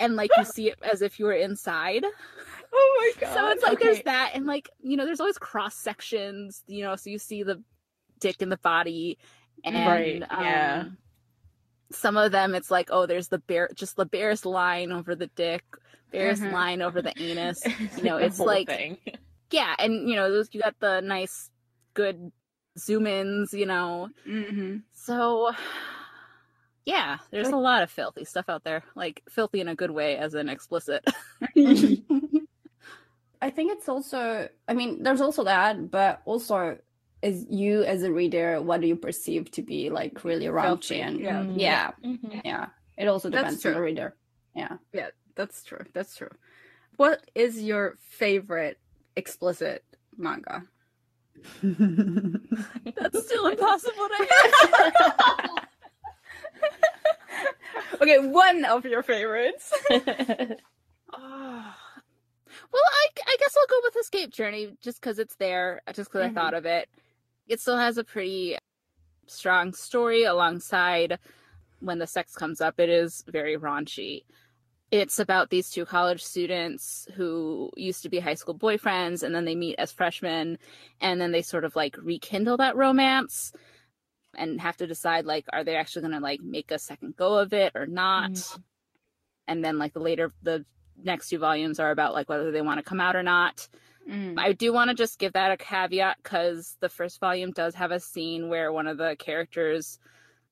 and 0.00 0.16
like 0.16 0.30
you 0.36 0.44
see 0.44 0.70
it 0.70 0.78
as 0.82 1.02
if 1.02 1.18
you 1.18 1.24
were 1.26 1.32
inside. 1.34 2.04
Oh 2.76 3.12
my 3.20 3.20
god! 3.26 3.34
So 3.34 3.48
it's 3.50 3.62
like 3.62 3.78
there's 3.78 4.02
that, 4.02 4.32
and 4.34 4.46
like 4.46 4.68
you 4.82 4.96
know, 4.96 5.04
there's 5.06 5.20
always 5.20 5.38
cross 5.38 5.76
sections. 5.76 6.64
You 6.66 6.82
know, 6.82 6.96
so 6.96 7.08
you 7.08 7.20
see 7.20 7.44
the 7.44 7.62
dick 8.18 8.42
in 8.42 8.48
the 8.48 8.56
body, 8.56 9.16
and 9.62 9.76
Right, 9.86 10.18
yeah. 10.18 10.80
um, 10.80 10.98
some 11.92 12.16
of 12.16 12.32
them 12.32 12.52
it's 12.56 12.72
like 12.72 12.88
oh, 12.90 13.06
there's 13.06 13.28
the 13.28 13.38
bare, 13.38 13.70
just 13.76 13.94
the 13.94 14.06
barest 14.06 14.44
line 14.44 14.90
over 14.90 15.14
the 15.14 15.28
dick, 15.36 15.62
barest 16.10 16.42
Mhm. 16.42 16.52
line 16.52 16.82
over 16.82 17.00
the 17.00 17.12
anus. 17.16 17.62
You 17.96 18.02
know, 18.02 18.16
it's 18.16 18.40
like 18.40 18.66
thing. 18.66 18.98
yeah, 19.52 19.76
and 19.78 20.08
you 20.08 20.16
know, 20.16 20.32
those 20.32 20.48
you 20.52 20.60
got 20.60 20.74
the 20.80 21.00
nice, 21.00 21.50
good 21.94 22.32
zoom 22.78 23.06
ins. 23.06 23.52
You 23.54 23.66
know, 23.66 24.08
Mhm. 24.26 24.82
so. 24.92 25.52
Yeah, 26.86 27.16
there's 27.30 27.48
a 27.48 27.56
lot 27.56 27.82
of 27.82 27.90
filthy 27.90 28.26
stuff 28.26 28.50
out 28.50 28.62
there. 28.62 28.82
Like 28.94 29.22
filthy 29.30 29.60
in 29.62 29.68
a 29.68 29.74
good 29.74 29.90
way, 29.90 30.18
as 30.18 30.34
in 30.34 30.50
explicit. 30.50 31.02
I 33.40 33.50
think 33.50 33.72
it's 33.72 33.88
also, 33.88 34.48
I 34.68 34.74
mean, 34.74 35.02
there's 35.02 35.20
also 35.20 35.44
that, 35.44 35.90
but 35.90 36.20
also 36.26 36.78
as 37.22 37.46
you 37.48 37.82
as 37.84 38.02
a 38.02 38.12
reader, 38.12 38.60
what 38.60 38.80
do 38.82 38.86
you 38.86 38.96
perceive 38.96 39.50
to 39.52 39.62
be 39.62 39.88
like 39.90 40.24
really 40.24 40.46
raunchy 40.46 41.00
and 41.00 41.20
yeah. 41.20 41.42
Mm. 41.42 41.54
yeah, 41.58 41.90
Mhm. 42.04 42.40
yeah. 42.44 42.66
It 42.98 43.08
also 43.08 43.30
depends 43.30 43.64
on 43.64 43.72
the 43.74 43.80
reader. 43.80 44.14
Yeah. 44.54 44.76
Yeah, 44.92 45.08
that's 45.34 45.64
true. 45.64 45.84
That's 45.94 46.16
true. 46.16 46.30
What 46.96 47.22
is 47.34 47.62
your 47.62 47.96
favorite 48.00 48.78
explicit 49.16 49.84
manga? 50.16 50.62
That's 51.62 53.24
still 53.26 53.46
impossible 53.48 54.08
to 54.08 54.28
Okay, 58.00 58.18
one 58.18 58.64
of 58.64 58.84
your 58.84 59.02
favorites. 59.02 59.72
Oh. 61.12 61.74
Well, 62.72 62.82
I, 62.84 63.08
I 63.26 63.36
guess 63.38 63.54
I'll 63.56 63.66
go 63.68 63.80
with 63.84 63.96
Escape 64.00 64.32
Journey 64.32 64.76
just 64.80 65.00
because 65.00 65.18
it's 65.20 65.34
there, 65.36 65.80
just 65.92 66.10
because 66.10 66.22
Mhm. 66.26 66.30
I 66.30 66.34
thought 66.34 66.54
of 66.54 66.66
it. 66.66 66.88
It 67.48 67.60
still 67.60 67.76
has 67.76 67.98
a 67.98 68.04
pretty 68.04 68.58
strong 69.26 69.72
story 69.74 70.24
alongside 70.24 71.18
when 71.80 71.98
the 71.98 72.06
sex 72.06 72.34
comes 72.34 72.60
up. 72.60 72.78
It 72.80 72.88
is 72.90 73.24
very 73.28 73.56
raunchy. 73.56 74.24
It's 74.94 75.18
about 75.18 75.50
these 75.50 75.70
two 75.70 75.84
college 75.84 76.22
students 76.22 77.08
who 77.16 77.68
used 77.76 78.04
to 78.04 78.08
be 78.08 78.20
high 78.20 78.34
school 78.34 78.56
boyfriends 78.56 79.24
and 79.24 79.34
then 79.34 79.44
they 79.44 79.56
meet 79.56 79.74
as 79.76 79.90
freshmen 79.90 80.56
and 81.00 81.20
then 81.20 81.32
they 81.32 81.42
sort 81.42 81.64
of 81.64 81.74
like 81.74 81.96
rekindle 82.00 82.58
that 82.58 82.76
romance 82.76 83.52
and 84.36 84.60
have 84.60 84.76
to 84.76 84.86
decide 84.86 85.24
like 85.26 85.46
are 85.52 85.64
they 85.64 85.74
actually 85.74 86.02
going 86.02 86.14
to 86.14 86.20
like 86.20 86.40
make 86.42 86.70
a 86.70 86.78
second 86.78 87.16
go 87.16 87.36
of 87.38 87.52
it 87.52 87.72
or 87.74 87.86
not 87.86 88.30
Mhm. 88.34 88.62
and 89.48 89.64
then 89.64 89.78
like 89.78 89.94
the 89.94 89.98
later 90.00 90.30
the 90.44 90.64
next 91.02 91.28
two 91.28 91.38
volumes 91.38 91.80
are 91.80 91.90
about 91.90 92.14
like 92.14 92.28
whether 92.28 92.52
they 92.52 92.62
want 92.62 92.78
to 92.78 92.84
come 92.84 93.00
out 93.00 93.16
or 93.16 93.24
not 93.24 93.68
Mm. 94.08 94.38
i 94.38 94.52
do 94.52 94.72
want 94.72 94.90
to 94.90 94.94
just 94.94 95.18
give 95.18 95.32
that 95.32 95.50
a 95.50 95.56
caveat 95.56 96.18
because 96.22 96.76
the 96.78 96.88
first 96.88 97.18
volume 97.18 97.50
does 97.50 97.74
have 97.74 97.90
a 97.90 97.98
scene 97.98 98.48
where 98.48 98.70
one 98.70 98.86
of 98.86 98.98
the 98.98 99.16
characters 99.18 99.98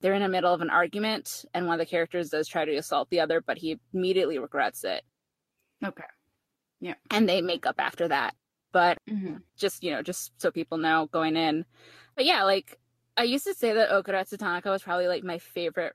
they're 0.03 0.15
in 0.15 0.23
the 0.23 0.29
middle 0.29 0.53
of 0.53 0.61
an 0.61 0.69
argument 0.71 1.45
and 1.55 1.67
one 1.67 1.75
of 1.75 1.79
the 1.79 1.91
characters 1.91 2.29
does 2.29 2.47
try 2.47 2.65
to 2.65 2.75
assault 2.77 3.09
the 3.11 3.21
other 3.21 3.41
but 3.41 3.57
he 3.57 3.79
immediately 3.95 4.39
regrets 4.39 4.85
it 4.85 5.03
Okay. 5.85 6.05
Yeah. 6.81 6.95
And 7.11 7.29
they 7.29 7.41
make 7.41 7.65
up 7.67 7.77
after 7.79 8.09
that 8.09 8.35
but 8.73 8.99
Mhm. 9.09 9.43
just 9.57 9.83
you 9.83 9.91
know 9.93 10.03
just 10.03 10.33
so 10.41 10.51
people 10.51 10.79
know 10.79 11.09
going 11.13 11.37
in 11.37 11.65
but 12.17 12.25
yeah 12.25 12.43
like 12.43 12.79
i 13.17 13.23
used 13.23 13.45
to 13.47 13.55
say 13.55 13.73
that 13.75 13.91
ogeretsu 13.91 14.39
tanaka 14.39 14.71
was 14.71 14.83
probably 14.83 15.09
like 15.09 15.23
my 15.23 15.39
favorite 15.39 15.95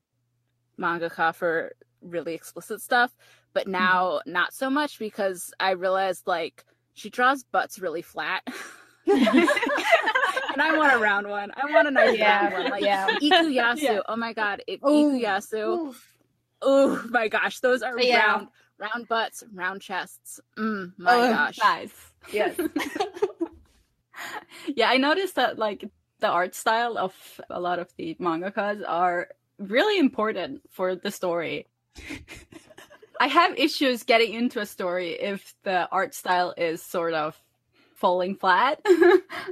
mangaka 0.80 1.34
for 1.34 1.74
really 2.02 2.36
explicit 2.36 2.80
stuff 2.82 3.16
but 3.54 3.68
now 3.68 4.22
not 4.28 4.54
so 4.54 4.70
much 4.70 5.00
because 5.00 5.52
i 5.60 5.72
realized 5.72 6.28
like 6.28 6.64
she 6.94 7.10
draws 7.10 7.44
butts 7.44 7.80
really 7.80 8.04
flat 8.04 8.44
and 10.58 10.62
i 10.68 10.76
want 10.78 10.94
a 10.94 10.98
round 10.98 11.28
one 11.28 11.52
i 11.56 11.66
want 11.74 11.88
a 11.88 11.92
nice 11.92 12.18
Yeah, 12.18 12.50
round 12.50 12.54
one 12.64 12.72
like 12.72 12.84
yeah. 12.84 13.08
ikuyasu 13.28 13.82
Yeah. 13.84 14.00
oh 14.12 14.16
my 14.16 14.34
god 14.34 14.64
it, 14.68 14.80
Ooh. 14.84 15.14
ikuyasu 15.14 15.94
oh 16.62 17.04
my 17.18 17.28
gosh 17.28 17.60
those 17.60 17.82
are 17.84 18.00
Yeah. 18.00 18.26
round 18.26 18.48
round 18.86 19.08
butts 19.08 19.44
round 19.54 19.82
chests 19.82 20.40
mm, 20.58 20.92
my 20.98 21.16
Oh, 21.16 21.30
gosh 21.38 21.58
Nice. 21.60 21.96
Yes. 22.34 22.56
yeah, 24.76 24.90
I 24.90 24.98
noticed 24.98 25.36
that 25.36 25.58
like 25.58 25.90
the 26.20 26.28
art 26.28 26.56
style 26.56 26.98
of 26.98 27.14
a 27.50 27.60
lot 27.60 27.80
of 27.80 27.90
the 27.98 28.16
mangakas 28.20 28.84
are 28.88 29.28
really 29.60 30.00
important 30.00 30.62
for 30.72 30.96
the 30.96 31.12
story. 31.12 31.68
I 33.20 33.28
have 33.28 33.58
issues 33.58 34.04
getting 34.04 34.34
into 34.34 34.60
a 34.60 34.66
story 34.66 35.12
if 35.14 35.54
the 35.64 35.88
art 35.92 36.14
style 36.14 36.54
is 36.58 36.82
sort 36.82 37.14
of 37.14 37.36
falling 37.98 38.36
flat. 38.36 38.80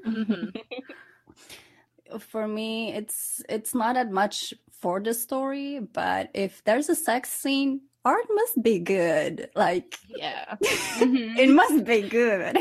Mhm. 0.06 0.56
For 2.20 2.48
me, 2.48 2.94
it's 2.94 3.42
it's 3.50 3.74
not 3.74 3.96
that 3.96 4.12
much 4.12 4.54
for 4.80 5.00
the 5.02 5.14
story, 5.14 5.80
but 5.80 6.30
if 6.36 6.64
there's 6.64 6.88
a 6.88 6.96
sex 6.96 7.30
scene, 7.32 7.82
art 8.06 8.26
must 8.30 8.62
be 8.62 8.78
good. 8.80 9.50
Like 9.56 9.98
Yeah. 10.08 10.56
Mhm. 11.02 11.38
it 11.38 11.50
must 11.50 11.84
be 11.84 12.08
good. 12.08 12.58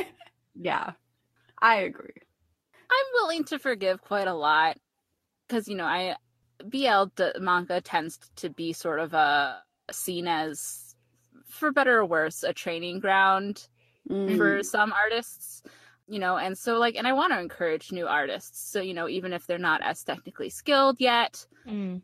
yeah, 0.57 0.93
I 1.61 1.77
agree. 1.85 2.17
I'm 2.91 3.07
willing 3.15 3.45
to 3.45 3.59
forgive 3.59 4.01
quite 4.01 4.29
a 4.29 4.35
lot 4.35 4.79
because 5.47 5.69
you 5.69 5.77
know 5.77 5.85
I 5.87 6.17
BL 6.67 7.13
d- 7.15 7.33
manga 7.39 7.83
tends 7.83 8.19
to 8.37 8.49
be 8.49 8.73
sort 8.73 8.99
of 9.01 9.13
a 9.13 9.61
seen 9.93 10.27
as, 10.27 10.95
for 11.49 11.71
better 11.71 11.99
or 12.01 12.07
worse, 12.07 12.43
a 12.43 12.55
training 12.55 13.01
ground 13.01 13.69
Mm. 14.09 14.37
for 14.37 14.63
some 14.63 14.93
artists. 14.93 15.63
You 16.07 16.19
know, 16.19 16.37
and 16.37 16.57
so 16.59 16.77
like, 16.79 16.97
and 16.97 17.07
I 17.07 17.15
want 17.15 17.33
to 17.33 17.41
encourage 17.41 17.91
new 17.91 18.07
artists. 18.07 18.61
So 18.71 18.83
you 18.83 18.93
know, 18.93 19.09
even 19.09 19.33
if 19.33 19.47
they're 19.47 19.57
not 19.59 19.81
as 19.83 20.05
technically 20.05 20.51
skilled 20.51 21.01
yet, 21.01 21.47
Mm. 21.67 22.03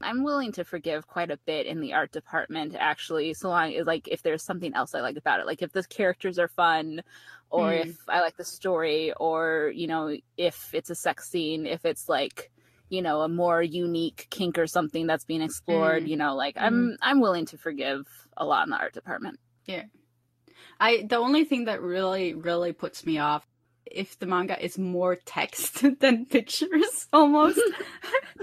I'm 0.00 0.24
willing 0.24 0.50
to 0.52 0.64
forgive 0.64 1.06
quite 1.06 1.30
a 1.30 1.36
bit 1.36 1.66
in 1.66 1.80
the 1.80 1.92
art 1.92 2.10
department, 2.10 2.74
actually, 2.76 3.34
so 3.34 3.50
long 3.50 3.72
as 3.74 3.86
like 3.86 4.08
if 4.08 4.22
there's 4.22 4.42
something 4.42 4.74
else 4.74 4.94
I 4.94 5.00
like 5.02 5.16
about 5.18 5.38
it, 5.40 5.46
like 5.46 5.62
if 5.62 5.70
the 5.72 5.84
characters 5.84 6.38
are 6.38 6.48
fun, 6.48 7.02
or 7.50 7.68
Mm. 7.70 7.84
if 7.86 7.98
I 8.08 8.20
like 8.22 8.36
the 8.38 8.44
story, 8.44 9.12
or 9.20 9.70
you 9.74 9.86
know, 9.86 10.16
if 10.38 10.74
it's 10.74 10.88
a 10.90 10.94
sex 10.94 11.28
scene, 11.28 11.66
if 11.66 11.84
it's 11.84 12.08
like 12.08 12.50
you 12.88 13.02
know 13.02 13.20
a 13.20 13.28
more 13.28 13.62
unique 13.62 14.26
kink 14.30 14.58
or 14.58 14.66
something 14.66 15.06
that's 15.06 15.24
being 15.26 15.42
explored, 15.42 16.04
Mm. 16.04 16.08
you 16.08 16.16
know, 16.16 16.34
like 16.34 16.56
I'm 16.58 16.96
I'm 17.02 17.20
willing 17.20 17.44
to 17.46 17.58
forgive 17.58 18.08
a 18.36 18.46
lot 18.46 18.66
in 18.66 18.70
the 18.70 18.78
art 18.78 18.94
department. 18.94 19.38
I 20.80 21.04
the 21.08 21.16
only 21.16 21.44
thing 21.44 21.64
that 21.66 21.80
really 21.82 22.34
really 22.34 22.72
puts 22.72 23.04
me 23.06 23.18
off 23.18 23.46
if 23.86 24.18
the 24.18 24.26
manga 24.26 24.62
is 24.64 24.78
more 24.78 25.16
text 25.16 25.84
than 26.00 26.26
pictures 26.26 27.06
almost 27.12 27.60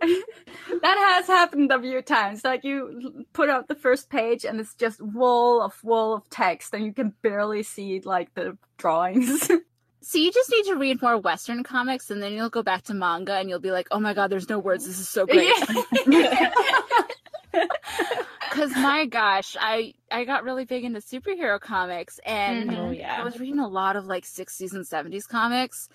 that 0.00 0.96
has 0.98 1.26
happened 1.26 1.72
a 1.72 1.80
few 1.80 2.02
times 2.02 2.44
like 2.44 2.62
you 2.64 3.24
put 3.32 3.48
out 3.48 3.68
the 3.68 3.74
first 3.74 4.10
page 4.10 4.44
and 4.44 4.60
it's 4.60 4.74
just 4.74 5.00
wall 5.00 5.62
of 5.62 5.82
wall 5.82 6.14
of 6.14 6.28
text 6.30 6.74
and 6.74 6.84
you 6.84 6.92
can 6.92 7.12
barely 7.22 7.62
see 7.62 8.00
like 8.04 8.32
the 8.34 8.56
drawings 8.76 9.50
So 10.04 10.18
you 10.18 10.32
just 10.32 10.50
need 10.50 10.64
to 10.64 10.74
read 10.74 11.00
more 11.00 11.16
Western 11.16 11.62
comics, 11.62 12.10
and 12.10 12.20
then 12.20 12.32
you'll 12.32 12.50
go 12.50 12.64
back 12.64 12.82
to 12.84 12.94
manga, 12.94 13.34
and 13.34 13.48
you'll 13.48 13.60
be 13.60 13.70
like, 13.70 13.86
"Oh 13.92 14.00
my 14.00 14.14
god, 14.14 14.30
there's 14.30 14.48
no 14.48 14.58
words. 14.58 14.84
This 14.84 14.98
is 14.98 15.08
so 15.08 15.26
great." 15.26 15.54
Because 17.52 18.74
my 18.76 19.06
gosh, 19.06 19.56
I 19.58 19.94
I 20.10 20.24
got 20.24 20.44
really 20.44 20.64
big 20.64 20.84
into 20.84 21.00
superhero 21.00 21.60
comics, 21.60 22.20
and 22.24 22.70
mm-hmm. 22.70 22.80
Oh, 22.80 22.90
yeah. 22.90 23.20
I 23.20 23.24
was 23.24 23.40
reading 23.40 23.58
a 23.58 23.68
lot 23.68 23.96
of 23.96 24.06
like 24.06 24.24
60s 24.24 24.72
and 24.72 24.86
70s 24.86 25.26
comics, 25.28 25.88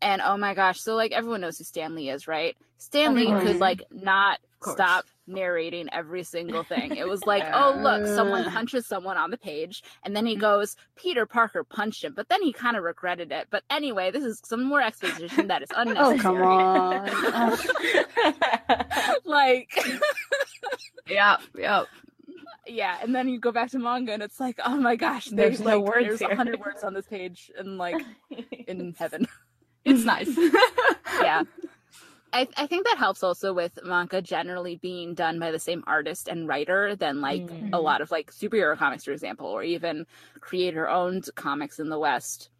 and 0.00 0.22
oh 0.22 0.36
my 0.36 0.54
gosh, 0.54 0.80
so 0.80 0.94
like 0.94 1.12
everyone 1.12 1.40
knows 1.40 1.58
who 1.58 1.64
Stan 1.64 1.94
Lee 1.94 2.10
is, 2.10 2.28
right? 2.28 2.56
Stan 2.78 3.14
Lee 3.14 3.26
could 3.26 3.58
like 3.58 3.82
not 3.90 4.38
stop 4.62 5.04
narrating 5.26 5.88
every 5.92 6.22
single 6.22 6.62
thing. 6.62 6.96
It 6.96 7.08
was 7.08 7.22
like, 7.26 7.44
oh 7.52 7.78
look, 7.80 8.06
someone 8.06 8.44
punches 8.50 8.86
someone 8.86 9.16
on 9.16 9.30
the 9.30 9.38
page, 9.38 9.82
and 10.02 10.16
then 10.16 10.26
he 10.26 10.34
mm-hmm. 10.34 10.40
goes, 10.40 10.76
Peter 10.96 11.26
Parker 11.26 11.64
punched 11.64 12.04
him, 12.04 12.14
but 12.14 12.28
then 12.28 12.42
he 12.42 12.52
kind 12.52 12.76
of 12.76 12.84
regretted 12.84 13.32
it. 13.32 13.48
But 13.50 13.62
anyway, 13.70 14.10
this 14.10 14.24
is 14.24 14.40
some 14.44 14.64
more 14.64 14.82
exposition 14.82 15.48
that 15.48 15.62
is 15.62 15.68
unnecessary. 15.74 16.04
Oh 16.14 16.18
come 16.18 16.42
on. 16.42 17.58
Like 19.24 19.70
yeah 21.06 21.36
yeah 21.56 21.84
yeah 22.66 22.98
and 23.02 23.14
then 23.14 23.28
you 23.28 23.38
go 23.38 23.52
back 23.52 23.70
to 23.70 23.78
manga 23.78 24.12
and 24.12 24.22
it's 24.22 24.40
like 24.40 24.58
oh 24.64 24.76
my 24.76 24.96
gosh 24.96 25.26
There's 25.26 25.58
there's, 25.58 25.60
no 25.60 25.80
like, 25.80 25.88
words 25.88 26.06
there's 26.06 26.18
here. 26.20 26.28
100 26.28 26.60
words 26.60 26.82
on 26.82 26.94
this 26.94 27.06
page 27.06 27.50
and 27.58 27.78
like 27.78 28.02
in 28.66 28.94
heaven 28.98 29.26
it's 29.84 30.04
nice 30.04 30.30
yeah 31.20 31.42
I, 32.34 32.48
I 32.56 32.66
think 32.66 32.84
that 32.86 32.98
helps 32.98 33.22
also 33.22 33.54
with 33.54 33.78
manga 33.84 34.20
generally 34.20 34.76
being 34.76 35.14
done 35.14 35.38
by 35.38 35.52
the 35.52 35.58
same 35.58 35.84
artist 35.86 36.26
and 36.28 36.48
writer 36.48 36.96
than 36.96 37.20
like 37.20 37.42
a 37.72 37.78
Mhm. 37.78 37.82
lot 37.82 38.00
of 38.00 38.10
like 38.10 38.32
superhero 38.32 38.76
comics 38.76 39.04
for 39.04 39.12
example 39.12 39.46
or 39.46 39.62
even 39.62 40.04
creator 40.40 40.88
owned 40.88 41.28
comics 41.36 41.78
in 41.78 41.88
the 41.88 41.98
west 41.98 42.50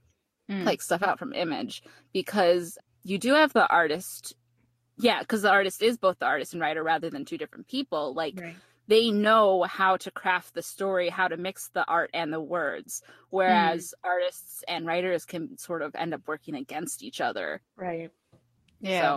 Mm. 0.51 0.67
like 0.67 0.83
stuff 0.83 1.03
out 1.03 1.19
from 1.19 1.33
image 1.33 1.83
because 2.13 2.79
you 3.03 3.17
do 3.19 3.33
have 3.35 3.53
the 3.55 3.67
artist 3.69 4.37
yeah 4.99 5.21
because 5.21 5.43
the 5.43 5.51
artist 5.51 5.83
is 5.83 5.97
both 5.97 6.19
the 6.19 6.27
artist 6.27 6.53
and 6.53 6.61
writer 6.61 6.83
rather 6.83 7.09
than 7.11 7.25
two 7.25 7.39
different 7.39 7.67
people 7.67 8.15
like 8.15 8.39
right. 8.41 8.57
they 8.87 9.11
know 9.11 9.63
how 9.63 9.97
to 9.97 10.11
craft 10.11 10.53
the 10.53 10.61
story, 10.61 11.09
how 11.09 11.27
to 11.27 11.39
mix 11.39 11.69
the 11.69 11.87
art 11.87 12.11
and 12.13 12.31
the 12.31 12.41
words. 12.41 13.03
Whereas 13.31 13.95
artists 14.05 14.63
and 14.69 14.87
writers 14.87 15.25
can 15.25 15.57
sort 15.57 15.81
of 15.81 15.95
end 15.95 16.13
up 16.13 16.21
working 16.27 16.55
against 16.55 17.03
each 17.03 17.23
other. 17.23 17.63
Right. 17.77 18.11
yeah 18.81 19.13
So 19.13 19.17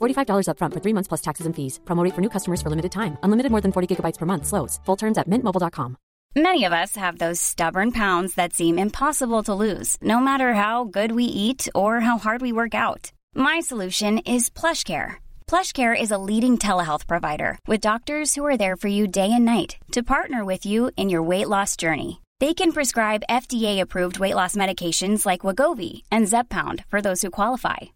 $45 0.00 0.48
upfront 0.48 0.72
for 0.74 0.80
three 0.80 0.94
months 0.94 1.08
plus 1.08 1.22
taxes 1.28 1.46
and 1.46 1.54
fees. 1.54 1.80
Promo 1.84 2.02
rate 2.02 2.14
for 2.14 2.20
new 2.20 2.30
customers 2.36 2.62
for 2.62 2.70
limited 2.70 2.92
time. 2.92 3.18
Unlimited 3.22 3.50
more 3.52 3.60
than 3.62 3.72
40 3.72 3.96
gigabytes 3.96 4.18
per 4.18 4.26
month. 4.26 4.46
Slows. 4.46 4.80
Full 4.86 4.96
terms 4.96 5.18
at 5.18 5.28
mintmobile.com. 5.28 5.96
Many 6.36 6.64
of 6.64 6.74
us 6.74 6.96
have 6.96 7.16
those 7.16 7.40
stubborn 7.40 7.92
pounds 7.92 8.34
that 8.34 8.52
seem 8.52 8.78
impossible 8.78 9.42
to 9.44 9.54
lose, 9.54 9.96
no 10.02 10.20
matter 10.20 10.52
how 10.52 10.84
good 10.84 11.12
we 11.12 11.24
eat 11.24 11.66
or 11.74 12.00
how 12.00 12.18
hard 12.18 12.42
we 12.42 12.52
work 12.52 12.74
out. 12.74 13.10
My 13.34 13.60
solution 13.60 14.18
is 14.18 14.50
PlushCare. 14.50 15.14
PlushCare 15.46 15.98
is 15.98 16.10
a 16.10 16.18
leading 16.18 16.58
telehealth 16.58 17.06
provider 17.06 17.58
with 17.66 17.80
doctors 17.80 18.34
who 18.34 18.44
are 18.44 18.58
there 18.58 18.76
for 18.76 18.88
you 18.88 19.06
day 19.06 19.32
and 19.32 19.46
night 19.46 19.78
to 19.92 20.02
partner 20.02 20.44
with 20.44 20.66
you 20.66 20.90
in 20.98 21.08
your 21.08 21.22
weight 21.22 21.48
loss 21.48 21.74
journey. 21.74 22.20
They 22.38 22.52
can 22.52 22.72
prescribe 22.72 23.30
FDA-approved 23.30 24.18
weight 24.18 24.34
loss 24.34 24.56
medications 24.56 25.24
like 25.24 25.46
Wegovy 25.46 26.02
and 26.10 26.26
Zepbound 26.26 26.84
for 26.90 27.00
those 27.00 27.22
who 27.22 27.30
qualify. 27.30 27.95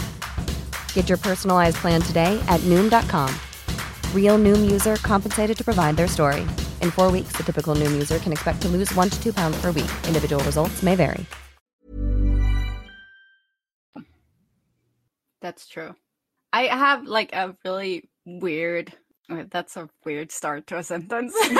Get 0.93 1.09
your 1.09 1.17
personalized 1.17 1.75
plan 1.77 2.01
today 2.01 2.41
at 2.47 2.61
Noom.com. 2.61 3.29
Real 4.15 4.37
Noom 4.37 4.71
user 4.71 4.95
compensated 4.95 5.57
to 5.57 5.65
provide 5.65 5.97
their 5.97 6.07
story. 6.07 6.43
In 6.81 6.91
four 6.91 7.11
weeks, 7.11 7.33
the 7.33 7.43
typical 7.43 7.75
Noom 7.75 7.91
user 7.91 8.19
can 8.19 8.31
expect 8.31 8.61
to 8.61 8.69
lose 8.69 8.95
one 8.95 9.09
to 9.09 9.21
two 9.21 9.33
pounds 9.33 9.59
per 9.59 9.71
week. 9.71 9.91
Individual 10.07 10.41
results 10.45 10.81
may 10.81 10.95
vary. 10.95 11.25
That's 15.41 15.67
true. 15.67 15.95
I 16.53 16.63
have 16.67 17.07
like 17.07 17.33
a 17.33 17.55
really 17.65 18.09
weird. 18.25 18.93
That's 19.27 19.75
a 19.75 19.89
weird 20.05 20.31
start 20.31 20.67
to 20.67 20.77
a 20.77 20.83
sentence. 20.83 21.33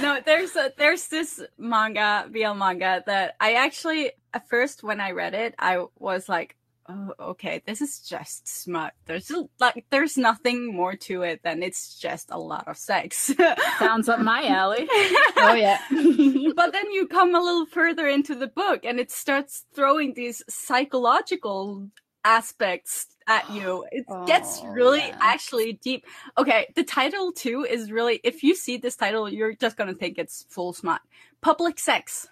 no, 0.00 0.20
there's 0.24 0.56
a, 0.56 0.72
there's 0.78 1.08
this 1.08 1.42
manga, 1.58 2.26
BL 2.30 2.54
manga 2.54 3.02
that 3.06 3.36
I 3.40 3.54
actually 3.54 4.12
at 4.32 4.48
first 4.48 4.82
when 4.82 5.00
I 5.00 5.12
read 5.12 5.34
it, 5.34 5.54
I 5.58 5.84
was 5.98 6.28
like, 6.28 6.55
oh, 6.88 7.14
okay, 7.30 7.62
this 7.66 7.80
is 7.80 8.00
just 8.00 8.46
smut. 8.48 8.92
There's 9.06 9.30
like 9.60 9.84
there's 9.90 10.16
nothing 10.16 10.74
more 10.74 10.94
to 10.96 11.22
it 11.22 11.42
than 11.42 11.62
it's 11.62 11.98
just 11.98 12.28
a 12.30 12.38
lot 12.38 12.68
of 12.68 12.76
sex. 12.76 13.32
Sounds 13.78 14.08
up 14.08 14.20
my 14.20 14.46
alley. 14.46 14.86
oh 15.36 15.54
yeah. 15.54 15.78
but 16.54 16.72
then 16.72 16.90
you 16.92 17.06
come 17.08 17.34
a 17.34 17.40
little 17.40 17.66
further 17.66 18.06
into 18.06 18.34
the 18.34 18.46
book 18.48 18.84
and 18.84 18.98
it 19.00 19.10
starts 19.10 19.64
throwing 19.74 20.14
these 20.14 20.42
psychological 20.48 21.88
aspects 22.24 23.06
at 23.28 23.48
you. 23.50 23.84
It 23.92 24.06
gets 24.26 24.60
Oh, 24.62 24.68
really 24.68 24.98
yeah. 25.00 25.16
actually 25.20 25.74
deep. 25.74 26.04
Okay, 26.38 26.66
the 26.74 26.84
title 26.84 27.32
too 27.32 27.64
is 27.68 27.90
really 27.92 28.20
if 28.24 28.42
you 28.42 28.54
see 28.54 28.76
this 28.76 28.96
title, 28.96 29.28
you're 29.32 29.54
just 29.54 29.76
gonna 29.76 29.94
think 29.94 30.18
it's 30.18 30.44
full 30.48 30.72
smut. 30.72 31.00
Public 31.40 31.78
sex. 31.78 32.28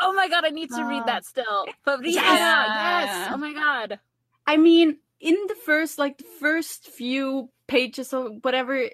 Oh 0.00 0.12
my 0.12 0.28
god, 0.28 0.44
I 0.44 0.50
need 0.50 0.70
to 0.70 0.84
read 0.84 1.02
Oh. 1.02 1.06
that 1.06 1.24
still. 1.24 1.66
But 1.84 2.04
yeah, 2.04 2.22
Yes. 2.22 3.06
yes. 3.06 3.28
Oh 3.32 3.36
my 3.36 3.52
god. 3.52 3.98
I 4.46 4.56
mean, 4.56 4.98
in 5.20 5.36
the 5.48 5.54
first 5.54 5.98
like 5.98 6.18
the 6.18 6.24
first 6.40 6.88
few 6.88 7.50
pages 7.66 8.12
or 8.12 8.30
whatever, 8.42 8.88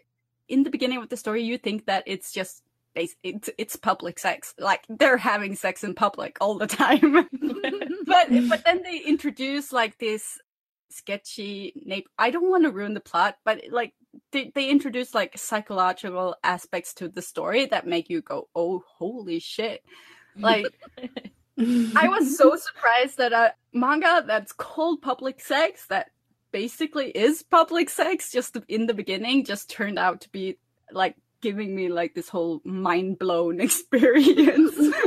in 0.49 0.63
the 0.65 0.71
beginning 0.71 0.99
of 0.99 1.09
the 1.09 1.17
story, 1.17 1.43
you 1.45 1.59
think 1.59 1.87
that 1.87 2.05
it's 2.07 2.33
just 2.33 2.63
it's 2.95 3.51
it's 3.59 3.77
public 3.77 4.19
sex. 4.19 4.55
Like 4.59 4.85
they're 4.89 5.19
having 5.19 5.55
sex 5.55 5.85
in 5.85 5.95
public 5.95 6.39
all 6.41 6.59
the 6.59 6.67
time. 6.83 7.13
but 8.07 8.29
but 8.49 8.65
then 8.65 8.83
they 8.83 8.99
introduce 9.07 9.73
like 9.73 9.99
this 9.99 10.39
sketchy 10.91 11.73
nape 11.85 12.09
I 12.19 12.31
don't 12.31 12.49
want 12.49 12.65
to 12.65 12.71
ruin 12.71 12.95
the 12.95 13.01
plot, 13.01 13.37
but 13.45 13.61
like 13.71 13.93
they, 14.33 14.51
they 14.55 14.71
introduce 14.71 15.15
like 15.15 15.37
psychological 15.37 16.37
aspects 16.43 16.95
to 16.95 17.09
the 17.09 17.21
story 17.23 17.67
that 17.67 17.87
make 17.87 18.09
you 18.09 18.23
go, 18.23 18.49
Oh 18.55 18.83
holy 18.99 19.39
shit. 19.41 19.85
Like 20.39 20.67
I 21.59 22.09
was 22.09 22.37
so 22.37 22.57
surprised 22.57 23.19
that 23.19 23.33
a 23.33 23.55
manga 23.73 24.25
that's 24.27 24.53
called 24.53 25.03
public 25.03 25.41
sex 25.41 25.87
that 25.89 26.11
basically 26.53 27.11
is 27.11 27.43
public 27.43 27.91
sex 27.91 28.31
just 28.31 28.57
in 28.69 28.87
the 28.87 28.95
beginning 28.95 29.45
just 29.45 29.69
turned 29.69 29.99
out 29.99 30.21
to 30.23 30.29
be 30.31 30.57
like 30.91 31.17
giving 31.41 31.75
me 31.75 31.89
like 31.89 32.15
this 32.15 32.29
whole 32.29 32.61
mind 32.65 33.19
blown 33.19 33.61
experience. 33.69 34.75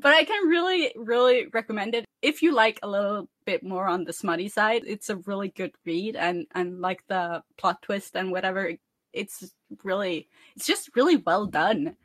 but 0.00 0.14
I 0.14 0.24
can 0.24 0.48
really, 0.48 0.92
really 0.96 1.46
recommend 1.52 1.94
it 1.94 2.04
if 2.22 2.42
you 2.42 2.54
like 2.54 2.78
a 2.82 2.88
little 2.88 3.28
bit 3.44 3.62
more 3.62 3.86
on 3.86 4.04
the 4.04 4.12
smutty 4.12 4.48
side. 4.48 4.82
It's 4.86 5.10
a 5.10 5.16
really 5.16 5.48
good 5.48 5.72
read, 5.84 6.16
and 6.16 6.46
and 6.54 6.80
like 6.80 7.02
the 7.08 7.42
plot 7.56 7.82
twist 7.82 8.16
and 8.16 8.30
whatever. 8.30 8.72
It's 9.12 9.52
really, 9.82 10.28
it's 10.54 10.66
just 10.66 10.94
really 10.94 11.16
well 11.16 11.46
done. 11.46 11.96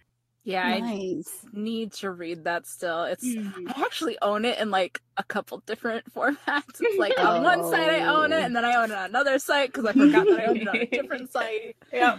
Yeah, 0.43 0.65
I 0.65 1.21
need 1.53 1.93
to 1.93 2.09
read 2.09 2.45
that 2.45 2.65
still. 2.65 3.03
It's 3.03 3.23
Mm. 3.23 3.71
I 3.75 3.81
actually 3.81 4.17
own 4.23 4.43
it 4.43 4.57
in 4.57 4.71
like 4.71 4.99
a 5.17 5.23
couple 5.23 5.59
different 5.67 6.11
formats. 6.15 6.79
It's 6.79 6.97
like 6.97 7.13
on 7.19 7.43
one 7.51 7.63
site 7.69 7.89
I 7.91 8.07
own 8.07 8.33
it, 8.33 8.41
and 8.43 8.55
then 8.55 8.65
I 8.65 8.73
own 8.75 8.89
it 8.91 8.97
on 8.97 9.05
another 9.11 9.37
site 9.37 9.71
because 9.71 9.85
I 9.85 9.93
forgot 9.93 10.25
that 10.25 10.39
I 10.39 10.45
owned 10.45 10.61
it 10.63 10.67
on 10.67 10.75
a 10.77 10.85
different 10.87 11.31
site. 11.31 11.75
Yeah. 11.93 12.17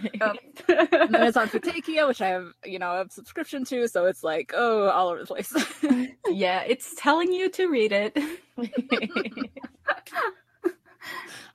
And 0.69 1.13
then 1.13 1.23
it's 1.23 1.35
on 1.35 1.49
Futekiya, 1.49 2.07
which 2.07 2.21
I 2.21 2.27
have, 2.29 2.53
you 2.63 2.77
know, 2.79 3.01
a 3.01 3.09
subscription 3.09 3.65
to, 3.65 3.87
so 3.87 4.05
it's 4.05 4.23
like, 4.23 4.53
oh, 4.55 4.87
all 4.89 5.09
over 5.09 5.19
the 5.21 5.25
place. 5.25 5.51
yeah, 6.29 6.61
it's 6.61 6.93
telling 6.95 7.33
you 7.33 7.49
to 7.49 7.67
read 7.67 7.91
it. 7.91 8.17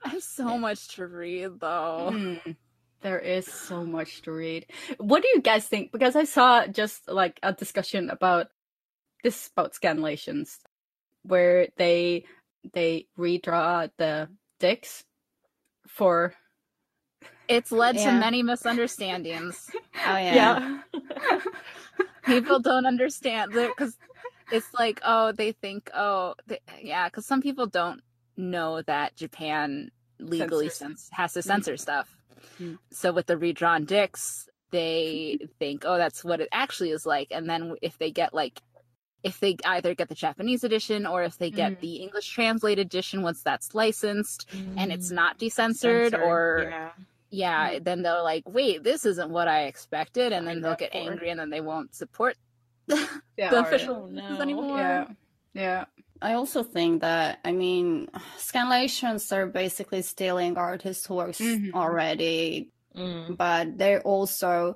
I 0.03 0.09
have 0.09 0.21
so 0.23 0.57
much 0.57 0.95
to 0.95 1.07
read 1.07 1.59
though. 1.59 2.09
Mm, 2.13 2.55
there 3.01 3.19
is 3.19 3.47
so 3.47 3.85
much 3.85 4.21
to 4.23 4.31
read. 4.31 4.65
What 4.97 5.21
do 5.21 5.29
you 5.29 5.41
guys 5.41 5.65
think? 5.65 5.91
Because 5.91 6.15
I 6.15 6.25
saw 6.25 6.67
just 6.67 7.07
like 7.07 7.39
a 7.43 7.53
discussion 7.53 8.09
about 8.09 8.47
this 9.23 9.49
about 9.55 9.73
scanlations, 9.73 10.57
where 11.23 11.67
they 11.77 12.25
they 12.73 13.07
redraw 13.17 13.89
the 13.97 14.29
dicks 14.59 15.03
for 15.87 16.33
It's 17.47 17.71
led 17.71 17.97
to 17.97 18.11
many 18.11 18.43
misunderstandings. 18.43 19.69
Oh 20.05 20.17
yeah. 20.17 20.81
people 22.25 22.59
don't 22.69 22.85
understand 22.85 23.53
because 23.53 23.97
it's 24.51 24.73
like 24.73 24.99
oh 25.05 25.31
they 25.31 25.51
think 25.51 25.89
oh 25.93 26.35
they, 26.47 26.59
yeah 26.81 27.07
because 27.07 27.25
some 27.25 27.41
people 27.41 27.67
don't 27.67 28.01
know 28.37 28.81
that 28.83 29.15
japan 29.15 29.91
legally 30.19 30.69
Censors. 30.69 31.09
cens- 31.09 31.09
has 31.11 31.33
to 31.33 31.39
mm-hmm. 31.39 31.47
censor 31.47 31.77
stuff 31.77 32.15
Mm. 32.59 32.77
so 32.91 33.11
with 33.11 33.27
the 33.27 33.37
redrawn 33.37 33.85
dicks 33.85 34.47
they 34.71 35.39
think 35.59 35.83
oh 35.85 35.97
that's 35.97 36.23
what 36.23 36.41
it 36.41 36.49
actually 36.51 36.91
is 36.91 37.05
like 37.05 37.27
and 37.31 37.49
then 37.49 37.75
if 37.81 37.97
they 37.97 38.11
get 38.11 38.33
like 38.33 38.61
if 39.23 39.39
they 39.39 39.57
either 39.65 39.93
get 39.95 40.07
the 40.09 40.15
japanese 40.15 40.63
edition 40.63 41.05
or 41.05 41.23
if 41.23 41.37
they 41.37 41.49
get 41.51 41.73
Mm. 41.73 41.79
the 41.81 41.95
english 41.97 42.27
translated 42.29 42.85
edition 42.85 43.21
once 43.21 43.41
that's 43.43 43.73
licensed 43.75 44.47
and 44.77 44.91
it's 44.91 45.09
Mm. 45.11 45.15
not 45.15 45.37
decensored 45.37 46.11
Censored, 46.11 46.27
or 46.29 46.67
yeah. 46.69 46.91
yeah, 47.31 47.79
then 47.79 48.01
they're 48.01 48.21
like, 48.23 48.43
wait, 48.47 48.83
this 48.83 49.05
isn't 49.05 49.29
what 49.29 49.47
I 49.47 49.63
expected, 49.65 50.33
and 50.33 50.47
then 50.47 50.61
they'll 50.61 50.75
get 50.75 50.95
angry, 50.95 51.29
and 51.29 51.39
then 51.39 51.49
they 51.51 51.61
won't 51.61 51.93
support 51.93 52.35
the 52.87 53.07
yeah, 53.37 53.53
or- 53.53 53.59
official 53.67 54.07
no. 54.07 54.39
anymore. 54.41 54.77
Yeah, 54.77 55.05
yeah. 55.53 55.85
I 56.21 56.33
also 56.33 56.63
think 56.63 57.01
that 57.01 57.39
I 57.45 57.51
mean 57.51 58.07
scanlations 58.37 59.31
are 59.31 59.47
basically 59.47 60.01
stealing 60.01 60.57
artists' 60.57 61.09
works 61.09 61.39
Mhm. 61.39 61.73
already, 61.73 62.71
Mm. 62.95 63.37
but 63.37 63.77
they're 63.77 64.01
also 64.01 64.75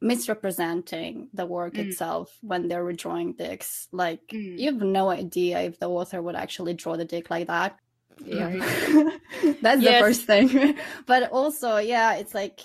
misrepresenting 0.00 1.28
the 1.32 1.46
work 1.46 1.74
Mm. 1.74 1.88
itself 1.88 2.36
when 2.42 2.68
they're 2.68 2.84
redrawing 2.84 3.36
dicks. 3.36 3.88
Like 3.92 4.26
Mm. 4.32 4.58
you 4.58 4.72
have 4.72 4.82
no 4.82 5.10
idea 5.10 5.60
if 5.62 5.78
the 5.78 5.88
author 5.88 6.20
would 6.22 6.36
actually 6.36 6.74
draw 6.74 6.96
the 6.96 7.04
dick 7.04 7.30
like 7.30 7.46
that. 7.48 7.78
Yeah. 8.24 8.50
That's 9.62 9.82
the 9.82 9.98
first 10.00 10.22
thing. 10.24 10.48
but 11.06 11.30
also, 11.32 11.78
yeah, 11.78 12.14
it's 12.14 12.34
like 12.34 12.60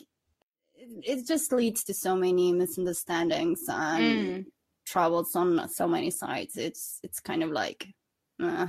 it, 0.76 0.90
it 1.20 1.28
just 1.28 1.52
leads 1.52 1.84
to 1.86 1.94
so 1.94 2.16
many 2.16 2.52
misunderstandings 2.54 3.62
and 3.68 4.46
Troubles 4.94 5.36
on 5.36 5.70
so 5.70 5.88
many 5.88 6.10
sides. 6.10 6.58
It's 6.58 7.00
it's 7.04 7.20
kind 7.20 7.44
of 7.44 7.52
like 7.52 7.88
uh, 8.42 8.68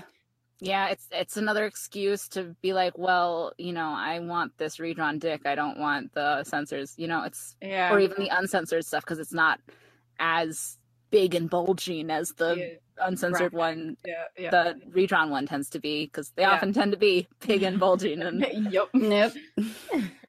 Yeah, 0.61 0.89
it's 0.89 1.07
it's 1.11 1.39
another 1.39 1.65
excuse 1.65 2.29
to 2.31 2.55
be 2.61 2.75
like, 2.75 2.99
well, 2.99 3.53
you 3.57 3.73
know, 3.73 3.89
I 3.97 4.19
want 4.19 4.53
this 4.59 4.79
redrawn 4.79 5.19
dick. 5.19 5.47
I 5.47 5.55
don't 5.55 5.79
want 5.79 6.13
the 6.13 6.45
censors. 6.45 6.93
You 6.99 7.09
know, 7.09 7.25
it's 7.25 7.57
Yeah. 7.63 7.91
or 7.91 8.01
even 8.01 8.19
the 8.23 8.29
uncensored 8.29 8.85
stuff 8.85 9.03
because 9.03 9.19
it's 9.19 9.33
not 9.33 9.61
as 10.19 10.77
big 11.11 11.35
and 11.35 11.49
bulging 11.49 12.11
as 12.11 12.35
the 12.37 12.55
Yeah. 12.55 13.07
uncensored 13.07 13.55
Right. 13.55 13.73
one. 13.73 13.97
yeah, 14.05 14.25
yeah. 14.37 14.51
The 14.51 14.79
redrawn 14.91 15.31
one 15.31 15.47
tends 15.47 15.71
to 15.71 15.79
be 15.81 16.05
because 16.05 16.33
they 16.37 16.43
Yeah. 16.43 16.51
often 16.53 16.75
tend 16.75 16.93
to 16.93 16.99
be 16.99 17.29
big 17.47 17.63
and 17.63 17.81
bulging 17.81 18.21
and 18.29 18.45
yep 18.71 18.89
nope. 18.93 19.33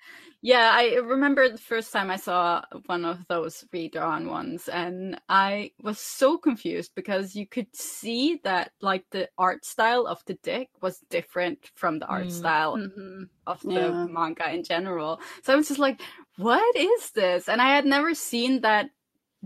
Yeah, 0.44 0.72
I 0.74 0.96
remember 0.96 1.48
the 1.50 1.58
first 1.60 1.94
time 1.94 2.10
I 2.10 2.16
saw 2.16 2.64
one 2.88 3.06
of 3.06 3.28
those 3.28 3.64
redrawn 3.72 4.28
ones, 4.28 4.68
and 4.68 5.22
I 5.30 5.72
was 5.84 6.00
so 6.00 6.38
confused 6.40 6.94
because 6.96 7.36
you 7.36 7.46
could 7.48 7.76
see 7.76 8.40
that 8.44 8.72
like 8.82 9.06
the 9.12 9.30
art 9.38 9.66
style 9.66 10.08
of 10.08 10.24
the 10.26 10.34
dick 10.42 10.70
was 10.82 11.00
different 11.12 11.70
from 11.76 12.00
the 12.00 12.08
art 12.08 12.32
Mm. 12.32 12.38
style 12.38 12.76
Mhm. 12.78 13.30
of 13.46 13.62
the 13.62 13.72
Yeah. 13.72 14.08
manga 14.08 14.52
in 14.52 14.64
general. 14.64 15.20
So 15.44 15.54
I 15.54 15.56
was 15.56 15.68
just 15.68 15.80
like, 15.80 16.02
what 16.38 16.76
is 16.76 17.12
this? 17.12 17.48
And 17.48 17.62
I 17.62 17.76
had 17.76 17.86
never 17.86 18.16
seen 18.16 18.62
that 18.62 18.90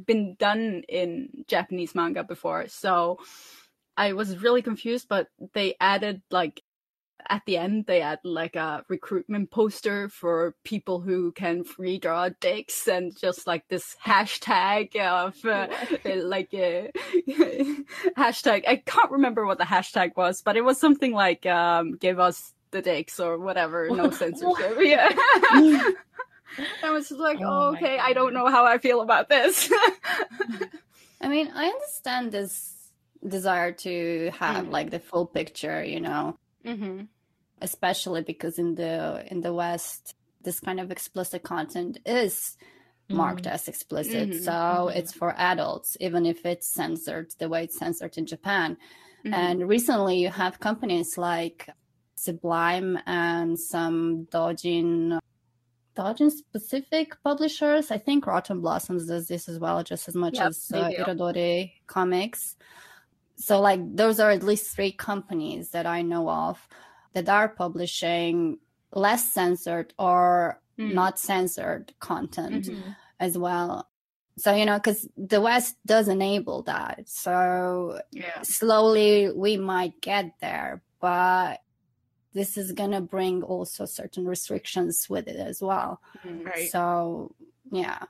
been 0.05 0.35
done 0.35 0.83
in 0.89 1.45
Japanese 1.47 1.95
manga 1.95 2.23
before. 2.23 2.67
So 2.67 3.19
I 3.97 4.13
was 4.13 4.37
really 4.43 4.61
confused, 4.61 5.07
but 5.09 5.29
they 5.53 5.75
added 5.79 6.21
like 6.31 6.61
at 7.29 7.41
the 7.45 7.57
end 7.57 7.85
they 7.85 7.99
had 8.01 8.19
like 8.23 8.55
a 8.55 8.83
recruitment 8.87 9.49
poster 9.51 10.09
for 10.09 10.55
people 10.63 10.99
who 10.99 11.31
can 11.31 11.63
redraw 11.79 12.33
dicks 12.39 12.87
and 12.87 13.17
just 13.19 13.47
like 13.47 13.67
this 13.67 13.95
hashtag 14.03 14.95
of 14.97 15.35
uh, 15.45 15.67
like 16.23 16.53
a 16.53 16.91
hashtag 18.17 18.63
i 18.67 18.75
can't 18.85 19.11
remember 19.11 19.45
what 19.45 19.57
the 19.57 19.63
hashtag 19.63 20.15
was 20.15 20.41
but 20.41 20.57
it 20.57 20.61
was 20.61 20.79
something 20.79 21.11
like 21.13 21.45
um 21.45 21.95
give 21.97 22.19
us 22.19 22.53
the 22.71 22.81
dicks 22.81 23.19
or 23.19 23.37
whatever 23.37 23.89
no 23.89 24.09
censorship 24.09 24.77
yeah. 24.79 25.09
I 26.83 26.91
was 26.91 27.09
just 27.09 27.19
like 27.19 27.39
Oh 27.41 27.45
oh, 27.69 27.75
okay 27.75 27.99
i 27.99 28.13
don't 28.13 28.33
know 28.33 28.47
how 28.47 28.65
i 28.65 28.77
feel 28.77 29.01
about 29.01 29.27
this. 29.29 29.69
I 31.21 31.27
mean, 31.27 31.49
I 31.53 31.67
understand 31.67 32.31
this 32.31 32.73
desire 33.27 33.71
to 33.71 34.31
have 34.37 34.65
Mm. 34.65 34.71
like 34.71 34.91
the 34.91 34.99
full 34.99 35.25
picture, 35.25 35.83
you 35.83 35.99
know, 35.99 36.37
mm-hmm. 36.63 37.05
Especially 37.61 38.21
because 38.21 38.59
in 38.59 38.75
the 38.75 39.25
in 39.31 39.41
the 39.41 39.53
West, 39.53 40.15
this 40.41 40.59
kind 40.59 40.79
of 40.79 40.91
explicit 40.91 41.43
content 41.43 41.99
is 42.05 42.57
marked 43.09 43.47
as 43.47 43.67
explicit. 43.67 44.29
Mhm, 44.29 44.43
So 44.43 44.51
mhm. 44.51 44.95
it's 44.95 45.13
for 45.13 45.33
adults, 45.37 45.97
even 45.99 46.25
if 46.25 46.45
it's 46.45 46.67
censored 46.67 47.31
the 47.39 47.49
way 47.49 47.63
it's 47.65 47.77
censored 47.77 48.17
in 48.17 48.25
Japan. 48.25 48.77
Mhm. 49.25 49.33
And 49.33 49.67
recently, 49.69 50.17
you 50.17 50.29
have 50.29 50.59
companies 50.59 51.17
like 51.17 51.69
Sublime 52.15 52.97
and 53.05 53.59
some 53.59 54.25
Dojin, 54.31 55.19
Dojin 55.97 56.31
specific 56.31 57.21
publishers. 57.23 57.91
I 57.91 57.97
think 57.97 58.25
Rotten 58.27 58.61
Blossoms 58.61 59.05
does 59.07 59.27
this 59.27 59.47
as 59.47 59.59
well, 59.59 59.83
just 59.83 60.07
as 60.07 60.15
much 60.15 60.35
Yep, 60.35 60.47
as 60.47 60.71
uh. 60.73 60.89
Irodori 60.89 61.71
Comics. 61.87 62.55
So, 63.37 63.59
like, 63.61 63.81
those 63.95 64.19
are 64.19 64.31
at 64.31 64.43
least 64.43 64.75
three 64.75 64.91
companies 64.93 65.71
that 65.71 65.85
I 65.85 66.01
know 66.01 66.29
of 66.29 66.67
that 67.15 67.29
are 67.29 67.49
publishing 67.49 68.59
less 68.91 69.31
censored 69.31 69.93
or 69.97 70.61
Mm. 70.77 70.93
not 70.93 71.17
censored 71.17 71.93
content 71.99 72.65
Mhm. 72.65 72.95
as 73.19 73.37
well. 73.37 73.89
So, 74.37 74.53
you 74.53 74.65
know, 74.65 74.77
because 74.77 75.07
the 75.15 75.39
West 75.39 75.77
does 75.85 76.09
enable 76.09 76.63
that. 76.63 77.07
So, 77.07 78.01
Yeah. 78.11 78.41
slowly 78.43 79.31
we 79.31 79.55
might 79.55 80.01
get 80.01 80.33
there, 80.41 80.83
but 80.99 81.61
this 82.33 82.57
is 82.57 82.73
going 82.73 82.91
to 82.91 82.99
bring 82.99 83.41
also 83.43 83.85
certain 83.85 84.25
restrictions 84.27 85.09
with 85.09 85.29
it 85.29 85.37
as 85.37 85.61
well. 85.61 86.01
Right. 86.25 86.69
So, 86.69 87.33
yeah. 87.71 88.03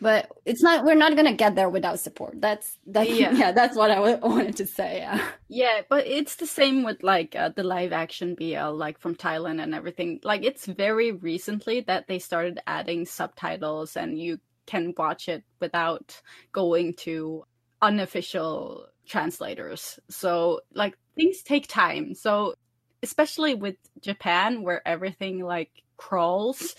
But 0.00 0.30
it's 0.46 0.62
not, 0.62 0.84
we're 0.84 0.94
not 0.94 1.14
going 1.14 1.26
to 1.26 1.34
get 1.34 1.54
there 1.54 1.68
without 1.68 2.00
support. 2.00 2.40
That's, 2.40 2.78
that's, 2.86 3.10
Yeah. 3.18 3.32
yeah, 3.32 3.52
that's 3.52 3.76
what 3.76 3.90
I 3.90 3.98
wanted 4.14 4.56
to 4.56 4.66
say. 4.66 4.98
Yeah. 4.98 5.26
Yeah, 5.48 5.82
but 5.88 6.06
it's 6.06 6.36
the 6.36 6.46
same 6.46 6.84
with 6.84 7.02
like 7.02 7.36
uh, 7.36 7.50
the 7.54 7.62
live 7.64 7.92
action 7.92 8.34
BL, 8.34 8.70
like 8.70 8.98
from 8.98 9.14
Thailand 9.14 9.62
and 9.62 9.74
everything. 9.74 10.20
Like 10.22 10.44
it's 10.44 10.64
very 10.66 11.12
recently 11.12 11.80
that 11.82 12.06
they 12.06 12.18
started 12.18 12.60
adding 12.66 13.04
subtitles 13.04 13.96
and 13.96 14.18
you 14.18 14.38
can 14.66 14.94
watch 14.96 15.28
it 15.28 15.44
without 15.60 16.20
going 16.52 16.94
to 16.94 17.44
unofficial 17.82 18.86
translators. 19.06 19.98
So 20.08 20.60
like 20.74 20.96
things 21.16 21.42
take 21.42 21.66
time. 21.66 22.14
So 22.14 22.54
especially 23.02 23.54
with 23.54 23.76
Japan 24.00 24.62
where 24.62 24.86
everything 24.86 25.42
like 25.44 25.70
crawls. 25.96 26.74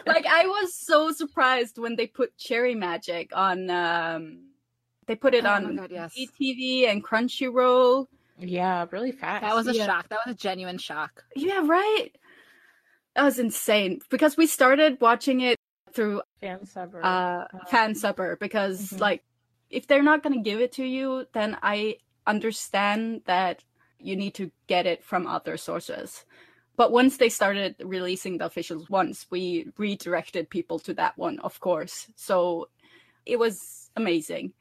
like 0.07 0.27
I 0.27 0.45
was 0.47 0.75
so 0.75 1.13
surprised 1.13 1.79
when 1.79 1.97
they 1.97 2.07
put 2.07 2.37
Cherry 2.37 2.75
Magic 2.75 3.31
on. 3.35 3.71
Um, 3.71 4.41
they 5.07 5.15
put 5.15 5.35
it 5.35 5.45
Oh 5.47 5.51
on 5.51 5.77
God, 5.77 5.91
yes. 5.93 6.15
WeTV 6.19 6.89
and 6.89 7.03
Crunchyroll. 7.05 8.07
Yeah, 8.39 8.87
really 8.91 9.13
fast. 9.13 9.43
That 9.43 9.55
was 9.55 9.69
a 9.69 9.75
Yeah. 9.75 9.87
shock. 9.87 10.09
That 10.09 10.19
was 10.27 10.35
a 10.35 10.39
genuine 10.39 10.79
shock. 10.79 11.25
Yeah, 11.37 11.63
right. 11.65 12.09
That 13.15 13.23
was 13.25 13.39
insane 13.39 14.01
because 14.11 14.37
we 14.37 14.47
started 14.47 15.01
watching 15.01 15.41
it 15.41 15.57
through 15.93 16.23
fan 16.41 16.67
sub. 16.67 16.95
or- 16.95 17.05
uh, 17.05 17.47
fan 17.71 17.95
supper 17.95 18.37
because 18.39 18.91
Mhm. 18.91 19.01
like 19.01 19.25
if 19.71 19.87
they're 19.87 20.03
not 20.03 20.23
gonna 20.23 20.43
give 20.43 20.61
it 20.61 20.73
to 20.73 20.85
you, 20.85 21.27
then 21.33 21.57
I 21.63 21.99
understand 22.27 23.23
that 23.27 23.63
you 23.99 24.17
need 24.17 24.35
to 24.35 24.51
get 24.67 24.87
it 24.87 25.05
from 25.05 25.27
other 25.27 25.57
sources. 25.57 26.25
But 26.77 26.93
once 26.93 27.17
they 27.17 27.31
started 27.31 27.77
releasing 27.83 28.39
the 28.39 28.47
official 28.47 28.85
ones, 28.91 29.27
we 29.31 29.73
redirected 29.79 30.51
people 30.51 30.79
to 30.81 30.95
that 30.95 31.17
one, 31.17 31.39
of 31.39 31.59
course. 31.61 32.07
So 32.17 32.69
it 33.25 33.39
was 33.39 33.91
amazing. 33.97 34.53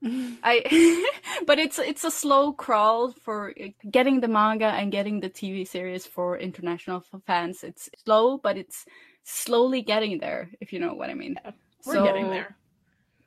I 0.04 1.04
but 1.46 1.58
it's 1.58 1.80
it's 1.80 2.04
a 2.04 2.10
slow 2.10 2.52
crawl 2.52 3.10
for 3.10 3.52
uh, 3.60 3.68
getting 3.90 4.20
the 4.20 4.28
manga 4.28 4.66
and 4.66 4.92
getting 4.92 5.18
the 5.18 5.30
TV 5.30 5.66
series 5.66 6.06
for 6.06 6.38
international 6.38 7.02
fans. 7.26 7.64
It's 7.64 7.90
slow, 8.04 8.38
but 8.38 8.56
it's 8.56 8.86
slowly 9.24 9.82
getting 9.82 10.20
there, 10.20 10.50
if 10.60 10.72
you 10.72 10.78
know 10.78 10.94
what 10.94 11.10
I 11.10 11.14
mean. 11.14 11.36
We're 11.84 12.04
getting 12.04 12.30
there. 12.30 12.56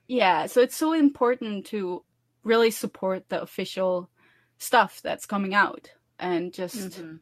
Yeah, 0.07 0.45
so 0.47 0.61
it's 0.61 0.75
so 0.75 0.93
important 0.93 1.65
to 1.67 2.03
really 2.43 2.71
support 2.71 3.29
the 3.29 3.41
official 3.41 4.09
stuff 4.61 5.01
that's 5.01 5.25
coming 5.25 5.53
out 5.55 5.91
and 6.19 6.53
just 6.53 6.99
Mhm. 6.99 7.19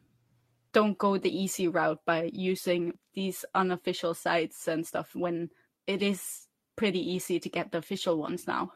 don't 0.72 0.98
go 0.98 1.18
the 1.18 1.36
easy 1.36 1.68
route 1.68 2.04
by 2.04 2.30
using 2.32 2.98
these 3.14 3.44
unofficial 3.54 4.14
sites 4.14 4.68
and 4.68 4.86
stuff 4.86 5.14
when 5.16 5.50
it 5.86 6.02
is 6.02 6.48
pretty 6.76 7.00
easy 7.00 7.40
to 7.40 7.48
get 7.48 7.72
the 7.72 7.78
official 7.78 8.18
ones 8.18 8.46
now. 8.46 8.72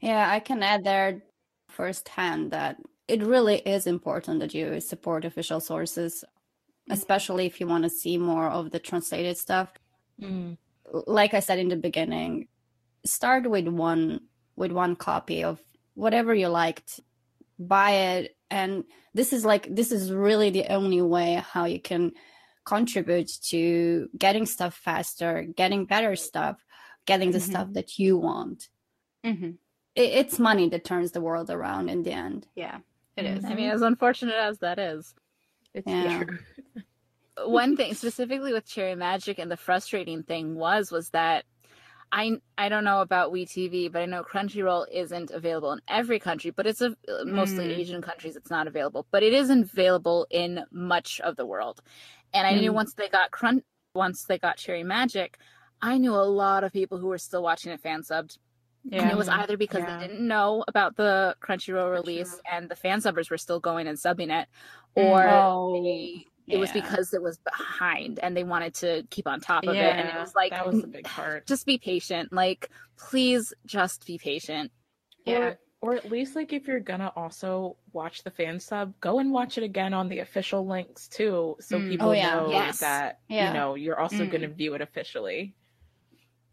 Yeah, 0.00 0.30
I 0.30 0.40
can 0.40 0.62
add 0.62 0.84
there 0.84 1.22
firsthand 1.68 2.50
that 2.52 2.78
it 3.06 3.22
really 3.22 3.58
is 3.60 3.86
important 3.86 4.40
that 4.40 4.54
you 4.54 4.80
support 4.80 5.24
official 5.24 5.60
sources, 5.60 6.24
especially 6.90 7.46
if 7.46 7.60
you 7.60 7.66
want 7.66 7.84
to 7.84 7.90
see 7.90 8.18
more 8.18 8.48
of 8.48 8.70
the 8.70 8.80
translated 8.80 9.36
stuff. 9.38 9.74
Mm. 10.20 10.58
Like 11.06 11.34
I 11.34 11.40
said 11.40 11.58
in 11.58 11.68
the 11.68 11.76
beginning, 11.76 12.48
start 13.04 13.48
with 13.50 13.68
one 13.68 14.28
with 14.56 14.72
one 14.72 14.96
copy 14.96 15.44
of 15.44 15.62
whatever 15.94 16.34
you 16.34 16.48
liked, 16.48 17.00
buy 17.58 17.90
it, 17.92 18.36
and 18.50 18.84
this 19.14 19.32
is 19.32 19.44
like 19.44 19.74
this 19.74 19.90
is 19.92 20.12
really 20.12 20.50
the 20.50 20.66
only 20.72 21.02
way 21.02 21.42
how 21.52 21.64
you 21.64 21.80
can 21.80 22.12
contribute 22.64 23.30
to 23.42 24.08
getting 24.16 24.46
stuff 24.46 24.74
faster, 24.74 25.42
getting 25.56 25.86
better 25.86 26.14
stuff, 26.16 26.62
getting 27.06 27.30
the 27.30 27.38
Mhm. 27.38 27.42
stuff 27.50 27.68
that 27.72 27.98
you 27.98 28.16
want 28.18 28.68
Mm-hmm. 29.24 29.50
it, 29.94 30.00
it's 30.20 30.38
money 30.38 30.68
that 30.68 30.84
turns 30.84 31.10
the 31.12 31.20
world 31.20 31.50
around 31.50 31.88
in 31.88 32.02
the 32.02 32.12
end. 32.12 32.46
Yeah, 32.54 32.78
it 33.16 33.24
is. 33.24 33.44
I 33.44 33.54
mean, 33.54 33.70
as 33.70 33.82
unfortunate 33.82 34.34
as 34.36 34.58
that 34.58 34.78
is. 34.78 35.14
It's 35.74 35.86
Yeah. 35.86 36.24
true. 36.24 36.38
one 37.46 37.76
thing 37.76 37.94
specifically 37.94 38.52
with 38.52 38.66
Cherry 38.66 38.94
Magic 38.94 39.38
and 39.38 39.50
the 39.50 39.56
frustrating 39.56 40.22
thing 40.22 40.54
was 40.56 40.90
was 40.92 41.10
that 41.10 41.44
I 42.12 42.40
I 42.56 42.68
don't 42.68 42.84
know 42.84 43.00
about 43.00 43.32
WeTV, 43.32 43.92
but 43.92 44.02
I 44.02 44.06
know 44.06 44.22
Crunchyroll 44.24 44.86
isn't 44.92 45.30
available 45.30 45.72
in 45.72 45.80
every 45.88 46.18
country, 46.18 46.50
but 46.50 46.66
it's 46.66 46.80
a 46.80 46.96
mostly 47.24 47.68
Mm. 47.68 47.78
Asian 47.78 48.02
countries 48.02 48.36
it's 48.36 48.50
not 48.50 48.66
available, 48.66 49.06
but 49.10 49.22
it 49.22 49.32
is 49.32 49.50
available 49.50 50.26
in 50.30 50.64
much 50.70 51.20
of 51.20 51.36
the 51.36 51.46
world. 51.46 51.82
And 52.32 52.46
I 52.46 52.54
knew 52.54 52.72
Mm. 52.72 52.76
once 52.76 52.94
they 52.94 53.08
got 53.08 53.30
Crunch 53.30 53.64
once 53.94 54.24
they 54.24 54.38
got 54.38 54.56
Cherry 54.58 54.84
Magic, 54.84 55.38
I 55.82 55.98
knew 55.98 56.14
a 56.14 56.22
lot 56.22 56.62
of 56.62 56.72
people 56.72 56.98
who 56.98 57.08
were 57.08 57.18
still 57.18 57.42
watching 57.42 57.72
it 57.72 57.80
fan 57.80 58.02
subbed. 58.02 58.38
And 58.92 59.10
it 59.10 59.16
was 59.16 59.28
either 59.28 59.56
because 59.56 59.82
Yeah. 59.82 59.98
they 59.98 60.06
didn't 60.06 60.26
know 60.26 60.64
about 60.68 60.96
the 60.96 61.36
Crunchyroll 61.42 61.90
release 61.90 62.40
and 62.50 62.70
the 62.70 62.76
fan 62.76 63.00
subbers 63.00 63.28
were 63.30 63.36
still 63.36 63.60
going 63.60 63.86
and 63.86 63.98
subbing 63.98 64.30
it, 64.30 64.48
or 64.94 65.72
they- 65.82 66.26
it 66.48 66.58
was 66.58 66.72
because 66.72 67.12
it 67.14 67.22
was 67.22 67.38
behind 67.38 68.18
and 68.20 68.36
they 68.36 68.44
wanted 68.44 68.74
to 68.74 69.02
keep 69.10 69.26
on 69.26 69.40
top 69.40 69.64
of 69.64 69.74
it. 69.74 69.78
And 69.78 70.08
it 70.08 70.14
was 70.18 70.34
like, 70.34 70.50
that 70.52 70.66
was 70.66 70.80
the 70.80 70.86
big 70.86 71.04
part. 71.04 71.46
just 71.46 71.66
be 71.66 71.78
patient. 71.78 72.32
Like, 72.32 72.70
please 72.96 73.52
just 73.66 74.06
be 74.06 74.18
patient. 74.18 74.72
Yeah. 75.24 75.38
Or, 75.38 75.58
or 75.80 75.94
at 75.94 76.10
least 76.10 76.34
like 76.34 76.52
if 76.52 76.66
you're 76.66 76.80
gonna 76.80 77.12
also 77.14 77.76
watch 77.92 78.24
the 78.24 78.30
fan 78.30 78.58
sub, 78.60 78.94
go 79.00 79.18
and 79.20 79.30
watch 79.32 79.58
it 79.58 79.64
again 79.64 79.94
on 79.94 80.08
the 80.08 80.18
official 80.20 80.66
links 80.66 81.06
too, 81.08 81.56
so 81.60 81.78
Mm. 81.78 81.88
people 81.90 82.08
Oh, 82.08 82.12
yeah. 82.12 82.34
know 82.34 82.50
Yes. 82.50 82.80
that 82.80 83.20
Yeah. 83.28 83.48
you 83.48 83.54
know 83.58 83.74
you're 83.74 83.98
also 84.00 84.24
Mm. 84.24 84.30
gonna 84.30 84.48
view 84.48 84.74
it 84.74 84.80
officially. 84.80 85.54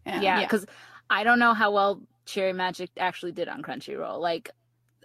Yeah. 0.05 0.15
Yeah, 0.21 0.39
Yeah. 0.39 0.45
because 0.45 0.65
I 1.09 1.23
don't 1.23 1.39
know 1.39 1.53
how 1.53 1.71
well 1.71 2.01
Cherry 2.25 2.53
Magic 2.53 2.89
actually 2.97 3.31
did 3.31 3.47
on 3.47 3.61
Crunchyroll. 3.61 4.19
Like, 4.19 4.49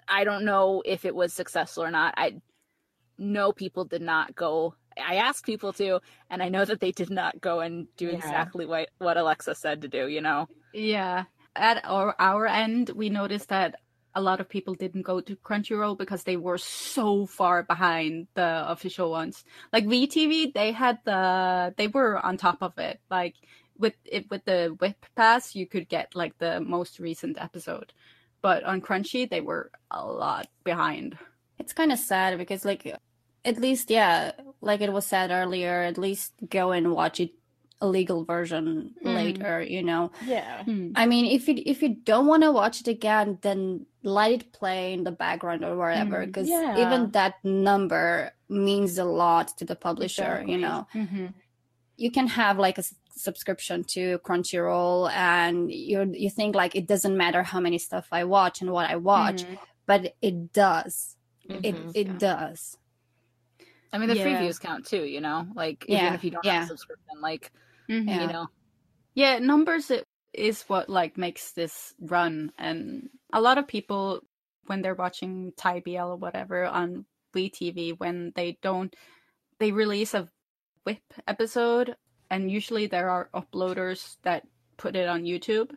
I 0.09 0.25
don't 0.25 0.45
know 0.45 0.83
if 0.85 1.05
it 1.05 1.15
was 1.15 1.33
successful 1.33 1.85
or 1.85 1.91
not. 1.91 2.15
I 2.17 2.41
know 3.21 3.53
people 3.53 3.85
did 3.85 4.03
not 4.03 4.35
go. 4.35 4.75
I 5.03 5.17
asked 5.17 5.47
people 5.47 5.73
to, 5.75 6.01
and 6.31 6.43
I 6.43 6.49
know 6.49 6.65
that 6.65 6.81
they 6.81 6.93
did 6.93 7.11
not 7.11 7.41
go 7.41 7.61
and 7.61 7.87
do 7.97 8.07
Yeah. 8.07 8.17
exactly 8.17 8.67
what 8.67 8.89
what 8.99 9.17
Alexa 9.17 9.55
said 9.55 9.83
to 9.83 9.89
do. 9.89 10.09
You 10.09 10.21
know. 10.21 10.49
Yeah. 10.73 11.25
At 11.57 11.85
our, 11.85 12.15
our 12.21 12.47
end, 12.47 12.91
we 12.91 13.11
noticed 13.11 13.49
that 13.49 13.75
a 14.15 14.21
lot 14.21 14.41
of 14.41 14.49
people 14.49 14.75
didn't 14.75 15.03
go 15.03 15.21
to 15.21 15.37
Crunchyroll 15.37 15.99
because 15.99 16.23
they 16.25 16.37
were 16.37 16.59
so 16.59 17.27
far 17.27 17.63
behind 17.65 18.29
the 18.35 18.65
official 18.69 19.11
ones. 19.11 19.45
Like 19.73 19.85
WeTV, 19.87 20.53
they 20.55 20.73
had 20.73 20.99
the 21.05 21.75
they 21.77 21.89
were 21.89 22.25
on 22.25 22.37
top 22.37 22.59
of 22.63 22.79
it. 22.79 23.01
Like 23.11 23.35
with 23.79 23.95
it 24.05 24.31
with 24.31 24.45
the 24.45 24.77
VIP 24.81 25.07
Pass, 25.17 25.55
you 25.55 25.67
could 25.67 25.89
get 25.89 26.15
like 26.15 26.39
the 26.39 26.61
most 26.61 26.99
recent 26.99 27.37
episode. 27.41 27.93
But 28.43 28.65
on 28.65 28.81
Crunchy, 28.81 29.29
they 29.29 29.41
were 29.41 29.71
a 29.91 30.05
lot 30.07 30.49
behind. 30.65 31.19
It's 31.59 31.75
kind 31.75 31.93
of 31.93 31.99
sad 31.99 32.39
because, 32.39 32.65
like, 32.65 32.91
at 33.45 33.59
least, 33.59 33.91
yeah, 33.91 34.33
like 34.61 34.81
it 34.81 34.93
was 34.93 35.07
said 35.07 35.31
earlier, 35.31 35.83
at 35.83 35.99
least 35.99 36.33
go 36.49 36.73
and 36.73 36.93
watch 36.93 37.21
it 37.21 37.31
a 37.83 37.89
legal 37.89 38.25
version 38.25 38.95
Mm. 39.03 39.15
later, 39.15 39.63
you 39.63 39.83
know. 39.83 40.13
Yeah. 40.27 40.63
I 40.95 41.07
mean, 41.07 41.25
if 41.33 41.49
you 41.49 41.63
if 41.65 41.81
you 41.83 41.89
don't 42.05 42.27
want 42.27 42.43
to 42.43 42.53
watch 42.53 42.81
it 42.83 42.89
again, 42.89 43.39
then 43.41 43.87
let 44.03 44.33
it 44.33 44.53
play 44.53 44.93
in 44.93 45.05
the 45.05 45.11
background 45.13 45.65
or 45.65 45.77
wherever, 45.77 46.19
Mm, 46.23 46.27
because 46.27 46.49
yeah. 46.49 46.77
even 46.87 47.11
that 47.13 47.43
number 47.43 48.33
means 48.51 48.99
a 48.99 49.05
lot 49.05 49.57
to 49.59 49.65
the 49.65 49.77
publisher. 49.77 50.45
You 50.47 50.59
know, 50.59 50.87
Mm-hmm. 50.95 51.27
you 51.97 52.11
can 52.11 52.27
have 52.29 52.59
like 52.59 52.77
a 52.77 52.85
subscription 53.17 53.85
to 53.85 54.19
Crunchyroll, 54.27 55.11
and 55.13 55.73
you 55.73 56.13
you 56.15 56.29
think 56.29 56.55
like 56.55 56.75
it 56.77 56.87
doesn't 56.87 57.17
matter 57.17 57.43
how 57.43 57.61
many 57.61 57.79
stuff 57.79 58.09
I 58.13 58.25
watch 58.25 58.61
and 58.61 58.71
what 58.73 58.91
I 58.91 58.97
watch, 58.97 59.43
Mm-hmm. 59.45 59.55
but 59.87 60.15
it 60.21 60.53
does. 60.53 61.17
It 61.49 61.75
Mhm. 61.77 61.93
it 61.95 62.07
Yeah. 62.09 62.19
does. 62.19 62.77
I 63.93 63.99
mean, 63.99 64.09
the 64.09 64.17
Yeah. 64.17 64.27
previews 64.27 64.61
count 64.61 64.87
too. 64.87 65.05
You 65.05 65.21
know, 65.21 65.47
like 65.55 65.85
Yeah, 65.89 66.03
even 66.03 66.15
if 66.15 66.25
you 66.25 66.31
don't 66.31 66.45
yeah. 66.45 66.53
have 66.61 66.65
a 66.65 66.69
subscription, 66.69 67.21
like 67.21 67.51
Mm-hmm. 67.89 68.09
You 68.09 68.27
know. 68.29 68.47
Yeah, 69.15 69.39
numbers 69.41 69.91
it 69.91 70.05
is 70.33 70.63
what 70.69 70.89
like 70.89 71.19
makes 71.19 71.53
this 71.53 71.93
run 72.01 72.53
and 72.57 73.11
a 73.33 73.41
lot 73.41 73.59
of 73.59 73.67
people 73.67 74.21
when 74.67 74.81
they're 74.81 74.95
watching 74.95 75.53
Thai 75.57 75.81
BL 75.81 75.99
or 76.15 76.17
whatever 76.17 76.65
on 76.67 77.05
WeTV 77.35 77.99
when 77.99 78.33
they 78.37 78.57
don't 78.63 78.95
they 79.59 79.73
release 79.73 80.15
a 80.15 80.29
VIP 80.87 81.03
episode 81.27 81.97
and 82.31 82.49
usually 82.49 82.87
there 82.87 83.11
are 83.11 83.29
uploaders 83.35 84.19
that 84.23 84.47
put 84.77 84.95
it 84.95 85.09
on 85.09 85.25
YouTube 85.25 85.73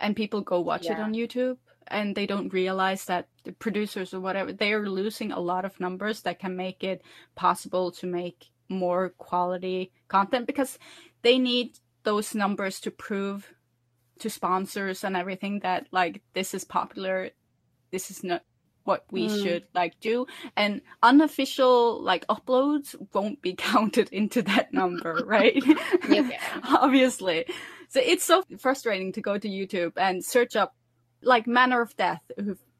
and 0.00 0.16
people 0.16 0.40
go 0.40 0.60
watch 0.60 0.86
it 0.86 0.98
on 0.98 1.14
YouTube 1.14 1.56
and 1.88 2.14
they 2.14 2.26
don't 2.26 2.52
realize 2.52 3.04
that 3.06 3.28
the 3.44 3.52
producers 3.52 4.14
or 4.14 4.20
whatever 4.20 4.52
they 4.52 4.72
are 4.72 4.88
losing 4.88 5.32
a 5.32 5.40
lot 5.40 5.64
of 5.64 5.78
numbers 5.80 6.22
that 6.22 6.38
can 6.38 6.56
make 6.56 6.82
it 6.84 7.02
possible 7.34 7.90
to 7.92 8.06
make 8.06 8.46
more 8.68 9.10
quality 9.18 9.92
content 10.08 10.46
because 10.46 10.78
they 11.22 11.38
need 11.38 11.78
those 12.04 12.34
numbers 12.34 12.80
to 12.80 12.90
prove 12.90 13.52
to 14.18 14.30
sponsors 14.30 15.04
and 15.04 15.16
everything 15.16 15.60
that 15.60 15.86
like 15.90 16.22
this 16.32 16.54
is 16.54 16.64
popular 16.64 17.30
this 17.90 18.10
is 18.10 18.24
not 18.24 18.42
what 18.84 19.04
we 19.10 19.28
Mm. 19.28 19.42
should 19.42 19.64
like 19.74 19.98
do. 20.00 20.26
And 20.56 20.82
unofficial 21.02 22.02
like 22.02 22.26
uploads 22.26 22.94
won't 23.14 23.40
be 23.40 23.54
counted 23.56 24.10
into 24.12 24.42
that 24.42 24.72
number 24.74 25.22
right? 25.24 25.62
Obviously. 26.64 27.46
So 27.88 28.00
it's 28.04 28.24
so 28.24 28.42
frustrating 28.58 29.12
to 29.12 29.20
go 29.22 29.38
to 29.38 29.48
youtube 29.48 29.92
and 29.96 30.24
search 30.24 30.56
up 30.56 30.74
like 31.24 31.46
manner 31.46 31.80
of 31.80 31.96
death 31.96 32.22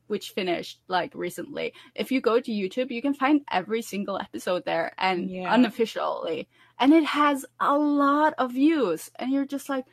which 0.07 0.31
finished 0.31 0.81
like 0.87 1.13
recently. 1.15 1.73
If 1.95 2.13
you 2.13 2.21
go 2.21 2.39
to 2.39 2.51
youtube 2.53 2.91
you 2.91 3.01
can 3.03 3.15
find 3.15 3.41
every 3.51 3.83
single 3.83 4.19
episode 4.19 4.65
there 4.65 4.93
and 4.99 5.31
Yeah. 5.31 5.53
unofficially. 5.55 6.47
And 6.79 6.93
it 6.93 7.05
has 7.05 7.47
a 7.61 7.79
lot 7.79 8.35
of 8.39 8.53
views. 8.53 9.11
And 9.17 9.33
you're 9.33 9.47
just 9.47 9.69
like 9.69 9.85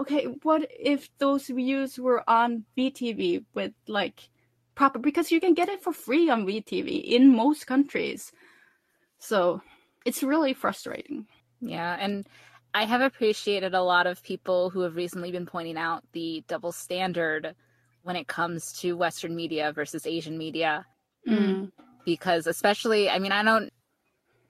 okay 0.00 0.24
what 0.42 0.66
if 0.70 1.10
those 1.18 1.46
views 1.48 1.98
were 1.98 2.24
on 2.28 2.64
WeTV 2.76 3.44
with 3.54 3.72
like 3.86 4.30
proper 4.74 4.98
because 4.98 5.30
you 5.30 5.40
can 5.40 5.52
get 5.52 5.68
it 5.68 5.82
for 5.82 5.92
free 5.92 6.30
on 6.30 6.46
WeTV 6.46 7.04
in 7.04 7.36
most 7.36 7.66
countries. 7.66 8.32
So 9.18 9.60
it's 10.06 10.22
really 10.22 10.54
frustrating. 10.54 11.26
Yeah, 11.60 11.94
and 12.00 12.26
I 12.72 12.86
have 12.86 13.02
appreciated 13.02 13.74
a 13.74 13.82
lot 13.82 14.06
of 14.06 14.22
people 14.22 14.70
who 14.70 14.80
have 14.80 14.96
recently 14.96 15.30
been 15.32 15.44
pointing 15.44 15.76
out 15.76 16.02
the 16.12 16.42
double 16.48 16.72
standard 16.72 17.54
when 18.02 18.16
it 18.16 18.26
comes 18.28 18.72
to 18.80 18.96
Western 18.96 19.34
media 19.36 19.72
versus 19.72 20.06
Asian 20.06 20.36
media. 20.38 20.86
Mm. 21.28 21.70
Because, 22.04 22.46
especially, 22.46 23.10
I 23.10 23.18
mean, 23.18 23.32
I 23.32 23.42
don't. 23.42 23.70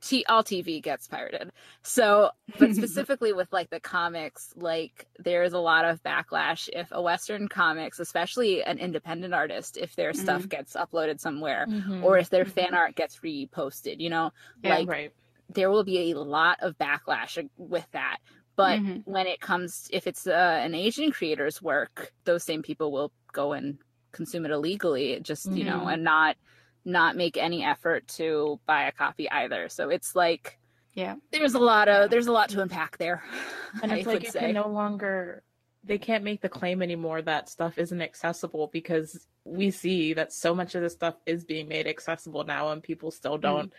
T- 0.02 0.24
all 0.30 0.42
TV 0.42 0.82
gets 0.82 1.06
pirated. 1.06 1.50
So, 1.82 2.30
but 2.58 2.74
specifically 2.74 3.34
with 3.34 3.52
like 3.52 3.68
the 3.68 3.80
comics, 3.80 4.54
like 4.56 5.06
there's 5.18 5.52
a 5.52 5.58
lot 5.58 5.84
of 5.84 6.02
backlash 6.02 6.70
if 6.72 6.88
a 6.90 7.02
Western 7.02 7.48
comics, 7.48 8.00
especially 8.00 8.62
an 8.62 8.78
independent 8.78 9.34
artist, 9.34 9.76
if 9.76 9.94
their 9.96 10.14
stuff 10.14 10.48
gets 10.48 10.72
uploaded 10.74 11.20
somewhere 11.20 11.66
Mhm. 11.68 12.02
or 12.02 12.16
if 12.16 12.30
their 12.30 12.46
fan 12.46 12.72
art 12.72 12.94
gets 12.94 13.18
reposted, 13.18 14.00
you 14.00 14.08
know, 14.08 14.32
Yeah. 14.64 14.76
like 14.76 14.88
right. 14.88 15.12
there 15.52 15.70
will 15.70 15.84
be 15.84 16.12
a 16.12 16.18
lot 16.18 16.56
of 16.62 16.78
backlash 16.78 17.46
with 17.58 17.86
that. 17.92 18.20
But 18.60 18.78
Mhm. 18.80 19.02
when 19.06 19.26
it 19.26 19.40
comes, 19.40 19.88
if 19.90 20.06
it's 20.06 20.26
uh, 20.26 20.60
an 20.66 20.74
Asian 20.74 21.10
creator's 21.10 21.62
work, 21.62 22.12
those 22.24 22.44
same 22.44 22.62
people 22.62 22.92
will 22.92 23.10
go 23.32 23.52
and 23.52 23.78
consume 24.12 24.44
it 24.44 24.50
illegally, 24.50 25.18
just 25.20 25.50
you 25.50 25.64
know, 25.64 25.80
Mhm. 25.86 25.92
and 25.94 26.04
not 26.04 26.36
not 26.84 27.16
make 27.16 27.36
any 27.36 27.64
effort 27.64 28.06
to 28.08 28.58
buy 28.66 28.82
a 28.84 28.92
copy 28.92 29.30
either. 29.30 29.68
So 29.68 29.88
it's 29.90 30.14
like, 30.14 30.58
yeah, 30.94 31.16
there's 31.30 31.54
a 31.54 31.58
lot 31.58 31.88
of 31.88 32.10
there's 32.10 32.26
a 32.26 32.32
lot 32.32 32.48
to 32.50 32.60
unpack 32.60 32.98
there. 32.98 33.22
And 33.82 33.92
I 33.92 33.96
it's 33.96 34.06
like 34.06 34.22
you 34.24 34.30
say. 34.30 34.40
can 34.40 34.52
no 34.52 34.68
longer 34.68 35.42
they 35.82 35.96
can't 35.96 36.24
make 36.24 36.42
the 36.42 36.48
claim 36.50 36.82
anymore 36.82 37.22
that 37.22 37.48
stuff 37.48 37.78
isn't 37.78 38.02
accessible 38.02 38.66
because 38.66 39.26
we 39.44 39.70
see 39.70 40.12
that 40.12 40.30
so 40.30 40.54
much 40.54 40.74
of 40.74 40.82
this 40.82 40.92
stuff 40.92 41.16
is 41.24 41.46
being 41.46 41.68
made 41.68 41.86
accessible 41.86 42.44
now 42.44 42.68
and 42.72 42.82
people 42.82 43.10
still 43.10 43.38
don't 43.38 43.70
Mm. 43.72 43.76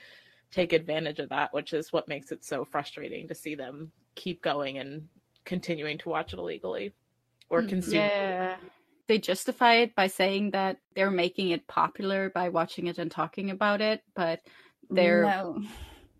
Don't 0.51 0.61
take 0.61 0.73
advantage 0.73 1.19
of 1.19 1.29
that, 1.29 1.53
which 1.53 1.73
is 1.73 1.91
what 1.93 2.07
makes 2.07 2.31
it 2.31 2.43
so 2.43 2.65
frustrating 2.65 3.27
to 3.27 3.35
see 3.35 3.55
them 3.55 3.91
keep 4.15 4.41
going 4.41 4.77
and 4.77 5.07
continuing 5.45 5.97
to 5.99 6.09
watch 6.09 6.33
it 6.33 6.39
illegally 6.39 6.93
or 7.49 7.61
Mm, 7.61 7.69
consume 7.69 7.93
Yeah. 7.95 8.57
They 9.07 9.17
justify 9.17 9.75
it 9.75 9.95
by 9.95 10.07
saying 10.07 10.51
that 10.51 10.77
they're 10.95 11.11
making 11.11 11.49
it 11.49 11.67
popular 11.67 12.29
by 12.29 12.49
watching 12.49 12.87
it 12.87 12.97
and 12.97 13.11
talking 13.11 13.49
about 13.49 13.81
it, 13.81 14.03
but 14.15 14.41
they're 14.89 15.23
No. 15.23 15.63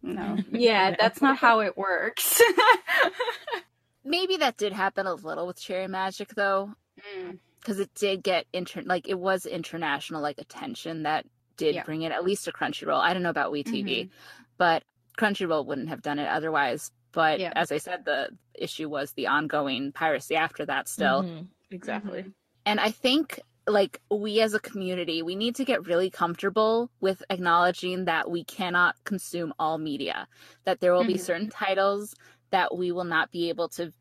No. 0.02 0.38
yeah, 0.52 0.96
that's 1.00 1.22
not 1.22 1.38
how 1.38 1.60
it 1.62 1.78
works. 1.78 2.42
Maybe 4.04 4.38
that 4.38 4.58
did 4.58 4.74
happen 4.74 5.06
a 5.06 5.14
little 5.14 5.46
with 5.48 5.60
Cherry 5.62 5.88
Magic 5.88 6.34
though, 6.36 6.74
Mm. 7.18 7.40
because 7.60 7.80
it 7.80 7.94
did 7.96 8.24
get 8.24 8.46
inter 8.54 8.82
like 8.86 9.08
it 9.08 9.18
was 9.18 9.46
international 9.46 10.22
like 10.22 10.38
attention 10.40 11.04
that 11.04 11.26
did 11.64 11.76
Yeah. 11.76 11.84
bring 11.84 12.02
it 12.02 12.12
at 12.12 12.24
least 12.24 12.46
to 12.46 12.52
Crunchyroll. 12.52 13.00
I 13.00 13.14
don't 13.14 13.24
know 13.24 13.30
about 13.38 13.52
WeTV, 13.54 14.06
Mhm. 14.06 14.10
but 14.58 14.84
Crunchyroll 15.18 15.66
wouldn't 15.66 15.90
have 15.90 16.02
done 16.02 16.20
it 16.20 16.28
otherwise. 16.28 16.92
But 17.12 17.40
Yeah. 17.40 17.54
as 17.56 17.72
I 17.72 17.78
said, 17.78 18.06
the 18.06 18.30
issue 18.56 18.90
was 18.90 19.14
the 19.14 19.28
ongoing 19.28 19.92
piracy 19.92 20.36
after 20.36 20.66
that 20.66 20.88
still. 20.88 21.24
Mhm, 21.24 21.48
exactly. 21.70 22.26
And 22.66 22.80
I 22.80 22.92
think 22.92 23.40
like 23.68 24.02
we 24.10 24.42
as 24.42 24.54
a 24.56 24.60
community, 24.60 25.22
we 25.22 25.36
need 25.36 25.56
to 25.56 25.66
get 25.66 25.86
really 25.86 26.10
comfortable 26.10 26.90
with 27.00 27.22
acknowledging 27.30 28.06
that 28.06 28.30
we 28.30 28.44
cannot 28.44 28.96
consume 29.04 29.54
all 29.60 29.78
media. 29.78 30.28
That 30.64 30.80
there 30.80 30.94
will 30.94 31.04
be 31.06 31.14
Mhm. 31.16 31.26
certain 31.30 31.50
titles 31.50 32.16
that 32.50 32.76
we 32.76 32.92
will 32.92 33.10
not 33.18 33.32
be 33.32 33.50
able 33.50 33.70
to 33.70 33.94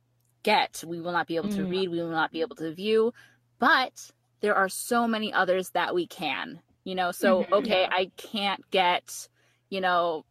get, 0.43 0.83
we 0.87 1.01
will 1.01 1.13
not 1.13 1.27
be 1.27 1.37
able 1.37 1.51
to 1.51 1.63
Mhm. 1.63 1.71
read, 1.71 1.91
we 1.91 2.01
will 2.01 2.11
not 2.23 2.33
be 2.33 2.41
able 2.41 2.57
to 2.57 2.73
view, 2.73 3.13
but 3.59 4.11
there 4.41 4.55
are 4.57 4.69
so 4.71 5.07
many 5.07 5.33
others 5.33 5.71
that 5.71 5.95
we 5.95 6.07
can. 6.07 6.63
You 6.91 6.97
know, 6.97 7.13
so 7.13 7.47
Mhm. 7.47 7.53
okay, 7.53 7.87
I 7.93 8.11
can't 8.17 8.69
get, 8.73 9.29
you 9.71 9.81
know, 9.81 10.25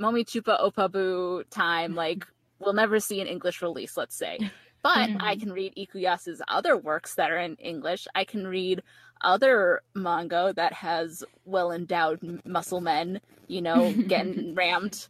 Momi 0.00 0.24
Chupa 0.24 0.58
Opabu 0.58 1.44
time 1.50 1.94
like 1.94 2.24
we'll 2.60 2.72
never 2.72 2.98
see 3.00 3.20
an 3.20 3.26
English 3.26 3.60
release, 3.62 3.96
let's 3.98 4.16
say. 4.16 4.40
But 4.82 5.10
I 5.20 5.36
Mhm. 5.36 5.40
can 5.40 5.52
read 5.52 5.74
Ikuyasu's 5.76 6.40
other 6.48 6.78
works 6.78 7.14
that 7.16 7.30
are 7.30 7.38
in 7.38 7.56
English. 7.56 8.08
I 8.14 8.24
can 8.24 8.46
read 8.46 8.82
other 9.22 9.82
manga 9.94 10.54
that 10.56 10.72
has 10.72 11.24
well 11.44 11.72
endowed 11.72 12.20
muscle 12.46 12.80
men, 12.80 13.20
you 13.48 13.60
know, 13.60 13.98
getting 14.08 14.54
rammed 14.54 15.08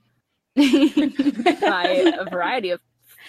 by 1.64 2.08
a 2.16 2.26
variety 2.26 2.70
of 2.70 2.80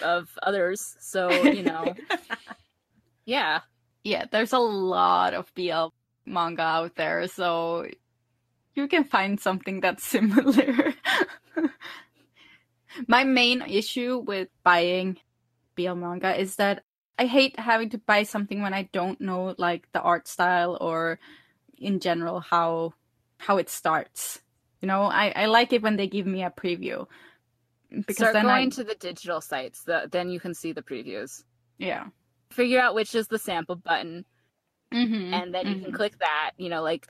of 0.02 0.30
others. 0.44 0.96
So, 1.02 1.46
you 1.46 1.64
know, 1.64 1.98
yeah. 3.26 3.62
yeah, 4.04 4.26
there's 4.32 4.54
a 4.54 4.60
lot 4.60 5.34
of 5.34 5.54
BL 5.56 5.90
manga 6.30 6.62
out 6.62 6.96
there, 6.96 7.28
so 7.28 7.88
you 8.76 8.88
can 8.88 9.04
find 9.04 9.40
something 9.40 9.82
that's 9.82 10.04
similar. 10.16 10.94
My 13.08 13.24
main 13.24 13.62
issue 13.62 14.24
with 14.26 14.50
buying 14.64 15.18
BL 15.76 15.94
manga 15.96 16.40
is 16.40 16.56
that 16.58 16.84
I 17.18 17.26
hate 17.26 17.60
having 17.60 17.90
to 17.90 17.98
buy 17.98 18.24
something 18.24 18.62
when 18.62 18.74
I 18.74 18.84
don't 18.92 19.20
know 19.20 19.56
like 19.58 19.92
the 19.92 20.02
art 20.02 20.28
style 20.28 20.78
or 20.80 21.20
in 21.78 22.00
general 22.00 22.40
how 22.40 22.94
how 23.38 23.58
it 23.58 23.70
starts. 23.70 24.42
You 24.82 24.88
know, 24.88 25.04
I, 25.04 25.34
I 25.36 25.46
like 25.48 25.74
it 25.74 25.82
when 25.82 25.98
they 25.98 26.08
give 26.08 26.26
me 26.26 26.44
a 26.44 26.50
preview. 26.50 27.08
Because 27.92 28.18
Start 28.18 28.34
then 28.34 28.44
going 28.44 28.68
I 28.68 28.70
to 28.70 28.84
the 28.84 28.96
digital 28.96 29.42
sites. 29.42 29.84
The, 29.84 30.08
then 30.12 30.30
you 30.30 30.40
can 30.40 30.54
see 30.54 30.72
the 30.72 30.82
previews. 30.82 31.44
yeah. 31.78 32.08
Figure 32.52 32.80
out 32.80 32.96
which 32.96 33.14
is 33.14 33.28
the 33.28 33.38
sample 33.38 33.76
button 33.76 34.26
Mm-hmm. 34.94 35.34
and 35.34 35.54
then 35.54 35.68
you 35.68 35.76
can 35.76 35.92
click 35.92 36.18
that 36.20 36.52
you 36.58 36.70
know 36.70 36.82
like 36.82 37.08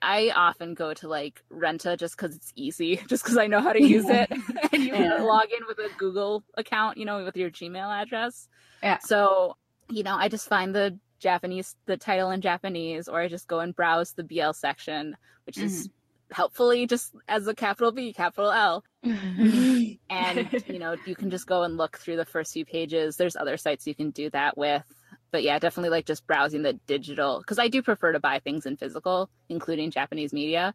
i 0.00 0.30
often 0.34 0.74
go 0.74 0.94
to 0.94 1.08
like 1.08 1.42
renta 1.52 1.98
just 1.98 2.16
because 2.16 2.34
it's 2.34 2.52
easy 2.56 2.96
just 3.08 3.22
because 3.24 3.36
i 3.36 3.46
know 3.46 3.60
how 3.60 3.72
to 3.72 3.82
use 3.82 4.08
it 4.08 4.30
and 4.72 4.82
you 4.82 4.92
Yeah. 4.92 5.08
can 5.08 5.26
log 5.26 5.46
in 5.50 5.66
with 5.66 5.78
a 5.78 5.90
google 5.96 6.44
account 6.56 6.96
you 6.96 7.04
know 7.04 7.24
with 7.24 7.36
your 7.36 7.50
gmail 7.50 7.90
address 8.02 8.48
Yeah. 8.82 8.98
so 8.98 9.56
you 9.90 10.02
know 10.02 10.16
i 10.16 10.28
just 10.28 10.48
find 10.48 10.74
the 10.74 10.98
japanese 11.20 11.76
the 11.86 11.96
title 11.96 12.30
in 12.30 12.40
japanese 12.40 13.08
or 13.08 13.20
i 13.20 13.28
just 13.28 13.48
go 13.48 13.60
and 13.60 13.74
browse 13.74 14.12
the 14.12 14.24
bl 14.24 14.52
section 14.52 15.16
which 15.46 15.60
is 15.60 15.88
helpfully 16.30 16.86
just 16.86 17.14
as 17.28 17.46
a 17.46 17.54
capital 17.54 17.90
b 17.92 18.12
capital 18.12 18.50
l 18.50 18.84
and 20.10 20.62
you 20.66 20.78
know 20.78 20.96
you 21.04 21.14
can 21.16 21.30
just 21.30 21.46
go 21.46 21.62
and 21.62 21.76
look 21.76 21.98
through 21.98 22.16
the 22.16 22.24
first 22.24 22.52
few 22.52 22.64
pages 22.64 23.16
there's 23.16 23.36
other 23.36 23.56
sites 23.56 23.86
you 23.86 23.94
can 23.94 24.10
do 24.10 24.30
that 24.30 24.56
with 24.56 24.84
but 25.30 25.42
yeah 25.42 25.58
definitely 25.58 25.90
like 25.90 26.06
just 26.06 26.26
browsing 26.26 26.62
the 26.62 26.74
digital 26.86 27.38
because 27.40 27.58
i 27.58 27.68
do 27.68 27.82
prefer 27.82 28.12
to 28.12 28.20
buy 28.20 28.38
things 28.38 28.66
in 28.66 28.76
physical 28.76 29.28
including 29.48 29.90
japanese 29.90 30.32
media 30.32 30.74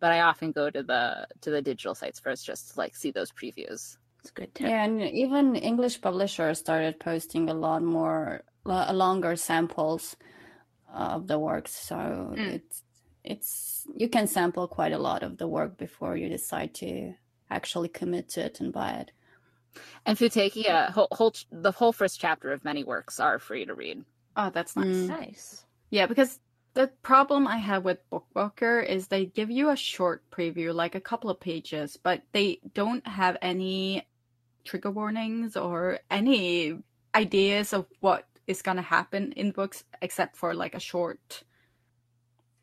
but 0.00 0.12
i 0.12 0.20
often 0.20 0.52
go 0.52 0.70
to 0.70 0.82
the 0.82 1.26
to 1.40 1.50
the 1.50 1.62
digital 1.62 1.94
sites 1.94 2.20
first 2.20 2.44
just 2.46 2.72
to 2.72 2.78
like 2.78 2.94
see 2.96 3.10
those 3.10 3.30
previews 3.32 3.96
It's 4.20 4.30
a 4.30 4.34
good 4.34 4.54
tip. 4.54 4.66
Yeah, 4.68 4.84
and 4.84 5.00
even 5.00 5.54
English 5.56 6.00
publishers 6.00 6.58
started 6.58 6.98
posting 6.98 7.48
a 7.48 7.54
lot 7.54 7.82
more 7.82 8.42
lo- 8.64 8.92
longer 8.92 9.36
samples 9.36 10.16
of 10.92 11.26
the 11.30 11.38
works. 11.38 11.72
So 11.88 11.96
Mm. 12.36 12.54
it's 12.56 12.82
it's 13.24 13.86
you 14.02 14.08
can 14.08 14.26
sample 14.26 14.66
quite 14.68 14.92
a 14.92 14.98
lot 15.08 15.22
of 15.22 15.36
the 15.38 15.46
work 15.46 15.76
before 15.78 16.16
you 16.16 16.28
decide 16.28 16.72
to 16.82 17.14
actually 17.50 17.88
commit 18.00 18.28
to 18.34 18.40
it 18.46 18.60
and 18.60 18.72
buy 18.72 18.90
it. 19.02 19.12
And 20.06 20.16
Futekiya, 20.18 20.90
whole, 20.90 21.08
whole 21.12 21.34
the 21.50 21.72
whole 21.72 21.92
first 21.92 22.20
chapter 22.20 22.52
of 22.52 22.64
many 22.64 22.84
works 22.84 23.20
are 23.20 23.38
free 23.38 23.64
to 23.66 23.74
read. 23.74 24.04
Oh, 24.36 24.50
that's 24.50 24.76
nice. 24.76 24.86
Mm. 24.86 25.06
Nice. 25.08 25.64
Yeah, 25.90 26.06
because 26.06 26.40
the 26.74 26.88
problem 27.02 27.48
I 27.48 27.56
have 27.56 27.84
with 27.84 27.98
Bookwalker 28.10 28.86
is 28.86 29.08
they 29.08 29.26
give 29.26 29.50
you 29.50 29.70
a 29.70 29.76
short 29.76 30.22
preview, 30.30 30.74
like 30.74 30.94
a 30.94 31.00
couple 31.00 31.30
of 31.30 31.40
pages, 31.40 31.98
but 32.00 32.22
they 32.32 32.60
don't 32.74 33.06
have 33.06 33.36
any 33.42 34.06
trigger 34.64 34.90
warnings 34.90 35.56
or 35.56 35.98
any 36.10 36.78
ideas 37.14 37.72
of 37.72 37.86
what 38.00 38.26
is 38.46 38.62
going 38.62 38.76
to 38.76 38.82
happen 38.82 39.32
in 39.32 39.50
books 39.50 39.84
except 40.02 40.36
for 40.36 40.54
like 40.54 40.74
a 40.74 40.80
short 40.80 41.42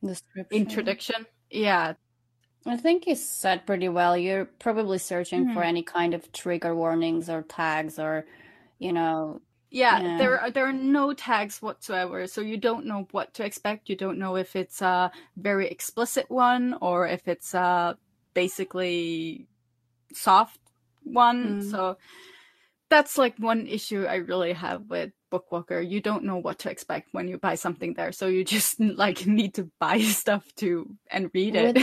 Description. 0.03 0.45
introduction. 0.51 1.25
Yeah. 1.49 1.93
I 2.65 2.77
think 2.77 3.05
you 3.07 3.15
said 3.15 3.65
pretty 3.67 3.89
well. 3.89 4.17
You're 4.17 4.45
probably 4.45 4.97
searching 4.97 5.45
for 5.45 5.61
Mhm. 5.61 5.65
any 5.65 5.83
kind 5.83 6.13
of 6.13 6.31
trigger 6.31 6.75
warnings 6.75 7.29
or 7.29 7.43
tags 7.43 7.99
or, 7.99 8.25
you 8.79 8.91
know, 8.93 9.41
Yeah, 9.71 9.99
there 10.17 10.39
are 10.39 10.51
there 10.51 10.65
are 10.67 10.73
no 10.73 11.13
tags 11.13 11.61
whatsoever, 11.61 12.27
so 12.27 12.39
you 12.41 12.57
don't 12.57 12.85
know 12.85 13.07
what 13.11 13.33
to 13.35 13.43
expect. 13.45 13.89
You 13.89 13.95
don't 13.97 14.17
know 14.19 14.37
if 14.37 14.55
it's 14.55 14.81
a 14.81 15.11
very 15.35 15.67
explicit 15.67 16.29
one 16.29 16.75
or 16.81 17.07
if 17.07 17.27
it's 17.27 17.53
a 17.53 17.97
basically 18.33 19.47
soft 20.13 20.59
one. 21.03 21.57
Mm. 21.61 21.61
So 21.61 21.97
that's 22.89 23.17
like 23.17 23.37
one 23.39 23.67
issue 23.67 24.05
I 24.05 24.15
really 24.17 24.53
have 24.53 24.83
with 24.89 25.11
Bookwalker. 25.31 25.87
You 25.87 26.01
don't 26.01 26.23
know 26.25 26.37
what 26.37 26.59
to 26.59 26.71
expect 26.71 27.09
when 27.13 27.27
you 27.27 27.37
buy 27.37 27.55
something 27.55 27.93
there, 27.95 28.11
so 28.11 28.27
you 28.27 28.43
just 28.45 28.79
like 28.79 29.25
need 29.27 29.55
to 29.55 29.71
buy 29.79 29.99
stuff 30.01 30.45
to 30.57 30.95
and 31.11 31.31
read 31.33 31.55
it. 31.55 31.77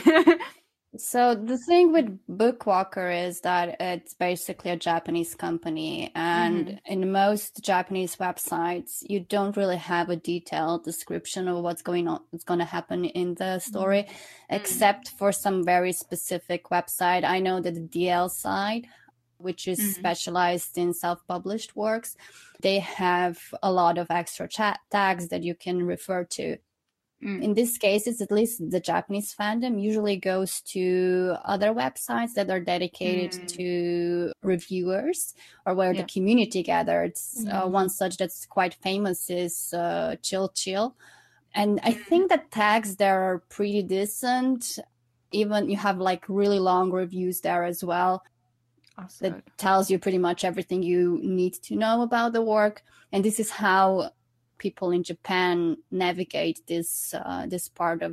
So 0.98 1.34
the 1.34 1.56
thing 1.56 1.90
with 1.90 2.18
Bookwalker 2.28 3.26
is 3.26 3.40
that 3.40 3.80
it's 3.80 4.12
basically 4.12 4.70
a 4.72 4.76
Japanese 4.76 5.34
company, 5.34 6.12
and 6.14 6.66
Mhm. 6.68 6.80
in 6.84 7.10
most 7.10 7.62
Japanese 7.64 8.16
websites, 8.16 9.02
you 9.08 9.20
don't 9.20 9.56
really 9.56 9.78
have 9.78 10.10
a 10.10 10.16
detailed 10.16 10.84
description 10.84 11.48
of 11.48 11.62
what's 11.62 11.80
going 11.80 12.08
on, 12.08 12.20
what's 12.30 12.44
going 12.44 12.58
to 12.58 12.66
happen 12.66 13.06
in 13.06 13.34
the 13.36 13.58
story, 13.58 14.06
except 14.50 15.08
for 15.08 15.32
some 15.32 15.64
very 15.64 15.92
specific 15.92 16.64
website. 16.64 17.24
I 17.24 17.40
know 17.40 17.58
that 17.60 17.72
the 17.74 17.80
DLsite, 17.80 18.84
which 19.38 19.66
is 19.66 19.80
Mhm. 19.80 19.94
specialized 19.94 20.76
in 20.76 20.92
self-published 20.92 21.74
works, 21.74 22.16
they 22.60 22.80
have 22.80 23.38
a 23.62 23.72
lot 23.72 23.96
of 23.96 24.10
extra 24.10 24.46
chat 24.46 24.78
tags 24.90 25.28
that 25.28 25.42
you 25.42 25.54
can 25.54 25.84
refer 25.86 26.24
to 26.24 26.58
Mm. 27.22 27.40
in 27.42 27.54
this 27.54 27.78
case 27.78 28.06
it's 28.08 28.20
at 28.20 28.32
least 28.32 28.56
the 28.70 28.80
japanese 28.80 29.32
fandom 29.38 29.80
usually 29.80 30.16
goes 30.16 30.60
to 30.62 31.36
other 31.44 31.72
websites 31.72 32.32
that 32.34 32.50
are 32.50 32.60
dedicated 32.60 33.32
Mm. 33.32 33.46
to 33.56 34.32
reviewers 34.42 35.34
or 35.66 35.74
where 35.74 35.92
Yeah. 35.94 36.02
the 36.02 36.08
community 36.14 36.62
gathers 36.62 37.44
uh, 37.48 37.62
Mhm. 37.66 37.70
one 37.80 37.88
such 37.90 38.16
that's 38.16 38.44
quite 38.46 38.74
famous 38.74 39.30
is 39.30 39.72
uh, 39.72 40.16
chill 40.26 40.48
chill 40.62 40.96
and 41.54 41.80
i 41.84 41.92
Mm. 41.92 42.04
think 42.08 42.22
the 42.30 42.42
tags 42.50 42.96
there 42.96 43.20
are 43.28 43.38
pretty 43.56 43.82
decent 43.82 44.78
even 45.32 45.68
you 45.70 45.76
have 45.76 45.98
like 45.98 46.24
really 46.28 46.58
long 46.58 46.90
reviews 46.90 47.40
there 47.42 47.64
as 47.64 47.84
well 47.84 48.22
Awesome. 48.98 49.32
that 49.32 49.42
tells 49.58 49.90
you 49.90 49.98
pretty 49.98 50.18
much 50.18 50.44
everything 50.44 50.82
you 50.82 51.18
need 51.22 51.54
to 51.68 51.74
know 51.76 52.02
about 52.02 52.32
the 52.34 52.42
work 52.42 52.82
and 53.12 53.24
this 53.24 53.38
is 53.40 53.50
how 53.50 54.10
people 54.64 54.88
in 54.96 55.02
japan 55.02 55.76
navigate 55.90 56.58
this 56.72 56.90
uh, 57.14 57.44
this 57.52 57.68
part 57.80 58.00
of 58.08 58.12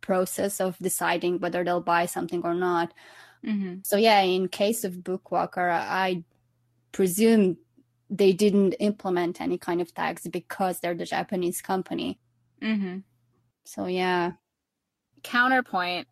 process 0.00 0.60
of 0.60 0.76
deciding 0.88 1.38
whether 1.40 1.60
they'll 1.64 1.80
buy 1.94 2.04
something 2.16 2.42
or 2.44 2.54
not. 2.68 2.88
Hmm 3.44 3.74
so 3.90 3.96
yeah 4.08 4.20
in 4.36 4.48
case 4.48 4.80
of 4.88 4.92
bookwalker 5.06 5.68
i 6.04 6.22
presume 6.92 7.56
they 8.20 8.32
didn't 8.44 8.74
implement 8.90 9.40
any 9.46 9.58
kind 9.66 9.80
of 9.84 9.88
tags 10.00 10.22
because 10.38 10.74
they're 10.80 11.00
the 11.02 11.10
japanese 11.16 11.60
company. 11.70 12.10
Hmm 12.62 12.98
so 13.64 13.86
yeah. 13.86 14.32
Counterpoint, 15.22 16.06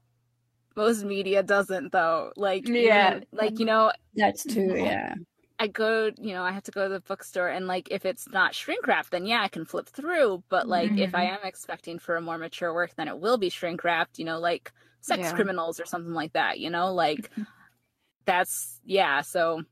most 0.75 1.05
media 1.05 1.43
doesn't 1.43 1.93
though. 1.93 2.33
Like 2.37 2.63
even- 2.69 2.83
Yeah. 2.83 3.21
like 3.33 3.59
you 3.61 3.67
know, 3.67 3.93
that's 4.15 4.43
true 4.53 4.75
yeah 4.91 5.15
I 5.63 5.69
go, 5.69 6.11
you 6.19 6.35
know, 6.35 6.43
I 6.43 6.51
have 6.51 6.65
to 6.65 6.73
go 6.73 6.89
to 6.89 6.93
the 6.93 6.99
bookstore 7.01 7.47
and 7.49 7.69
like 7.69 7.89
if 7.93 8.05
it's 8.05 8.29
not 8.29 8.53
shrink 8.53 8.85
wrapped, 8.89 9.13
then 9.13 9.27
yeah, 9.27 9.43
I 9.43 9.49
can 9.49 9.65
flip 9.65 9.87
through. 9.89 10.43
But 10.49 10.69
like 10.69 10.99
if 10.99 11.15
I 11.15 11.23
am 11.25 11.39
expecting 11.45 12.01
for 12.01 12.17
a 12.17 12.21
more 12.21 12.37
mature 12.37 12.75
work, 12.75 12.97
then 12.97 13.07
it 13.07 13.21
will 13.21 13.39
be 13.39 13.49
shrink 13.49 13.85
wrapped, 13.85 14.19
you 14.19 14.25
know, 14.25 14.41
like 14.41 14.73
sex 15.01 15.21
Yeah. 15.21 15.33
criminals 15.33 15.79
or 15.79 15.85
something 15.87 16.13
like 16.15 16.33
that, 16.33 16.59
you 16.59 16.69
know, 16.69 16.93
like 16.93 17.31
that's 18.25 18.81
yeah, 18.85 19.21
so 19.21 19.63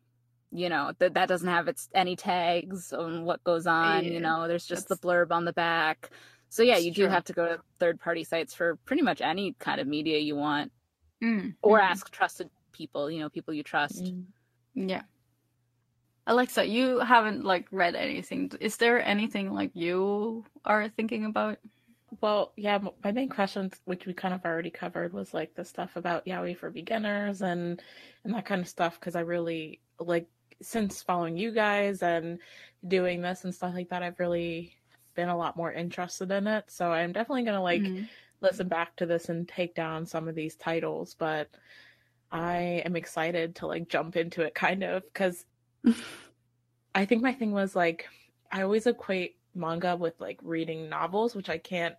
you 0.53 0.69
know, 0.69 0.93
that 1.01 1.15
that 1.15 1.29
doesn't 1.29 1.49
have 1.49 1.67
its 1.67 1.89
any 1.93 2.15
tags 2.15 2.93
on 2.93 3.25
what 3.25 3.43
goes 3.43 3.67
on, 3.67 4.05
Yeah, 4.05 4.13
you 4.13 4.21
know, 4.21 4.47
there's 4.49 4.67
just 4.67 4.89
the 4.89 4.97
blurb 4.97 5.33
on 5.33 5.45
the 5.45 5.53
back. 5.53 6.11
So 6.51 6.63
yeah, 6.63 6.77
you 6.79 6.93
do 6.93 7.03
true. 7.03 7.11
have 7.11 7.25
to 7.25 7.33
go 7.33 7.47
to 7.47 7.61
third 7.81 7.99
party 8.01 8.25
sites 8.25 8.55
for 8.55 8.77
pretty 8.85 9.03
much 9.03 9.21
any 9.21 9.55
kind 9.59 9.81
of 9.81 9.89
media 9.89 10.19
you 10.19 10.37
want 10.37 10.73
Mm. 11.23 11.55
or 11.63 11.81
Mhm. 11.81 11.83
ask 11.83 12.11
trusted 12.11 12.49
people, 12.73 13.11
you 13.11 13.21
know, 13.21 13.29
people 13.29 13.55
you 13.55 13.65
trust. 13.65 14.05
Mm. 14.05 14.27
Yeah. 14.75 15.03
Alexa, 16.31 16.65
you 16.65 17.01
haven't 17.01 17.45
like 17.45 17.67
read 17.73 17.97
anything. 17.97 18.53
Is 18.61 18.77
there 18.77 19.05
anything 19.05 19.53
like 19.53 19.75
you 19.75 20.45
are 20.65 20.89
thinking 20.89 21.25
about? 21.25 21.59
Well, 22.21 22.53
yeah, 22.57 22.79
my 23.03 23.11
main 23.11 23.29
questions, 23.29 23.81
which 23.85 24.07
we 24.07 24.15
kind 24.15 24.33
of 24.33 24.45
already 24.45 24.71
covered, 24.71 25.13
was 25.13 25.35
like 25.35 25.55
the 25.57 25.65
stuff 25.65 25.97
about 25.97 26.27
yaoi 26.27 26.57
for 26.57 26.71
beginners 26.71 27.43
and 27.43 27.83
and 28.23 28.33
that 28.35 28.47
kind 28.47 28.61
of 28.61 28.69
stuff. 28.69 29.01
Because 29.01 29.17
I 29.17 29.21
really 29.23 29.81
like 29.99 30.29
since 30.63 31.03
following 31.03 31.37
you 31.37 31.51
guys 31.51 32.01
and 32.01 32.39
doing 32.87 33.23
this 33.23 33.43
and 33.43 33.53
stuff 33.53 33.75
like 33.75 33.89
that, 33.89 34.05
I've 34.05 34.21
really 34.21 34.77
been 35.17 35.31
a 35.31 35.37
lot 35.37 35.57
more 35.57 35.73
interested 35.73 36.31
in 36.31 36.47
it. 36.47 36.71
So 36.71 36.93
I'm 36.93 37.11
definitely 37.13 37.43
gonna 37.43 37.61
like 37.63 37.91
Mhm. 37.91 38.09
listen 38.41 38.69
back 38.69 38.95
to 38.97 39.07
this 39.07 39.31
and 39.31 39.49
take 39.49 39.75
down 39.75 40.07
some 40.07 40.29
of 40.29 40.37
these 40.37 40.55
titles. 40.55 41.17
But 41.19 41.49
I 42.31 42.83
am 42.85 42.97
excited 42.97 43.57
to 43.57 43.67
like 43.67 43.89
jump 43.89 44.17
into 44.17 44.43
it, 44.43 44.55
kind 44.55 44.85
of, 44.85 45.03
because 45.05 45.45
I 46.95 47.05
think 47.05 47.23
my 47.23 47.33
thing 47.33 47.53
was 47.53 47.77
like 47.77 48.09
I 48.53 48.63
always 48.63 48.87
equate 48.87 49.37
manga 49.55 49.97
with 49.97 50.21
like 50.21 50.39
reading 50.43 50.89
novels, 50.89 51.35
which 51.35 51.49
I 51.49 51.59
can't 51.59 51.95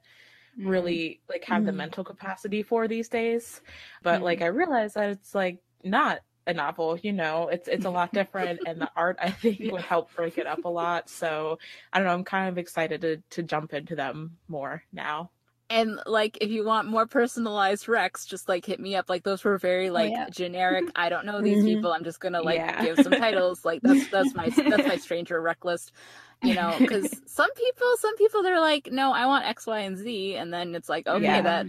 Mm. 0.58 0.66
really 0.70 1.22
like 1.30 1.46
have 1.46 1.66
the 1.66 1.72
Mm. 1.72 1.78
mental 1.78 2.04
capacity 2.04 2.64
for 2.64 2.88
these 2.88 3.10
days. 3.10 3.62
But 4.04 4.24
like 4.24 4.42
I 4.42 4.48
realized 4.48 4.96
that 4.96 5.12
it's 5.12 5.36
like 5.36 5.62
not 5.84 6.22
a 6.48 6.54
novel, 6.54 6.98
you 7.00 7.14
know, 7.14 7.50
it's 7.50 7.68
it's 7.68 7.86
a 7.86 7.90
lot 7.92 8.14
different 8.16 8.62
and 8.66 8.82
the 8.82 8.92
art 8.96 9.18
I 9.22 9.32
think 9.32 9.64
would 9.70 9.86
help 9.86 10.14
break 10.16 10.38
it 10.38 10.48
up 10.48 10.66
a 10.66 10.70
lot. 10.70 11.10
So 11.10 11.60
I 11.94 12.00
don't 12.00 12.08
know, 12.08 12.14
I'm 12.14 12.26
kind 12.26 12.50
of 12.50 12.58
excited 12.58 13.02
to 13.02 13.18
to 13.32 13.44
jump 13.44 13.74
into 13.74 13.96
them 13.96 14.40
more 14.48 14.84
now. 14.94 15.32
And 15.72 16.00
like, 16.06 16.38
if 16.42 16.52
you 16.52 16.66
want 16.66 16.88
more 16.90 17.08
personalized 17.08 17.88
Rex, 17.88 18.26
just 18.26 18.50
like 18.50 18.66
hit 18.66 18.80
me 18.80 18.96
up. 18.96 19.10
Like 19.10 19.24
those 19.24 19.44
were 19.44 19.58
very 19.58 19.90
like 19.90 20.12
yeah. 20.12 20.28
generic. 20.30 20.86
I 20.96 21.08
don't 21.10 21.26
know 21.26 21.42
these 21.42 21.64
Mhm. 21.64 21.76
people. 21.76 21.94
I'm 21.94 22.04
just 22.04 22.20
gonna 22.20 22.42
like 22.42 22.58
Yeah. 22.58 22.84
give 22.84 22.98
some 23.00 23.14
titles. 23.14 23.64
Like 23.64 23.82
that's 23.82 24.08
that's 24.10 24.36
my 24.36 24.50
that's 24.50 24.86
my 24.88 24.98
stranger 25.06 25.42
Rec 25.42 25.64
list. 25.64 25.94
You 26.44 26.56
know, 26.56 26.76
because 26.80 27.10
some 27.26 27.52
people, 27.54 27.88
some 28.00 28.18
people, 28.18 28.44
they're 28.44 28.60
like, 28.60 28.92
no, 28.92 29.14
I 29.14 29.26
want 29.28 29.46
X, 29.46 29.66
Y, 29.66 29.80
and 29.80 29.98
Z, 29.98 30.36
and 30.36 30.54
then 30.54 30.76
it's 30.76 30.90
like, 30.90 31.08
okay, 31.08 31.24
Yeah. 31.24 31.42
that 31.42 31.68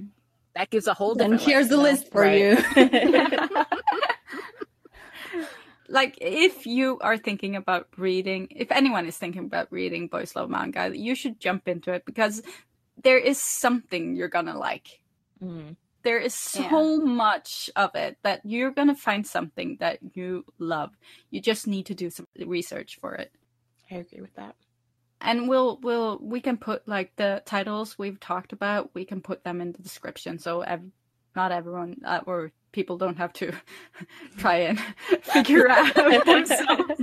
that 0.57 0.71
gives 0.71 0.87
a 0.89 0.95
whole 0.95 1.15
different. 1.15 1.41
here's 1.41 1.69
the 1.69 1.77
list, 1.77 2.03
list 2.05 2.13
for 2.13 2.23
Right. 2.23 2.41
you 2.41 3.65
like 5.89 6.17
if 6.21 6.67
you 6.67 6.99
are 7.01 7.17
thinking 7.19 7.57
about 7.57 7.89
reading 7.97 8.49
if 8.51 8.71
anyone 8.73 9.07
is 9.07 9.17
thinking 9.17 9.45
about 9.45 9.69
reading 9.71 10.07
boys 10.09 10.35
love 10.37 10.49
manga 10.49 10.91
you 10.97 11.15
should 11.15 11.39
jump 11.41 11.69
into 11.69 11.93
it 11.93 12.05
because 12.07 12.43
there 13.03 13.19
is 13.19 13.39
something 13.39 14.17
you're 14.17 14.29
gonna 14.29 14.59
like 14.59 15.01
Mm. 15.43 15.77
there 16.03 16.19
is 16.19 16.35
so 16.35 16.99
much 17.01 17.69
of 17.75 17.95
it 17.95 18.17
that 18.23 18.41
you're 18.45 18.71
gonna 18.71 18.95
find 18.95 19.27
something 19.27 19.77
that 19.81 19.99
you 20.15 20.45
love 20.59 20.91
you 21.31 21.41
just 21.41 21.67
need 21.67 21.87
to 21.87 21.95
do 21.95 22.11
some 22.11 22.27
research 22.47 22.99
for 23.01 23.15
it 23.15 23.33
I 23.91 23.97
agree 23.97 24.21
with 24.21 24.35
that. 24.37 24.55
and 25.21 25.49
we'll 25.49 25.79
we'll 25.83 26.19
we 26.21 26.41
can 26.41 26.57
put 26.59 26.87
like 26.87 27.15
the 27.17 27.43
titles 27.45 27.99
we've 27.99 28.21
talked 28.21 28.53
about 28.53 28.91
we 28.95 29.05
can 29.05 29.21
put 29.21 29.43
them 29.45 29.61
in 29.61 29.73
the 29.73 29.83
description 29.83 30.39
so 30.39 30.61
ev- 30.63 30.91
not 31.35 31.53
everyone 31.53 31.97
uh, 32.05 32.21
or 32.27 32.53
people 32.73 32.97
don't 32.97 33.19
have 33.19 33.33
to 33.35 33.53
try 34.39 34.57
and 34.57 34.81
figure 35.23 35.69
out 35.69 35.95
themselves 36.27 37.01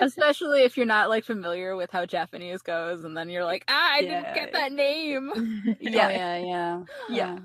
Especially 0.00 0.62
if 0.62 0.76
you're 0.76 0.86
not 0.86 1.08
like 1.08 1.24
familiar 1.24 1.76
with 1.76 1.90
how 1.90 2.06
Japanese 2.06 2.62
goes, 2.62 3.04
and 3.04 3.16
then 3.16 3.28
you're 3.28 3.44
like, 3.44 3.64
ah, 3.68 3.90
I 3.94 4.00
didn't 4.00 4.34
get 4.34 4.52
that 4.52 4.72
name. 4.72 5.30
yeah 5.80 6.08
yeah 6.08 6.36
yeah 6.38 6.38
yeah 6.38 6.82
Yeah. 7.10 7.38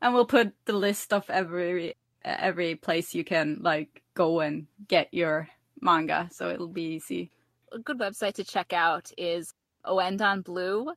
and 0.00 0.14
we'll 0.14 0.26
put 0.26 0.52
the 0.64 0.72
list 0.72 1.12
of 1.12 1.28
every 1.30 1.94
every 2.24 2.74
place 2.74 3.14
you 3.14 3.24
can 3.24 3.58
like 3.62 4.02
go 4.14 4.40
and 4.40 4.66
get 4.88 5.12
your 5.12 5.48
manga 5.80 6.28
so 6.32 6.50
it'll 6.50 6.68
be 6.68 6.94
easy 6.94 7.30
a 7.72 7.78
good 7.78 7.98
website 7.98 8.34
to 8.34 8.44
check 8.44 8.72
out 8.72 9.10
is 9.18 9.54
Oendon 9.86 10.42
Blue. 10.44 10.92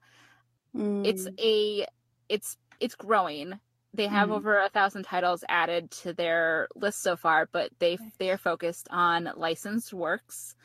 It's 1.03 1.27
Mm. 1.27 1.39
a 1.39 1.87
it's 2.29 2.57
it's 2.79 2.95
growing. 2.95 3.59
They 3.95 4.07
have 4.07 4.29
Mhm. 4.29 4.33
over 4.33 4.59
a 4.59 4.69
thousand 4.69 5.03
titles 5.03 5.43
added 5.49 5.91
to 6.03 6.13
their 6.13 6.67
list 6.75 7.01
so 7.01 7.15
far, 7.15 7.47
but 7.51 7.71
they 7.79 7.97
they 8.19 8.29
are 8.31 8.37
focused 8.37 8.87
on 8.91 9.29
licensed 9.35 9.93
works. 9.93 10.55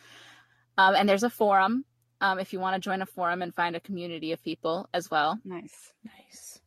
Um, 0.78 0.94
and 0.94 1.08
there's 1.08 1.22
a 1.24 1.30
forum 1.30 1.84
um, 2.20 2.38
if 2.38 2.52
you 2.52 2.60
want 2.60 2.74
to 2.74 2.80
join 2.80 3.02
a 3.02 3.06
forum 3.06 3.40
and 3.42 3.54
find 3.54 3.74
a 3.76 3.80
community 3.80 4.32
of 4.32 4.42
people 4.42 4.88
as 4.92 5.10
well. 5.10 5.38
Nice. 5.44 5.92
Nice. 6.04 6.60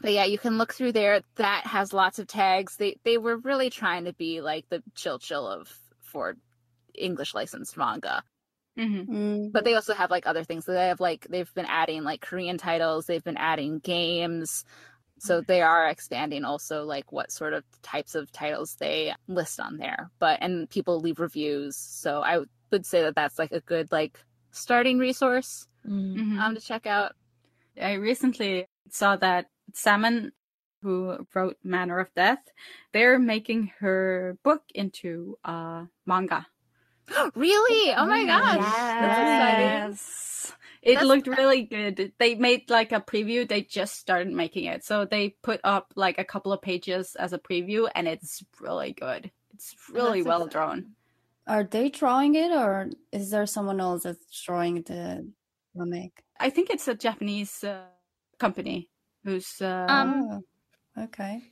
But 0.00 0.12
yeah, 0.12 0.24
you 0.24 0.38
can 0.38 0.58
look 0.58 0.72
through 0.74 0.92
there. 0.92 1.22
That 1.36 1.66
has 1.66 1.92
lots 1.92 2.18
of 2.18 2.26
tags. 2.26 2.76
They 2.76 2.98
they 3.04 3.18
were 3.18 3.36
really 3.36 3.70
trying 3.70 4.04
to 4.06 4.12
be 4.12 4.40
like 4.40 4.68
the 4.68 4.82
chill 4.94 5.18
chill 5.18 5.46
of 5.46 5.68
for 6.00 6.36
English 6.94 7.34
licensed 7.34 7.76
manga. 7.76 8.22
Mm-hmm. 8.78 9.12
Mm, 9.12 9.52
But 9.52 9.64
they 9.64 9.74
also 9.74 9.94
have 9.94 10.10
like 10.10 10.26
other 10.26 10.44
things. 10.44 10.64
So 10.64 10.72
they 10.72 10.86
have 10.86 11.00
like 11.00 11.26
they've 11.28 11.52
been 11.54 11.66
adding 11.66 12.04
like 12.04 12.20
Korean 12.20 12.58
titles. 12.58 13.06
They've 13.06 13.24
been 13.24 13.36
adding 13.36 13.80
games. 13.80 14.64
So 15.20 15.40
they 15.40 15.62
are 15.62 15.88
expanding 15.88 16.44
also 16.44 16.84
like 16.84 17.10
what 17.12 17.30
sort 17.32 17.52
of 17.54 17.64
types 17.82 18.14
of 18.14 18.30
titles 18.32 18.76
they 18.76 19.14
list 19.26 19.60
on 19.60 19.76
there. 19.78 20.10
But 20.18 20.38
and 20.40 20.68
people 20.70 21.00
leave 21.00 21.18
reviews. 21.20 21.76
So 21.76 22.20
I 22.22 22.40
would 22.70 22.86
say 22.86 23.02
that 23.02 23.14
that's 23.14 23.38
like 23.38 23.52
a 23.52 23.60
good 23.60 23.90
like 23.92 24.18
starting 24.50 24.98
resource 24.98 25.66
Mhm. 25.86 26.38
um 26.40 26.54
to 26.54 26.60
check 26.60 26.86
out. 26.86 27.12
I 27.80 27.92
recently 27.94 28.66
saw 28.90 29.16
that 29.16 29.46
Sammon, 29.74 30.32
who 30.82 31.26
wrote 31.34 31.56
Manner 31.62 31.98
of 31.98 32.12
Death, 32.14 32.42
they're 32.92 33.18
making 33.18 33.72
her 33.80 34.36
book 34.42 34.62
into 34.74 35.38
uh, 35.44 35.84
manga. 36.06 36.46
really? 37.34 37.94
Oh 37.94 38.06
my 38.06 38.24
gosh. 38.26 38.94
That's 38.98 39.18
exciting. 39.18 39.98
Yes. 40.82 40.92
It 40.92 40.94
That's- 40.94 41.06
looked 41.06 41.26
really 41.26 41.62
good. 41.62 42.12
They 42.18 42.34
made 42.34 42.70
like 42.70 42.92
a 42.92 43.00
preview. 43.00 43.48
They 43.48 43.62
just 43.62 43.96
started 43.96 44.32
making 44.32 44.64
it. 44.64 44.84
So 44.84 45.04
they 45.04 45.30
put 45.42 45.60
up 45.64 45.92
like 45.96 46.18
a 46.18 46.24
couple 46.24 46.52
of 46.52 46.62
pages 46.62 47.14
as 47.16 47.32
a 47.32 47.38
preview 47.38 47.88
and 47.94 48.06
it's 48.08 48.44
really 48.60 48.92
good. 48.92 49.30
It's 49.54 49.74
really 49.90 50.20
That's 50.20 50.28
well 50.28 50.44
exciting. 50.46 50.50
drawn. 50.82 50.94
Are 51.48 51.64
they 51.64 51.88
drawing 51.88 52.34
it, 52.34 52.52
or 52.52 52.90
is 53.10 53.30
there 53.30 53.46
someone 53.46 53.80
else 53.80 54.02
that's 54.02 54.42
drawing 54.42 54.82
the 54.82 55.26
remake? 55.74 56.22
I 56.38 56.50
think 56.50 56.68
it's 56.68 56.86
a 56.88 56.94
Japanese 56.94 57.64
uh, 57.64 57.84
company 58.38 58.90
who's 59.24 59.60
uh, 59.62 59.86
Um, 59.88 60.42
Oh, 60.98 61.04
okay. 61.04 61.42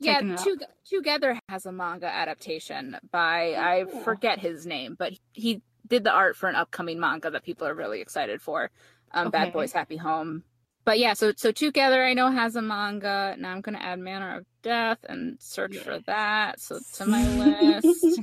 Yeah, 0.00 0.14
taken 0.14 0.30
it 0.32 0.38
up. 0.40 0.44
Two, 0.44 0.58
Together 0.90 1.38
has 1.48 1.66
a 1.66 1.72
manga 1.72 2.06
adaptation 2.08 2.98
by 3.12 3.54
I 3.54 3.84
forget 4.02 4.40
his 4.40 4.66
name, 4.66 4.96
but 4.98 5.12
he 5.32 5.62
did 5.86 6.04
the 6.04 6.12
art 6.12 6.36
for 6.36 6.48
an 6.48 6.56
upcoming 6.56 6.98
manga 6.98 7.30
that 7.30 7.44
people 7.44 7.66
are 7.66 7.74
really 7.74 8.00
excited 8.00 8.40
for. 8.40 8.70
Um, 9.12 9.28
Okay. 9.28 9.44
Bad 9.44 9.52
Boys 9.52 9.72
Happy 9.72 9.96
Home. 9.96 10.42
But 10.84 10.98
yeah, 10.98 11.14
so 11.14 11.32
so 11.36 11.50
Together 11.50 12.04
I 12.04 12.12
know 12.12 12.30
has 12.30 12.56
a 12.56 12.62
manga. 12.62 13.34
Now 13.38 13.52
I'm 13.52 13.62
gonna 13.62 13.78
add 13.78 13.98
Manner 13.98 14.36
of 14.38 14.44
Death 14.62 14.98
and 15.08 15.36
search 15.40 15.76
for 15.78 15.98
that. 16.06 16.60
So 16.60 16.78
to 16.94 17.06
my 17.06 17.26
list. 17.80 18.20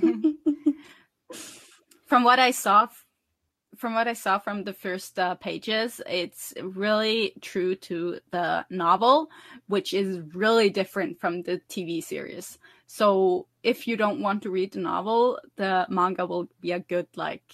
from 2.05 2.23
what 2.23 2.39
I 2.39 2.51
saw, 2.51 2.87
from 3.77 3.95
what 3.95 4.07
I 4.07 4.13
saw 4.13 4.37
from 4.37 4.63
the 4.63 4.73
first 4.73 5.17
uh, 5.17 5.35
pages, 5.35 6.01
it's 6.07 6.53
really 6.61 7.33
true 7.41 7.73
to 7.75 8.19
the 8.31 8.65
novel, 8.69 9.29
which 9.67 9.93
is 9.93 10.19
really 10.35 10.69
different 10.69 11.19
from 11.19 11.41
the 11.41 11.61
TV 11.69 12.03
series. 12.03 12.59
So 12.93 13.47
if 13.63 13.87
you 13.87 13.95
don't 13.95 14.19
want 14.21 14.43
to 14.43 14.49
read 14.49 14.73
the 14.73 14.81
novel, 14.81 15.39
the 15.55 15.87
manga 15.89 16.25
will 16.25 16.49
be 16.59 16.73
a 16.73 16.79
good 16.81 17.07
like 17.15 17.53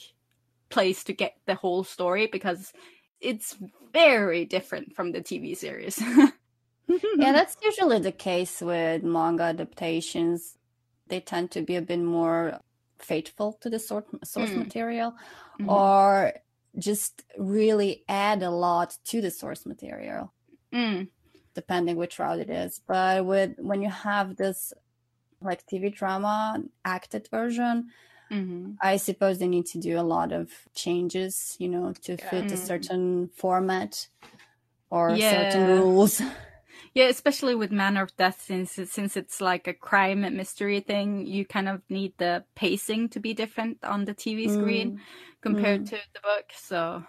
place 0.70 1.04
to 1.04 1.14
get 1.14 1.36
the 1.46 1.54
whole 1.54 1.84
story 1.84 2.26
because 2.26 2.74
it's 3.22 3.56
very 3.94 4.46
different 4.46 4.96
from 4.96 5.12
the 5.12 5.22
TV 5.22 5.56
series. 5.56 6.02
yeah, 6.90 7.34
that's 7.34 7.56
usually 7.64 8.00
the 8.00 8.12
case 8.12 8.62
with 8.62 9.04
manga 9.04 9.44
adaptations. 9.44 10.58
They 11.06 11.20
tend 11.20 11.52
to 11.52 11.62
be 11.62 11.76
a 11.76 11.84
bit 11.84 12.00
more 12.00 12.60
faithful 12.98 13.60
to 13.62 13.70
the 13.70 13.78
source 13.78 14.06
source 14.24 14.50
Mm. 14.50 14.66
material, 14.66 15.14
Mhm. 15.60 15.70
or 15.70 16.34
just 16.80 17.22
really 17.38 18.04
add 18.10 18.42
a 18.42 18.50
lot 18.50 18.98
to 19.12 19.22
the 19.22 19.30
source 19.30 19.68
material, 19.68 20.34
Mm. 20.74 21.10
depending 21.54 21.96
which 21.96 22.18
route 22.18 22.40
it 22.40 22.50
is. 22.50 22.82
But 22.88 23.24
with 23.24 23.52
when 23.60 23.84
you 23.84 23.92
have 23.92 24.36
this 24.36 24.74
like 25.42 25.66
TV 25.68 25.90
drama 25.90 26.64
acted 26.86 27.28
version, 27.30 27.90
Mhm. 28.32 28.78
I 28.82 28.98
suppose 28.98 29.40
they 29.40 29.48
need 29.48 29.66
to 29.68 29.80
do 29.80 30.00
a 30.00 30.04
lot 30.04 30.32
of 30.32 30.52
changes, 30.76 31.56
you 31.60 31.70
know, 31.70 31.94
to 32.04 32.18
fit 32.18 32.52
a 32.52 32.56
Mm. 32.56 32.68
certain 32.68 33.28
format 33.30 34.08
or 34.90 35.18
certain 35.20 35.66
rules. 35.68 36.22
Yeah, 36.94 37.08
especially 37.08 37.56
with 37.56 37.72
Manner 37.72 38.04
of 38.04 38.16
Death, 38.18 38.42
since 38.42 38.78
it- 38.78 38.90
since 38.90 39.18
it's 39.18 39.42
like 39.42 39.68
a 39.68 39.74
crime 39.74 40.24
and 40.24 40.36
mystery 40.38 40.80
thing, 40.80 41.26
you 41.26 41.46
kind 41.46 41.68
of 41.70 41.82
need 41.90 42.14
the 42.18 42.46
pacing 42.56 43.10
to 43.10 43.20
be 43.20 43.34
different 43.34 43.84
on 43.84 44.06
the 44.06 44.14
TV 44.14 44.48
screen 44.48 45.00
compared 45.42 45.82
Mm. 45.82 45.90
to 45.90 45.98
the 46.14 46.20
book. 46.22 46.46
So, 46.56 47.04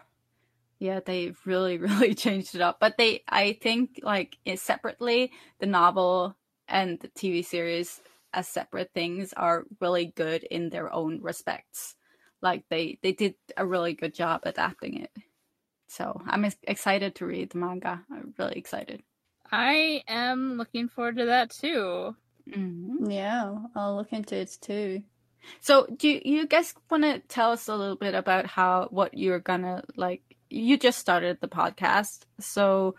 yeah, 0.78 1.00
they 1.00 1.32
really, 1.44 1.78
really 1.88 2.14
changed 2.14 2.54
it 2.54 2.60
up. 2.60 2.78
But 2.80 2.96
they, 2.98 3.24
I 3.28 3.54
think, 3.60 4.00
like 4.02 4.38
separately, 4.56 5.32
the 5.58 5.66
novel 5.66 6.36
and 6.68 6.98
the 7.00 7.08
TV 7.08 7.42
series 7.44 8.00
as 8.32 8.48
separate 8.48 8.90
things 8.94 9.32
are 9.32 9.64
really 9.80 10.06
good 10.06 10.44
in 10.44 10.70
their 10.70 10.92
own 10.92 11.20
respects. 11.22 11.94
Like 12.40 12.64
they, 12.68 12.98
they 13.02 13.12
did 13.12 13.34
a 13.56 13.66
really 13.66 13.94
good 13.94 14.14
job 14.14 14.42
adapting 14.44 15.02
it. 15.02 15.10
So 15.88 16.20
I'm 16.26 16.46
excited 16.64 17.14
to 17.16 17.26
read 17.26 17.50
the 17.50 17.58
manga. 17.58 18.02
I'm 18.10 18.34
really 18.38 18.56
excited. 18.56 19.02
I 19.50 20.02
am 20.06 20.58
looking 20.58 20.88
forward 20.88 21.16
to 21.16 21.26
that 21.26 21.50
too. 21.50 22.14
Mm-hmm. 22.50 23.10
Yeah, 23.10 23.54
I'll 23.74 23.96
look 23.96 24.12
into 24.12 24.36
it 24.36 24.56
too. 24.60 25.02
So, 25.60 25.86
do 25.96 26.08
you, 26.08 26.20
you 26.24 26.46
guys 26.46 26.74
want 26.90 27.04
to 27.04 27.20
tell 27.20 27.52
us 27.52 27.68
a 27.68 27.76
little 27.76 27.96
bit 27.96 28.14
about 28.14 28.46
how 28.46 28.88
what 28.90 29.16
you're 29.16 29.38
gonna 29.38 29.82
like? 29.96 30.22
You 30.50 30.78
just 30.78 30.98
started 30.98 31.38
the 31.40 31.48
podcast, 31.48 32.20
so 32.40 32.94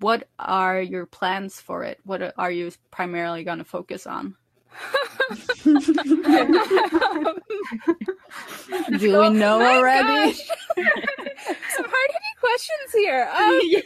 what 0.00 0.28
are 0.38 0.80
your 0.80 1.06
plans 1.06 1.60
for 1.60 1.84
it? 1.84 2.00
What 2.04 2.34
are 2.38 2.50
you 2.50 2.72
primarily 2.90 3.44
gonna 3.44 3.64
focus 3.64 4.06
on? 4.06 4.36
Do 8.98 9.20
we 9.20 9.30
know 9.30 9.58
my 9.58 9.76
already? 9.76 10.32
Some 10.34 10.44
hard 10.76 12.10
hitting 12.10 12.36
questions 12.40 12.92
here. 12.92 13.28
Um, 13.36 13.60
yeah. 13.64 13.80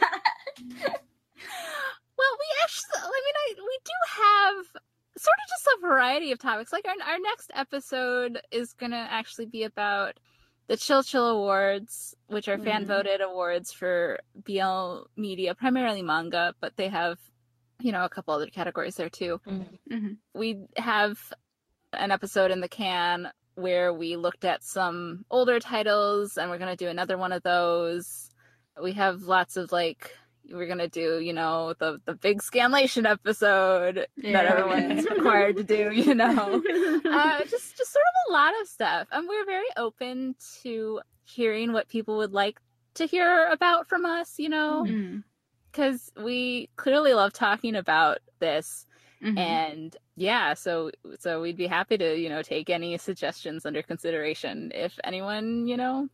Well, 2.17 2.37
we 2.37 2.45
actually, 2.63 2.97
I 2.97 3.21
mean, 3.25 3.35
I 3.35 3.53
we 3.57 3.77
do 3.85 3.97
have 4.21 4.65
sort 5.17 5.37
of 5.37 5.49
just 5.49 5.67
a 5.77 5.81
variety 5.81 6.31
of 6.31 6.39
topics. 6.39 6.71
Like 6.73 6.87
our 6.87 6.95
our 7.07 7.19
next 7.19 7.51
episode 7.53 8.41
is 8.51 8.73
gonna 8.73 9.07
actually 9.09 9.45
be 9.45 9.63
about 9.63 10.19
the 10.69 10.77
Chill 10.77 11.03
Chill 11.03 11.27
Awards, 11.27 12.15
which 12.27 12.47
are 12.47 12.59
fan 12.59 12.85
voted 12.85 13.21
awards 13.21 13.71
for 13.71 14.19
BL 14.35 14.99
media, 15.17 15.55
primarily 15.55 16.03
manga, 16.03 16.53
but 16.61 16.77
they 16.77 16.89
have, 16.89 17.17
you 17.79 17.91
know, 17.91 18.03
a 18.05 18.09
couple 18.09 18.33
other 18.33 18.47
categories 18.47 18.95
there 18.95 19.09
too. 19.09 19.39
Mhm. 19.47 20.17
We 20.33 20.65
have 20.77 21.17
an 21.93 22.11
episode 22.11 22.51
in 22.51 22.59
the 22.61 22.67
can 22.67 23.31
where 23.55 23.93
we 23.93 24.15
looked 24.15 24.45
at 24.45 24.63
some 24.63 25.25
older 25.29 25.59
titles, 25.59 26.37
and 26.37 26.49
we're 26.49 26.57
gonna 26.59 26.75
do 26.75 26.87
another 26.87 27.17
one 27.17 27.31
of 27.31 27.43
those. 27.43 28.29
We 28.81 28.93
have 28.93 29.23
lots 29.23 29.57
of 29.57 29.71
like 29.71 30.15
we're 30.51 30.67
gonna 30.67 30.87
do, 30.87 31.19
you 31.19 31.33
know, 31.33 31.73
the 31.79 31.99
the 32.05 32.15
big 32.15 32.39
scanlation 32.41 33.07
episode 33.09 33.95
that 33.95 34.07
Yeah. 34.17 34.39
everyone's 34.41 35.05
required 35.09 35.57
to 35.57 35.63
do, 35.63 35.91
you 35.91 36.15
know. 36.15 36.61
uh, 37.05 37.39
just 37.45 37.77
just 37.77 37.91
sort 37.91 38.05
of 38.05 38.29
a 38.29 38.33
lot 38.33 38.53
of 38.61 38.67
stuff, 38.67 39.07
and 39.11 39.27
we're 39.27 39.45
very 39.45 39.67
open 39.77 40.35
to 40.63 41.01
hearing 41.25 41.71
what 41.73 41.87
people 41.87 42.17
would 42.17 42.31
like 42.33 42.59
to 42.95 43.05
hear 43.05 43.47
about 43.47 43.87
from 43.87 44.05
us, 44.05 44.39
you 44.39 44.49
know, 44.49 44.83
Mm. 44.87 45.23
Because 45.71 46.11
we 46.21 46.69
clearly 46.75 47.13
love 47.13 47.33
talking 47.33 47.75
about 47.75 48.19
this 48.39 48.85
Mhm. 49.21 49.37
and 49.37 49.97
yeah 50.15 50.53
so 50.53 50.91
so 51.19 51.41
we'd 51.41 51.57
be 51.57 51.67
happy 51.67 51.97
to 51.97 52.15
you 52.17 52.29
know 52.29 52.41
take 52.41 52.69
any 52.69 52.97
suggestions 52.97 53.65
under 53.65 53.81
consideration 53.83 54.71
if 54.73 54.97
anyone 55.03 55.67
you 55.67 55.75
know 55.75 56.07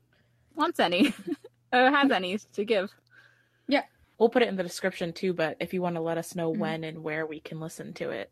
wants 0.56 0.80
any 0.80 1.14
or 1.73 1.91
has 1.91 2.10
any 2.10 2.40
to 2.53 2.65
give 2.65 2.91
Yeah. 3.68 3.84
We'll 4.18 4.30
put 4.30 4.41
it 4.41 4.48
in 4.49 4.56
the 4.56 4.64
description 4.64 5.14
too, 5.14 5.34
but 5.34 5.56
if 5.60 5.72
you 5.73 5.82
want 5.84 5.98
to 5.98 6.02
let 6.02 6.18
us 6.18 6.36
know 6.36 6.52
Mhm. 6.52 6.57
when 6.57 6.84
and 6.84 7.03
where 7.03 7.27
we 7.27 7.40
can 7.41 7.60
listen 7.60 7.94
to 7.95 8.10
it. 8.10 8.32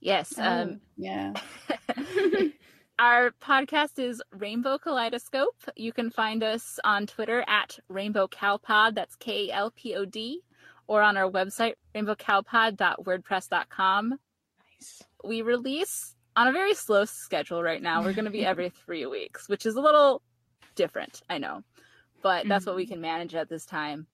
yes 0.00 0.34
Oh, 0.36 0.42
um 0.42 0.80
yeah. 0.98 1.32
our 2.98 3.30
podcast 3.40 3.98
is 3.98 4.22
rainbow 4.32 4.76
kaleidoscope 4.76 5.56
you 5.76 5.92
can 5.92 6.10
find 6.10 6.42
us 6.42 6.78
on 6.84 7.06
twitter 7.06 7.42
at 7.48 7.78
rainbow 7.88 8.26
klpod 8.26 8.94
that's 8.94 9.16
k-l-p-o-d 9.16 10.42
or 10.90 11.00
on 11.02 11.16
our 11.16 11.30
website 11.30 11.72
rainbowklpod.wordpress.com 11.94 14.08
Nice. 14.08 15.02
we 15.22 15.40
release 15.40 16.16
on 16.34 16.48
a 16.48 16.52
very 16.52 16.74
slow 16.74 17.04
schedule 17.04 17.62
right 17.62 17.80
now. 17.80 18.02
We're 18.02 18.12
going 18.12 18.24
to 18.24 18.32
be 18.32 18.44
every 18.44 18.70
three 18.86 19.06
weeks, 19.06 19.48
which 19.48 19.66
is 19.66 19.76
a 19.76 19.80
little 19.80 20.20
different, 20.74 21.22
I 21.30 21.38
know, 21.38 21.62
but 22.22 22.48
that's 22.48 22.66
what 22.66 22.74
we 22.74 22.86
mm-hmm. 22.86 22.94
can 22.94 23.02
manage 23.02 23.36
at 23.36 23.48
this 23.48 23.64
time. 23.64 24.08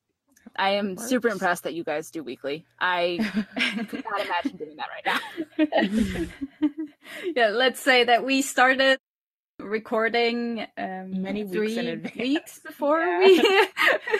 I 0.54 0.72
am 0.72 0.98
super 0.98 1.28
impressed 1.28 1.62
that 1.64 1.72
you 1.72 1.82
guys 1.82 2.10
do 2.10 2.22
weekly. 2.22 2.66
I 2.78 3.20
could 3.88 4.04
not 4.04 4.20
imagine 4.20 4.58
doing 4.58 4.76
that 4.76 4.88
right 4.94 5.06
now. 5.06 5.18
yeah, 7.34 7.48
let's 7.48 7.80
say 7.80 8.04
that 8.04 8.22
we 8.22 8.42
started 8.42 8.98
recording 9.66 10.66
um, 10.78 11.22
many 11.22 11.44
weeks, 11.44 11.52
three 11.52 12.02
weeks 12.16 12.60
before 12.60 13.00
yeah. 13.00 13.66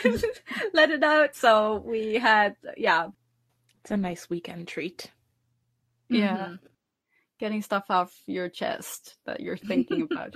we 0.03 0.23
let 0.73 0.91
it 0.91 1.03
out. 1.03 1.35
So 1.35 1.83
we 1.85 2.15
had, 2.15 2.55
yeah. 2.75 3.07
It's 3.81 3.91
a 3.91 3.97
nice 3.97 4.29
weekend 4.29 4.67
treat. 4.67 5.11
Yeah. 6.09 6.37
Mm-hmm. 6.37 6.55
Getting 7.39 7.61
stuff 7.61 7.85
off 7.89 8.13
your 8.25 8.49
chest 8.49 9.15
that 9.25 9.39
you're 9.39 9.57
thinking 9.67 10.01
about. 10.03 10.35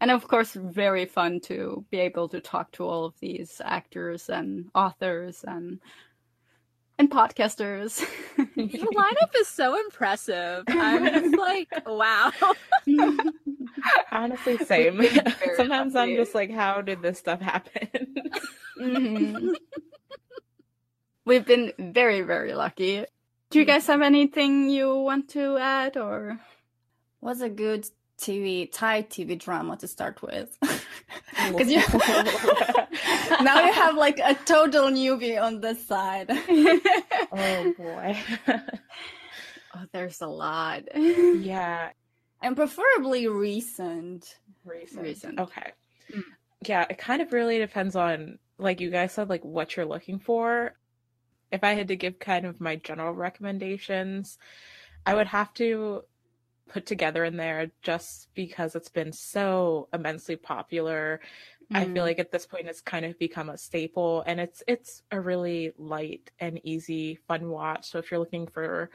and 0.00 0.10
of 0.10 0.26
course, 0.26 0.52
very 0.54 1.06
fun 1.06 1.40
to 1.40 1.84
be 1.90 1.98
able 2.00 2.28
to 2.30 2.40
talk 2.40 2.72
to 2.72 2.84
all 2.84 3.04
of 3.04 3.14
these 3.20 3.60
actors 3.64 4.28
and 4.28 4.66
authors 4.74 5.44
and 5.46 5.80
and 6.98 7.10
podcasters. 7.10 8.04
the 8.36 8.88
lineup 8.94 9.30
is 9.36 9.48
so 9.48 9.78
impressive. 9.78 10.64
I'm 10.68 11.06
just 11.06 11.36
like, 11.38 11.68
wow. 11.86 12.32
Honestly, 14.12 14.58
same. 14.58 15.02
Sometimes 15.56 15.94
I'm 15.94 16.16
just 16.16 16.34
like, 16.34 16.50
how 16.50 16.82
did 16.82 17.02
this 17.02 17.18
stuff 17.18 17.40
happen? 17.40 17.88
mm-hmm. 18.80 19.52
We've 21.24 21.46
been 21.46 21.72
very, 21.78 22.22
very 22.22 22.54
lucky. 22.54 23.04
Do 23.50 23.58
you 23.58 23.64
guys 23.64 23.86
have 23.86 24.02
anything 24.02 24.68
you 24.68 24.94
want 24.94 25.28
to 25.30 25.56
add 25.58 25.96
or? 25.96 26.38
Was 27.20 27.40
a 27.40 27.48
good 27.48 27.86
TV 28.18 28.70
Thai 28.70 29.02
TV 29.04 29.38
drama 29.38 29.76
to 29.76 29.88
start 29.88 30.20
with. 30.22 30.56
Because 30.60 31.70
you 31.70 31.78
now 33.42 33.64
you 33.64 33.72
have 33.72 33.96
like 33.96 34.18
a 34.18 34.34
total 34.34 34.86
newbie 34.86 35.40
on 35.40 35.60
this 35.60 35.86
side. 35.86 36.26
oh 36.28 37.74
boy. 37.78 38.18
oh, 38.48 39.84
there's 39.92 40.20
a 40.20 40.26
lot. 40.26 40.82
Yeah. 40.94 41.90
And 42.42 42.56
preferably 42.56 43.28
recent. 43.28 44.36
Recent. 44.64 45.02
Recent. 45.02 45.40
Okay. 45.40 45.72
Mm. 46.14 46.22
Yeah, 46.66 46.86
it 46.90 46.98
kind 46.98 47.22
of 47.22 47.32
really 47.32 47.58
depends 47.58 47.94
on 47.94 48.38
like 48.58 48.80
you 48.80 48.90
guys 48.90 49.12
said, 49.12 49.28
like 49.28 49.44
what 49.44 49.76
you're 49.76 49.86
looking 49.86 50.18
for. 50.18 50.74
If 51.50 51.62
I 51.64 51.74
had 51.74 51.88
to 51.88 51.96
give 51.96 52.18
kind 52.18 52.44
of 52.44 52.60
my 52.60 52.76
general 52.76 53.14
recommendations, 53.14 54.38
I 55.06 55.14
would 55.14 55.28
have 55.28 55.54
to 55.54 56.02
put 56.68 56.86
together 56.86 57.24
in 57.24 57.36
there 57.36 57.70
just 57.82 58.28
because 58.34 58.74
it's 58.74 58.88
been 58.88 59.12
so 59.12 59.88
immensely 59.92 60.36
popular. 60.36 61.20
Mm. 61.72 61.76
I 61.76 61.80
feel 61.80 61.88
mm-hmm. 61.88 62.02
like 62.02 62.18
at 62.18 62.30
this 62.30 62.46
point 62.46 62.68
it's 62.68 62.80
kind 62.80 63.04
of 63.04 63.18
become 63.18 63.48
a 63.48 63.58
staple 63.58 64.22
and 64.26 64.40
it's 64.40 64.62
it's 64.66 65.02
a 65.10 65.20
really 65.20 65.72
light 65.78 66.30
and 66.40 66.60
easy 66.64 67.18
fun 67.26 67.48
watch. 67.50 67.90
So 67.90 67.98
if 67.98 68.10
you're 68.10 68.20
looking 68.20 68.46
for 68.46 68.90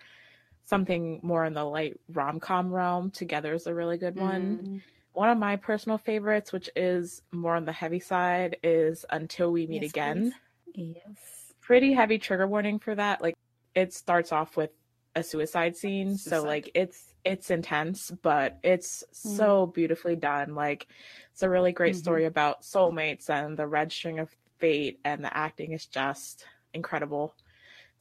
something 0.65 1.19
more 1.23 1.45
in 1.45 1.53
the 1.53 1.63
light 1.63 1.99
rom-com 2.09 2.73
realm, 2.73 3.11
Together 3.11 3.53
is 3.53 3.67
a 3.67 3.73
really 3.73 3.97
good 3.97 4.15
one. 4.15 4.59
Mm. 4.63 4.81
One 5.13 5.29
of 5.29 5.37
my 5.37 5.57
personal 5.57 5.97
favorites, 5.97 6.51
which 6.51 6.69
is 6.75 7.21
more 7.31 7.55
on 7.55 7.65
the 7.65 7.71
heavy 7.71 7.99
side, 7.99 8.57
is 8.63 9.05
Until 9.11 9.51
We 9.51 9.67
Meet 9.67 9.83
yes, 9.83 9.91
Again. 9.91 10.33
Please. 10.73 10.95
Yes. 10.95 11.53
Pretty 11.61 11.93
heavy 11.93 12.17
trigger 12.17 12.47
warning 12.47 12.79
for 12.79 12.95
that. 12.95 13.21
Like 13.21 13.35
it 13.75 13.93
starts 13.93 14.31
off 14.31 14.57
with 14.57 14.71
a 15.15 15.23
suicide 15.23 15.76
scene, 15.76 16.18
suicide. 16.18 16.30
so 16.30 16.44
like 16.44 16.72
it's 16.73 17.14
it's 17.23 17.52
intense, 17.52 18.11
but 18.22 18.60
it's 18.64 19.03
mm. 19.14 19.38
so 19.38 19.68
beautifully 19.68 20.15
done. 20.15 20.56
Like 20.56 20.88
it's 21.31 21.44
a 21.44 21.49
really 21.49 21.72
great 21.72 21.94
mm-hmm. 21.94 22.02
story 22.02 22.26
about 22.26 22.64
soulmates 22.64 23.30
and 23.30 23.57
the 23.57 23.68
red 23.68 23.91
string 23.91 24.19
of 24.19 24.35
fate, 24.60 24.99
and 25.06 25.23
the 25.23 25.35
acting 25.35 25.72
is 25.72 25.85
just 25.85 26.45
incredible. 26.73 27.34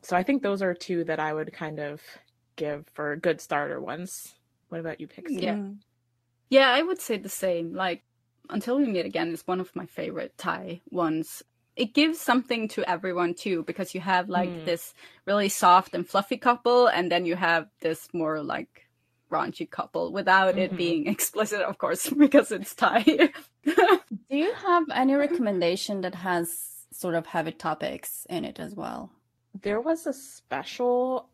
So 0.03 0.17
I 0.17 0.23
think 0.23 0.43
those 0.43 0.63
are 0.63 0.75
two 0.75 1.05
that 1.05 1.21
I 1.21 1.33
would 1.33 1.53
kind 1.53 1.79
of 1.79 2.03
give 2.57 2.87
for 2.93 3.17
good 3.17 3.41
starter 3.41 3.81
ones. 3.81 4.35
What 4.69 4.81
about 4.81 5.01
you, 5.01 5.07
Pixie? 5.07 5.37
Yeah, 5.37 5.63
yeah, 6.51 6.71
I 6.71 6.83
would 6.83 7.01
say 7.01 7.19
the 7.19 7.29
same. 7.29 7.75
Like 7.75 8.03
Until 8.51 8.79
We 8.79 8.87
Meet 8.87 9.07
Again 9.07 9.33
is 9.33 9.47
one 9.47 9.61
of 9.61 9.75
my 9.77 9.87
favorite 9.87 10.37
Thai 10.37 10.81
ones. 10.91 11.43
It 11.75 11.95
gives 11.95 12.21
something 12.21 12.69
to 12.69 12.89
everyone 12.89 13.35
too, 13.35 13.63
because 13.63 13.95
you 13.95 14.01
have 14.01 14.29
like 14.29 14.51
mm. 14.51 14.65
this 14.65 14.95
really 15.27 15.49
soft 15.49 15.95
and 15.95 16.07
fluffy 16.07 16.37
couple, 16.37 16.87
and 16.87 17.11
then 17.11 17.25
you 17.25 17.37
have 17.37 17.69
this 17.81 18.09
more 18.13 18.43
like 18.43 18.89
raunchy 19.33 19.69
couple 19.69 20.13
without 20.13 20.51
mm-hmm. 20.51 20.75
it 20.75 20.77
being 20.77 21.07
explicit, 21.15 21.63
of 21.63 21.79
course, 21.79 22.09
because 22.17 22.53
it's 22.53 22.75
Thai. 22.75 23.03
Do 23.65 24.37
you 24.37 24.53
have 24.53 24.85
any 24.95 25.15
recommendation 25.15 26.03
that 26.03 26.15
has 26.15 26.87
sort 26.93 27.15
of 27.15 27.27
heavy 27.27 27.53
topics 27.53 28.27
in 28.29 28.45
it 28.45 28.61
as 28.61 28.75
well? 28.75 29.11
There 29.61 29.81
was 29.81 30.07
a 30.07 30.13
special. 30.13 31.29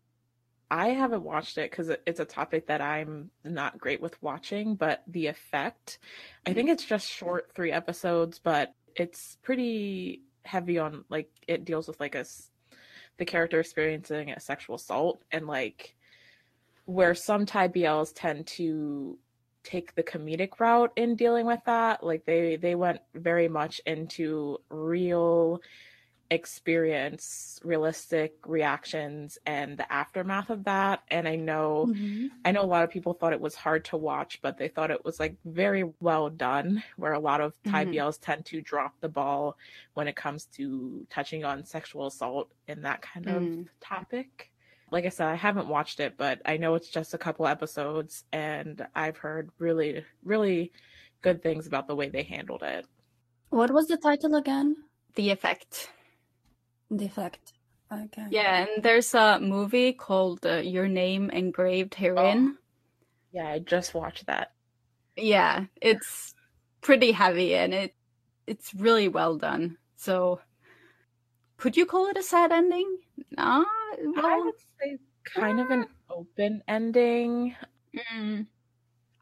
I 0.71 0.89
haven't 0.89 1.23
watched 1.23 1.57
it 1.57 1.71
because 1.71 1.89
it's 2.05 2.19
a 2.19 2.25
topic 2.25 2.67
that 2.67 2.79
I'm 2.79 3.31
not 3.43 3.79
great 3.79 4.01
with 4.01 4.21
watching, 4.21 4.75
but 4.75 5.01
The 5.07 5.25
Effect. 5.25 5.97
I 6.45 6.53
think 6.53 6.69
it's 6.69 6.85
just 6.85 7.09
short, 7.09 7.49
three 7.55 7.71
episodes, 7.71 8.37
but 8.37 8.75
it's 8.95 9.37
pretty 9.41 10.21
heavy 10.49 10.79
on 10.79 11.05
like 11.09 11.29
it 11.47 11.63
deals 11.63 11.87
with 11.87 11.99
like 11.99 12.15
a 12.15 12.25
the 13.17 13.25
character 13.25 13.59
experiencing 13.59 14.31
a 14.31 14.39
sexual 14.39 14.75
assault 14.77 15.21
and 15.31 15.45
like 15.45 15.95
where 16.85 17.13
some 17.13 17.45
Thai 17.45 17.67
BLs 17.67 18.13
tend 18.15 18.47
to 18.47 19.19
take 19.63 19.93
the 19.93 20.01
comedic 20.01 20.59
route 20.59 20.91
in 20.95 21.15
dealing 21.15 21.45
with 21.45 21.59
that. 21.65 22.03
Like 22.03 22.25
they 22.25 22.55
they 22.55 22.73
went 22.73 22.99
very 23.13 23.47
much 23.47 23.79
into 23.85 24.57
real 24.69 25.61
experience, 26.31 27.59
realistic 27.63 28.35
reactions 28.45 29.37
and 29.45 29.77
the 29.77 29.91
aftermath 29.91 30.49
of 30.49 30.65
that. 30.65 31.01
And 31.09 31.27
I 31.27 31.35
know 31.35 31.87
mm-hmm. 31.89 32.27
I 32.45 32.51
know 32.51 32.61
a 32.61 32.63
lot 32.63 32.83
of 32.83 32.89
people 32.89 33.13
thought 33.13 33.33
it 33.33 33.41
was 33.41 33.55
hard 33.55 33.85
to 33.85 33.97
watch, 33.97 34.39
but 34.41 34.57
they 34.57 34.67
thought 34.67 34.91
it 34.91 35.03
was 35.03 35.19
like 35.19 35.35
very 35.45 35.85
well 35.99 36.29
done, 36.29 36.83
where 36.97 37.13
a 37.13 37.19
lot 37.19 37.41
of 37.41 37.53
Thai 37.65 37.85
mm-hmm. 37.85 37.93
BLs 37.93 38.19
tend 38.21 38.45
to 38.45 38.61
drop 38.61 38.93
the 39.01 39.09
ball 39.09 39.57
when 39.93 40.07
it 40.07 40.15
comes 40.15 40.45
to 40.57 41.05
touching 41.09 41.43
on 41.43 41.65
sexual 41.65 42.07
assault 42.07 42.51
and 42.67 42.85
that 42.85 43.01
kind 43.01 43.27
of 43.27 43.41
mm. 43.41 43.67
topic 43.79 44.51
like 44.91 45.05
I 45.05 45.09
said, 45.09 45.27
I 45.27 45.35
haven't 45.35 45.67
watched 45.67 45.99
it, 45.99 46.15
but 46.17 46.41
I 46.45 46.57
know 46.57 46.75
it's 46.75 46.89
just 46.89 47.13
a 47.13 47.17
couple 47.17 47.45
episodes, 47.45 48.23
and 48.33 48.85
I've 48.95 49.17
heard 49.17 49.51
really, 49.59 50.03
really 50.23 50.71
good 51.21 51.43
things 51.43 51.67
about 51.67 51.87
the 51.87 51.95
way 51.95 52.09
they 52.09 52.23
handled 52.23 52.63
it. 52.63 52.87
What 53.49 53.71
was 53.71 53.87
the 53.87 53.97
title 53.97 54.35
again? 54.35 54.75
The 55.15 55.29
Effect. 55.31 55.89
The 56.89 57.05
Effect. 57.05 57.53
Okay. 57.91 58.25
Yeah, 58.29 58.67
and 58.67 58.83
there's 58.83 59.13
a 59.13 59.39
movie 59.39 59.93
called 59.93 60.45
uh, 60.45 60.57
Your 60.57 60.87
Name 60.87 61.29
Engraved 61.31 61.95
Herein. 61.95 62.55
Oh. 62.55 62.59
Yeah, 63.31 63.47
I 63.47 63.59
just 63.59 63.93
watched 63.93 64.27
that. 64.27 64.51
Yeah, 65.15 65.65
it's 65.81 66.33
pretty 66.81 67.11
heavy 67.11 67.55
and 67.55 67.73
it 67.73 67.95
it's 68.47 68.73
really 68.73 69.07
well 69.07 69.37
done. 69.37 69.77
So 69.97 70.39
could 71.57 71.75
you 71.75 71.85
call 71.85 72.07
it 72.07 72.17
a 72.17 72.23
sad 72.23 72.51
ending? 72.51 72.97
No, 73.37 73.65
well, 74.15 74.25
I 74.25 74.37
would 74.37 74.55
say 74.79 74.97
kind 75.25 75.59
of 75.59 75.69
an 75.69 75.85
open 76.09 76.63
ending. 76.67 77.55
Mm. 78.13 78.47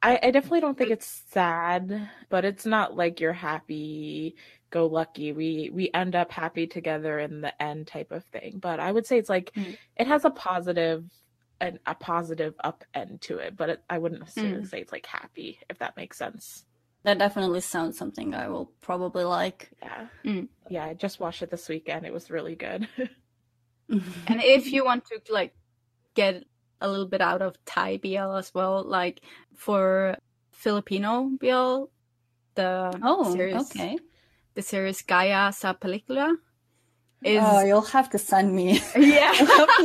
I, 0.02 0.20
I 0.22 0.32
definitely 0.32 0.62
don't 0.62 0.78
think 0.78 0.92
it's 0.92 1.24
sad, 1.32 2.10
but 2.30 2.46
it's 2.46 2.66
not 2.66 2.96
like 2.96 3.20
you're 3.20 3.34
happy 3.34 4.36
go 4.70 4.88
lucky. 4.88 5.32
We 5.32 5.70
we 5.74 5.90
end 5.94 6.16
up 6.16 6.32
happy 6.32 6.68
together 6.68 7.20
in 7.20 7.42
the 7.42 7.62
end 7.62 7.88
type 7.88 8.12
of 8.12 8.24
thing. 8.26 8.60
But 8.60 8.80
I 8.80 8.92
would 8.92 9.06
say 9.06 9.18
it's 9.18 9.30
like 9.30 9.52
mm. 9.54 9.78
it 9.96 10.08
has 10.08 10.26
a 10.26 10.30
positive 10.30 11.06
and 11.60 11.80
a 11.86 11.96
positive 11.96 12.54
up 12.64 12.84
end 12.94 13.22
to 13.22 13.38
it, 13.38 13.58
but 13.58 13.70
it, 13.70 13.84
I 13.90 13.98
wouldn't 13.98 14.22
necessarily 14.22 14.64
mm. 14.64 14.70
say 14.70 14.82
it's 14.82 14.92
like 14.92 15.06
happy 15.06 15.60
if 15.70 15.80
that 15.80 15.98
makes 15.98 16.18
sense. 16.18 16.66
That 17.04 17.20
definitely 17.20 17.62
sounds 17.62 17.98
something 17.98 18.34
I 18.34 18.50
will 18.50 18.72
probably 18.82 19.24
like. 19.24 19.70
Yeah. 19.82 20.08
Mm. 20.26 20.48
Yeah, 20.70 20.86
I 20.86 20.94
just 20.94 21.20
watched 21.20 21.42
it 21.42 21.50
this 21.50 21.70
weekend. 21.70 22.06
It 22.06 22.14
was 22.14 22.30
really 22.30 22.56
good. 22.56 22.88
and 23.90 24.44
if 24.44 24.72
you 24.72 24.84
want 24.84 25.06
to 25.06 25.22
like 25.30 25.56
get 26.16 26.44
a 26.82 26.90
little 26.90 27.08
bit 27.08 27.22
out 27.22 27.42
of 27.42 27.56
Thai 27.66 27.98
BL 27.98 28.36
as 28.36 28.54
well, 28.54 28.84
like 28.84 29.22
for 29.56 30.18
Filipino 30.52 31.32
BL, 31.40 31.86
the 32.56 33.00
oh 33.04 33.34
series, 33.34 33.56
okay, 33.56 33.98
the 34.58 34.66
series 34.66 35.06
Gaya 35.06 35.54
sa 35.54 35.78
Pelikula. 35.78 36.34
Is... 37.22 37.38
Oh, 37.46 37.62
you'll 37.62 37.94
have 37.94 38.10
to 38.10 38.18
send 38.18 38.50
me. 38.54 38.82
Yeah, 38.98 39.34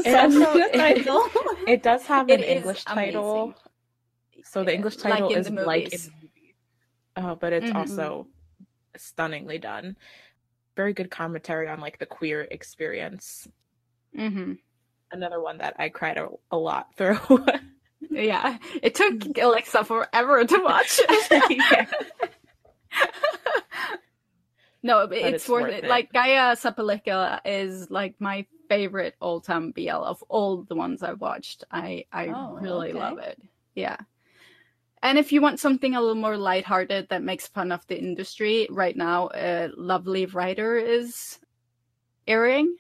send 0.01 0.41
me 0.41 0.49
title. 0.73 1.29
It, 1.29 1.69
it, 1.77 1.83
does 1.85 2.09
have 2.09 2.33
an 2.33 2.41
English 2.41 2.85
title, 2.85 3.53
so 4.45 4.65
the 4.65 4.73
English 4.73 4.97
title 4.97 5.29
like 5.29 5.37
is 5.37 5.53
like 5.53 5.93
in 5.93 6.01
the 6.01 6.11
movie, 6.25 6.57
uh, 7.17 7.35
but 7.37 7.53
it's 7.53 7.67
mm-hmm. 7.67 7.77
also 7.77 8.27
stunningly 8.97 9.59
done. 9.61 9.97
Very 10.77 10.97
good 10.97 11.11
commentary 11.13 11.69
on 11.69 11.81
like 11.81 12.01
the 12.01 12.09
queer 12.09 12.41
experience 12.49 13.49
Mm-hmm. 14.17 14.53
Another 15.11 15.41
one 15.41 15.59
that 15.59 15.77
I 15.79 15.89
cried 15.89 16.19
a, 16.19 16.29
a 16.51 16.57
lot 16.57 16.95
through. 16.97 17.19
yeah, 18.11 18.59
it 18.83 18.95
took 18.95 19.39
Alexa 19.39 19.85
forever 19.85 20.45
to 20.45 20.59
watch. 20.63 21.01
No, 24.83 25.01
it's, 25.01 25.45
it's 25.45 25.49
worth, 25.49 25.63
worth 25.63 25.73
it. 25.75 25.85
it. 25.85 25.89
Like 25.89 26.13
Gaya 26.13 26.57
sa 26.57 26.73
Pelikula 26.73 27.41
is 27.45 27.91
like 27.91 28.15
my 28.19 28.47
favorite 28.69 29.15
old 29.21 29.45
time 29.45 29.71
BL 29.71 29.91
of 29.91 30.23
all 30.29 30.65
the 30.65 30.75
ones 30.75 31.03
I've 31.03 31.21
watched. 31.21 31.65
I 31.71 32.05
I 32.13 32.29
Oh, 32.29 32.59
really 32.61 32.91
okay. 32.91 32.99
love 32.99 33.19
it. 33.19 33.39
Yeah. 33.75 33.97
And 35.03 35.19
if 35.19 35.33
you 35.33 35.41
want 35.41 35.61
something 35.61 35.95
a 35.95 36.01
little 36.01 36.15
more 36.15 36.37
lighthearted 36.37 37.09
that 37.09 37.23
makes 37.23 37.49
fun 37.49 37.73
of 37.73 37.85
the 37.89 37.99
industry, 37.99 38.69
right 38.71 38.97
now, 38.97 39.27
uh, 39.29 39.69
Lovely 39.77 40.27
Writer 40.27 40.77
is 40.77 41.39
airing. 42.27 42.77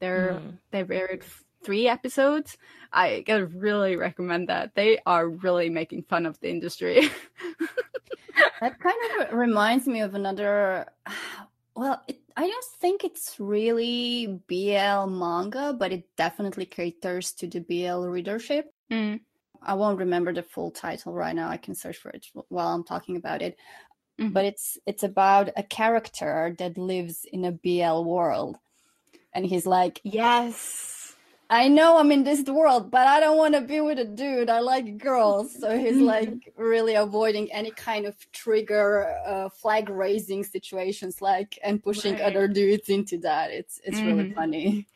They're 0.00 0.34
Mhm. 0.34 0.58
they've 0.70 0.90
aired 0.90 1.24
three 1.62 1.88
episodes. 1.88 2.58
I 2.92 3.22
gotta 3.22 3.46
really 3.46 3.96
recommend 3.96 4.48
that. 4.48 4.74
They 4.74 4.98
are 5.06 5.28
really 5.28 5.70
making 5.70 6.04
fun 6.04 6.26
of 6.26 6.38
the 6.40 6.50
industry. 6.50 7.08
That 8.60 8.78
kind 8.80 8.96
of 9.20 9.32
reminds 9.38 9.86
me 9.86 10.00
of 10.00 10.14
another. 10.14 10.86
Well, 11.78 12.02
it, 12.08 12.20
I 12.34 12.46
don't 12.48 12.64
think 12.80 13.04
it's 13.04 13.38
really 13.38 14.40
BL 14.48 15.10
manga, 15.10 15.74
but 15.78 15.92
it 15.92 16.04
definitely 16.16 16.64
caters 16.64 17.32
to 17.32 17.46
the 17.46 17.60
BL 17.60 18.06
readership. 18.08 18.72
Mm. 18.90 19.20
I 19.60 19.74
won't 19.74 19.98
remember 19.98 20.32
the 20.32 20.42
full 20.42 20.70
title 20.70 21.12
right 21.12 21.36
now. 21.36 21.50
I 21.50 21.58
can 21.58 21.74
search 21.74 21.98
for 21.98 22.08
it 22.08 22.28
while 22.48 22.68
I'm 22.68 22.82
talking 22.82 23.16
about 23.16 23.42
it. 23.42 23.58
Mhm. 24.18 24.32
But 24.32 24.46
it's 24.46 24.78
it's 24.86 25.02
about 25.02 25.50
a 25.54 25.62
character 25.62 26.54
that 26.58 26.78
lives 26.78 27.26
in 27.30 27.44
a 27.44 27.52
BL 27.52 28.04
world, 28.04 28.56
and 29.34 29.46
he's 29.46 29.66
like, 29.66 30.00
Yes. 30.02 31.05
I 31.48 31.68
know 31.68 31.98
I'm 31.98 32.10
in 32.10 32.24
this 32.24 32.44
world, 32.48 32.90
but 32.90 33.06
I 33.06 33.20
don't 33.20 33.36
want 33.38 33.54
to 33.54 33.60
be 33.60 33.80
with 33.80 33.98
a 34.00 34.04
dude. 34.04 34.50
I 34.50 34.60
like 34.60 34.98
girls. 34.98 35.54
So 35.58 35.78
he's 35.78 36.00
like 36.00 36.52
really 36.56 36.94
avoiding 36.94 37.52
any 37.52 37.70
kind 37.72 38.04
of 38.06 38.16
trigger, 38.32 39.06
uh, 39.24 39.48
flag 39.50 39.88
raising 39.88 40.42
situations, 40.42 41.22
like 41.22 41.58
and 41.62 41.82
pushing 41.82 42.14
Right. 42.14 42.20
other 42.20 42.48
dudes 42.48 42.88
into 42.88 43.18
that. 43.18 43.52
It's 43.52 43.80
it's 43.84 44.04
really 44.04 44.24
Mhm. 44.24 44.34
funny. 44.34 44.88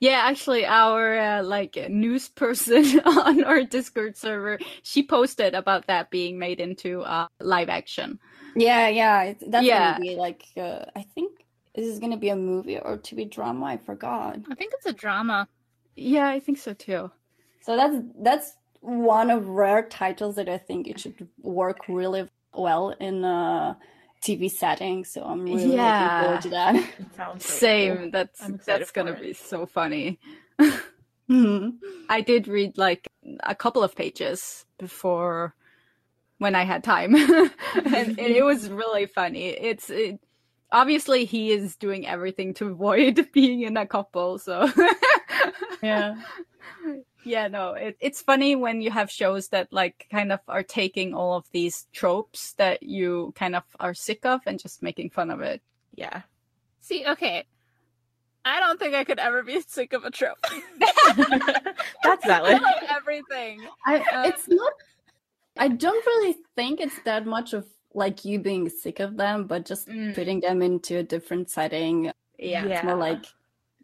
Yeah, 0.00 0.20
actually, 0.24 0.64
our 0.66 1.18
uh, 1.18 1.42
like 1.42 1.76
news 1.90 2.28
person 2.28 3.00
on 3.06 3.44
our 3.44 3.62
Discord 3.64 4.16
server, 4.16 4.58
she 4.82 5.02
posted 5.02 5.54
about 5.54 5.86
that 5.86 6.10
being 6.10 6.38
made 6.38 6.60
into 6.60 7.02
uh, 7.02 7.28
live 7.40 7.68
action. 7.68 8.18
Yeah, 8.54 8.88
yeah. 8.88 9.34
That's 9.48 9.66
Yeah. 9.66 9.78
gonna 9.88 9.94
be 9.94 10.16
like 10.16 10.44
uh, 10.56 10.84
I 10.94 11.02
think 11.02 11.44
this 11.74 11.86
is 11.86 11.98
gonna 11.98 12.16
be 12.16 12.30
a 12.30 12.36
movie 12.36 12.78
or 12.78 12.96
to 12.98 13.14
be 13.14 13.24
drama. 13.24 13.66
I 13.66 13.76
forgot. 13.78 14.38
I 14.50 14.54
think 14.54 14.72
it's 14.74 14.86
a 14.86 14.92
drama. 14.92 15.48
Yeah, 15.96 16.28
I 16.28 16.40
think 16.40 16.58
so 16.58 16.74
too. 16.74 17.10
So 17.62 17.76
that's 17.76 17.96
that's 18.20 18.52
one 18.80 19.30
of 19.30 19.48
rare 19.48 19.82
titles 19.88 20.36
that 20.36 20.48
I 20.48 20.58
think 20.58 20.86
it 20.86 21.00
should 21.00 21.26
work 21.42 21.88
really 21.88 22.28
well 22.54 22.90
in 23.00 23.24
a 23.24 23.76
TV 24.22 24.50
setting. 24.50 25.04
So 25.04 25.22
I'm 25.22 25.44
really 25.44 25.66
looking 25.66 26.08
forward 26.20 26.40
to 26.42 26.50
that. 26.50 26.74
It 26.76 27.14
sounds 27.16 27.44
Same. 27.46 27.98
cool. 27.98 28.10
That's 28.12 28.40
that's 28.66 28.90
gonna 28.92 29.12
it. 29.12 29.22
be 29.22 29.32
so 29.32 29.66
funny. 29.66 30.18
Mhm. 31.30 31.78
I 32.08 32.20
did 32.20 32.46
read 32.46 32.78
like 32.78 33.08
a 33.42 33.54
couple 33.54 33.82
of 33.82 33.96
pages 33.96 34.64
before 34.78 35.54
when 36.38 36.54
I 36.54 36.64
had 36.64 36.84
time, 36.84 37.14
and, 37.16 37.50
and 37.94 38.18
it 38.20 38.44
was 38.44 38.68
really 38.68 39.06
funny. 39.06 39.48
It's 39.48 39.90
it, 39.90 40.20
obviously 40.70 41.24
he 41.24 41.50
is 41.50 41.76
doing 41.76 42.06
everything 42.06 42.54
to 42.54 42.68
avoid 42.68 43.28
being 43.32 43.62
in 43.62 43.76
a 43.76 43.86
couple, 43.86 44.38
so 44.38 44.70
Yeah. 45.82 46.16
yeah 47.24 47.48
no 47.48 47.72
it, 47.74 47.96
it's 48.00 48.22
funny 48.22 48.54
when 48.56 48.80
you 48.80 48.90
have 48.90 49.10
shows 49.10 49.48
that 49.48 49.72
like 49.72 50.06
kind 50.10 50.30
of 50.32 50.40
are 50.48 50.62
taking 50.62 51.14
all 51.14 51.34
of 51.36 51.44
these 51.52 51.86
tropes 51.92 52.52
that 52.54 52.82
you 52.82 53.32
kind 53.36 53.56
of 53.56 53.64
are 53.80 53.94
sick 53.94 54.24
of 54.24 54.40
and 54.46 54.58
just 54.60 54.82
making 54.82 55.10
fun 55.10 55.30
of 55.30 55.40
it 55.40 55.60
Yeah. 55.94 56.22
See, 56.80 57.04
okay. 57.06 57.44
I 58.44 58.60
don't 58.60 58.78
think 58.78 58.94
I 58.94 59.02
could 59.02 59.18
ever 59.18 59.42
be 59.42 59.60
sick 59.66 59.92
of 59.92 60.04
a 60.04 60.10
trope. 60.10 60.38
That's 61.16 62.24
I 62.24 62.28
valid. 62.28 62.62
love 62.62 62.82
everything. 62.90 63.60
I 63.84 63.96
Uh, 63.98 64.28
it's 64.28 64.46
not 64.48 64.72
I 65.58 65.68
don't 65.68 66.04
really 66.06 66.36
think 66.54 66.80
it's 66.80 67.00
that 67.04 67.26
much 67.26 67.54
of 67.54 67.66
like 67.94 68.24
you 68.24 68.38
being 68.38 68.68
sick 68.68 69.00
of 69.00 69.16
them, 69.16 69.46
but 69.46 69.64
just 69.64 69.88
Mm. 69.88 70.14
putting 70.14 70.40
them 70.40 70.60
into 70.62 70.98
a 70.98 71.02
different 71.02 71.50
setting. 71.50 72.12
yeah 72.38 72.64
It's 72.66 72.84
more 72.84 72.96
like 72.96 73.24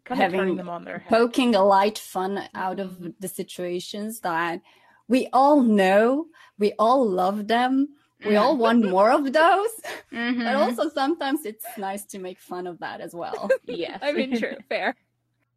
kind 0.05 0.21
of 0.21 0.25
turning 0.31 0.39
having- 0.39 0.57
them 0.57 0.69
on 0.69 0.83
their 0.85 0.99
head. 0.99 1.09
poking 1.09 1.55
a 1.55 1.63
light 1.63 1.97
fun 1.97 2.47
out 2.55 2.79
of 2.79 3.19
the 3.19 3.27
situations 3.27 4.19
that 4.21 4.61
we 5.07 5.27
all 5.33 5.61
know, 5.61 6.27
we 6.57 6.73
all 6.79 7.07
love 7.07 7.47
them, 7.47 7.89
we 8.25 8.35
all 8.37 8.55
want 8.55 8.89
more 8.89 9.11
of 9.11 9.23
those. 9.33 9.71
Mhm. 10.11 10.43
But 10.45 10.55
also 10.55 10.89
sometimes 10.89 11.45
it's 11.45 11.65
nice 11.77 12.05
to 12.05 12.19
make 12.19 12.39
fun 12.39 12.67
of 12.67 12.79
that 12.79 13.01
as 13.01 13.13
well. 13.13 13.49
Yes. 13.65 13.99
I 14.01 14.11
mean, 14.13 14.37
true, 14.37 14.55
fair. 14.69 14.95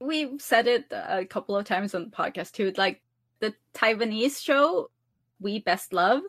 we've 0.00 0.40
said 0.42 0.66
it 0.66 0.84
a 0.90 1.24
couple 1.24 1.56
of 1.56 1.64
times 1.64 1.94
on 1.94 2.04
the 2.04 2.10
podcast 2.10 2.52
too 2.52 2.72
like 2.76 3.02
the 3.40 3.54
taiwanese 3.74 4.42
show 4.42 4.90
we 5.40 5.58
best 5.60 5.92
love 5.92 6.20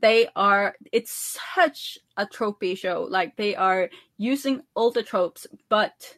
they 0.00 0.28
are 0.36 0.74
it's 0.92 1.38
such 1.54 1.98
a 2.16 2.26
tropey 2.26 2.76
show 2.76 3.06
like 3.10 3.36
they 3.36 3.54
are 3.56 3.90
using 4.16 4.62
all 4.74 4.90
the 4.90 5.02
tropes 5.02 5.46
but 5.68 6.16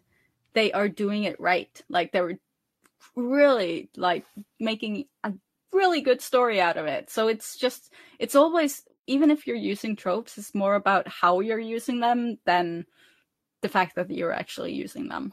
they 0.54 0.72
are 0.72 0.88
doing 0.88 1.24
it 1.24 1.40
right. 1.40 1.80
Like 1.88 2.12
they're 2.12 2.38
really 3.16 3.90
like 3.96 4.24
making 4.60 5.06
a 5.24 5.32
really 5.72 6.00
good 6.00 6.20
story 6.20 6.60
out 6.60 6.76
of 6.76 6.86
it. 6.86 7.10
So 7.10 7.28
it's 7.28 7.56
just 7.56 7.92
it's 8.18 8.34
always 8.34 8.84
even 9.06 9.30
if 9.30 9.46
you're 9.46 9.56
using 9.56 9.96
tropes 9.96 10.38
it's 10.38 10.54
more 10.54 10.74
about 10.74 11.08
how 11.08 11.40
you're 11.40 11.58
using 11.58 12.00
them 12.00 12.38
than 12.46 12.86
the 13.60 13.68
fact 13.68 13.96
that 13.96 14.10
you're 14.10 14.32
actually 14.32 14.72
using 14.72 15.08
them 15.08 15.32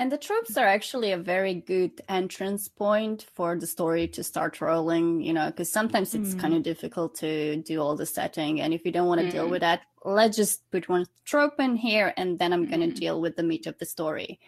And 0.00 0.10
the 0.10 0.16
tropes 0.16 0.56
are 0.56 0.66
actually 0.66 1.12
a 1.12 1.18
very 1.18 1.52
good 1.52 2.00
entrance 2.08 2.68
point 2.68 3.26
for 3.34 3.54
the 3.58 3.66
story 3.66 4.08
to 4.08 4.24
start 4.24 4.62
rolling, 4.62 5.20
you 5.20 5.34
know, 5.34 5.48
because 5.50 5.70
sometimes 5.70 6.14
it's 6.14 6.34
Mm. 6.34 6.38
kind 6.38 6.54
of 6.54 6.62
difficult 6.62 7.14
to 7.16 7.56
do 7.56 7.82
all 7.82 7.96
the 7.96 8.06
setting. 8.06 8.62
And 8.62 8.72
if 8.72 8.86
you 8.86 8.92
don't 8.92 9.08
want 9.08 9.20
to 9.20 9.28
deal 9.28 9.46
Mm. 9.46 9.50
with 9.50 9.60
that, 9.60 9.82
let's 10.06 10.38
just 10.38 10.70
put 10.70 10.88
one 10.88 11.04
trope 11.26 11.60
in 11.60 11.76
here 11.76 12.14
and 12.16 12.38
then 12.38 12.54
I'm 12.54 12.64
going 12.64 12.80
to 12.80 12.86
Mm. 12.86 13.00
deal 13.04 13.20
with 13.20 13.36
the 13.36 13.42
meat 13.42 13.66
of 13.66 13.76
the 13.76 13.84
story. 13.84 14.40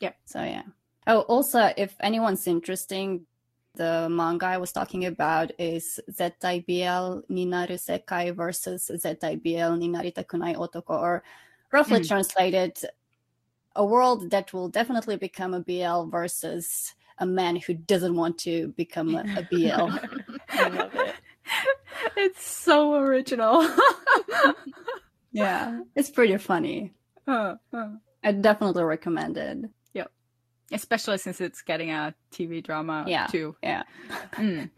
Yep. 0.00 0.16
So, 0.24 0.42
yeah. 0.42 0.62
Oh, 1.06 1.20
also, 1.28 1.70
if 1.76 1.94
anyone's 2.00 2.46
interesting, 2.46 3.26
the 3.74 4.08
manga 4.08 4.46
I 4.46 4.56
was 4.56 4.72
talking 4.72 5.04
about 5.04 5.52
is 5.58 6.00
ZIBL 6.10 7.24
Ninaru 7.28 7.76
Sekai 7.76 8.34
versus 8.34 8.90
ZIBL 8.90 9.76
Ninarita 9.76 10.24
Kunai 10.24 10.56
Otoko, 10.56 10.96
or 10.98 11.22
roughly 11.72 12.00
Mm. 12.00 12.08
translated, 12.08 12.78
a 13.76 13.84
world 13.84 14.30
that 14.30 14.52
will 14.52 14.68
definitely 14.68 15.16
become 15.16 15.54
a 15.54 15.60
BL 15.60 16.04
versus 16.10 16.94
a 17.18 17.26
man 17.26 17.56
who 17.56 17.74
doesn't 17.74 18.14
want 18.16 18.38
to 18.38 18.68
become 18.76 19.14
a, 19.14 19.20
a 19.36 19.42
BL. 19.50 19.90
I 20.50 20.68
love 20.68 20.94
it. 20.94 21.14
it's 22.16 22.44
so 22.44 22.94
original. 22.94 23.68
yeah, 25.32 25.80
it's 25.94 26.10
pretty 26.10 26.36
funny. 26.38 26.92
Huh, 27.26 27.56
huh. 27.72 27.88
I 28.22 28.32
definitely 28.32 28.84
recommend 28.84 29.36
it. 29.36 29.58
Yep. 29.94 30.10
Especially 30.72 31.18
since 31.18 31.40
it's 31.40 31.62
getting 31.62 31.90
a 31.90 32.14
TV 32.32 32.62
drama 32.62 33.04
Yeah. 33.06 33.26
too. 33.26 33.56
Yeah. 33.62 33.82
Mm. 34.36 34.70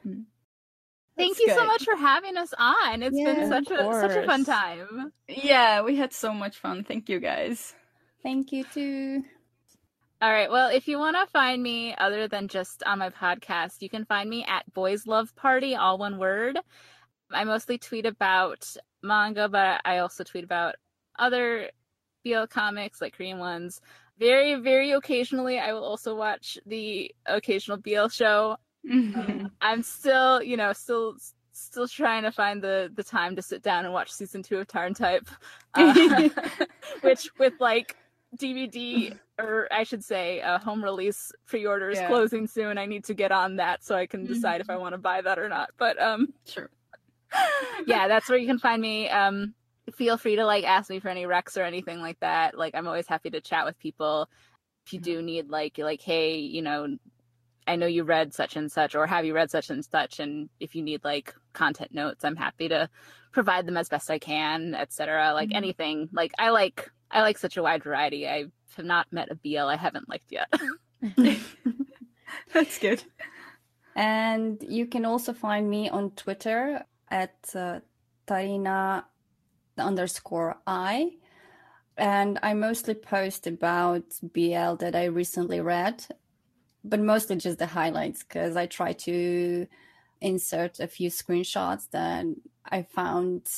Thank 1.16 1.36
That's 1.36 1.40
you 1.40 1.54
so 1.54 1.64
much 1.66 1.84
for 1.84 1.96
having 1.96 2.36
us 2.36 2.52
on. 2.58 3.02
It's 3.02 3.16
Yeah, 3.16 3.34
been 3.34 3.48
such 3.48 3.70
of 3.70 3.78
a 3.78 4.00
such 4.00 4.16
a 4.16 4.26
fun 4.26 4.44
time. 4.44 5.12
Yeah, 5.28 5.82
we 5.82 5.96
had 5.96 6.12
so 6.12 6.32
much 6.32 6.58
fun. 6.58 6.84
Thank 6.84 7.08
you 7.08 7.20
guys. 7.20 7.74
Thank 8.26 8.50
you 8.50 8.64
too. 8.64 9.22
All 10.20 10.32
right. 10.32 10.50
Well, 10.50 10.68
if 10.68 10.88
you 10.88 10.98
want 10.98 11.14
to 11.14 11.30
find 11.30 11.62
me 11.62 11.94
other 11.96 12.26
than 12.26 12.48
just 12.48 12.82
on 12.82 12.98
my 12.98 13.08
podcast, 13.08 13.82
you 13.82 13.88
can 13.88 14.04
find 14.04 14.28
me 14.28 14.44
at 14.48 14.64
Boys 14.74 15.06
Love 15.06 15.32
Party, 15.36 15.76
all 15.76 15.96
one 15.96 16.18
word. 16.18 16.58
I 17.30 17.44
mostly 17.44 17.78
tweet 17.78 18.04
about 18.04 18.68
manga, 19.00 19.48
but 19.48 19.80
I 19.84 19.98
also 19.98 20.24
tweet 20.24 20.42
about 20.42 20.74
other 21.20 21.70
BL 22.24 22.46
comics, 22.50 23.00
like 23.00 23.16
Korean 23.16 23.38
ones. 23.38 23.80
Very, 24.18 24.56
very 24.56 24.90
occasionally, 24.90 25.60
I 25.60 25.72
will 25.72 25.84
also 25.84 26.16
watch 26.16 26.58
the 26.66 27.14
occasional 27.26 27.76
BL 27.76 28.08
show. 28.08 28.56
I'm 29.60 29.84
still, 29.84 30.42
you 30.42 30.56
know, 30.56 30.72
still 30.72 31.14
still 31.52 31.86
trying 31.86 32.24
to 32.24 32.32
find 32.32 32.60
the 32.60 32.90
the 32.92 33.04
time 33.04 33.36
to 33.36 33.42
sit 33.42 33.62
down 33.62 33.84
and 33.84 33.94
watch 33.94 34.10
season 34.10 34.42
two 34.42 34.58
of 34.58 34.66
TharnType, 34.66 35.28
uh, 35.74 36.28
which 37.02 37.30
with 37.38 37.52
like 37.60 37.94
DVD 38.36 39.16
or 39.38 39.68
I 39.70 39.82
should 39.82 40.04
say 40.04 40.40
uh, 40.40 40.58
home 40.58 40.82
release 40.82 41.32
pre-orders 41.46 41.98
Yeah. 41.98 42.08
closing 42.08 42.46
soon. 42.46 42.78
I 42.78 42.86
need 42.86 43.04
to 43.04 43.14
get 43.14 43.32
on 43.32 43.56
that 43.56 43.84
so 43.84 43.94
I 43.94 44.06
can 44.06 44.26
decide 44.26 44.60
if 44.60 44.70
I 44.70 44.76
want 44.76 44.94
to 44.94 44.98
buy 44.98 45.20
that 45.22 45.38
or 45.38 45.48
not. 45.48 45.70
But 45.76 46.00
um, 46.00 46.32
Sure. 46.44 46.70
yeah, 47.86 48.08
that's 48.08 48.28
where 48.28 48.38
you 48.38 48.46
can 48.46 48.58
find 48.58 48.80
me. 48.80 49.08
Um, 49.08 49.54
feel 49.94 50.16
free 50.16 50.36
to 50.36 50.44
like 50.44 50.64
ask 50.64 50.90
me 50.90 51.00
for 51.00 51.08
any 51.08 51.24
recs 51.24 51.56
or 51.56 51.62
anything 51.62 52.00
like 52.00 52.18
that. 52.20 52.56
Like 52.56 52.74
I'm 52.74 52.86
always 52.86 53.06
happy 53.06 53.30
to 53.30 53.40
chat 53.40 53.64
with 53.64 53.78
people. 53.78 54.28
If 54.86 54.92
you 54.92 55.00
do 55.00 55.22
need 55.22 55.48
like 55.50 55.78
like 55.78 56.00
hey, 56.00 56.38
you 56.38 56.62
know, 56.62 56.96
I 57.66 57.76
know 57.76 57.86
you 57.86 58.04
read 58.04 58.32
such 58.32 58.56
and 58.56 58.70
such, 58.70 58.94
or 58.94 59.06
have 59.06 59.24
you 59.24 59.34
read 59.34 59.50
such 59.50 59.70
and 59.70 59.84
such? 59.84 60.20
And 60.20 60.48
if 60.60 60.74
you 60.74 60.82
need 60.82 61.04
like 61.04 61.34
content 61.52 61.92
notes, 61.92 62.24
I'm 62.24 62.36
happy 62.36 62.68
to 62.68 62.88
provide 63.32 63.66
them 63.66 63.76
as 63.76 63.88
best 63.88 64.10
I 64.10 64.18
can, 64.18 64.74
etc. 64.74 65.32
Like 65.34 65.48
mm-hmm. 65.48 65.56
anything. 65.56 66.08
Like 66.12 66.32
I 66.38 66.50
like 66.50 66.90
I 67.10 67.22
like 67.22 67.38
such 67.38 67.56
a 67.56 67.62
wide 67.62 67.84
variety. 67.84 68.28
I 68.28 68.46
have 68.76 68.84
not 68.84 69.12
met 69.12 69.30
a 69.30 69.34
BL 69.34 69.68
I 69.68 69.76
haven't 69.76 70.08
liked 70.08 70.32
yet. 70.32 70.52
That's 72.52 72.78
good. 72.78 73.02
And 73.94 74.62
you 74.62 74.86
can 74.86 75.04
also 75.04 75.32
find 75.32 75.68
me 75.68 75.88
on 75.88 76.10
Twitter 76.10 76.84
at 77.10 77.34
uh, 77.54 77.80
Tarina 78.26 79.04
underscore 79.78 80.58
I. 80.66 81.12
And 81.96 82.38
I 82.42 82.52
mostly 82.52 82.94
post 82.94 83.46
about 83.46 84.04
BL 84.22 84.74
that 84.76 84.94
I 84.94 85.06
recently 85.06 85.60
read, 85.60 86.04
but 86.84 87.00
mostly 87.00 87.36
just 87.36 87.58
the 87.58 87.66
highlights 87.66 88.22
because 88.22 88.54
I 88.54 88.66
try 88.66 88.92
to 88.92 89.66
insert 90.20 90.78
a 90.80 90.86
few 90.86 91.08
screenshots 91.08 91.88
that 91.90 92.26
I 92.66 92.82
found 92.82 93.48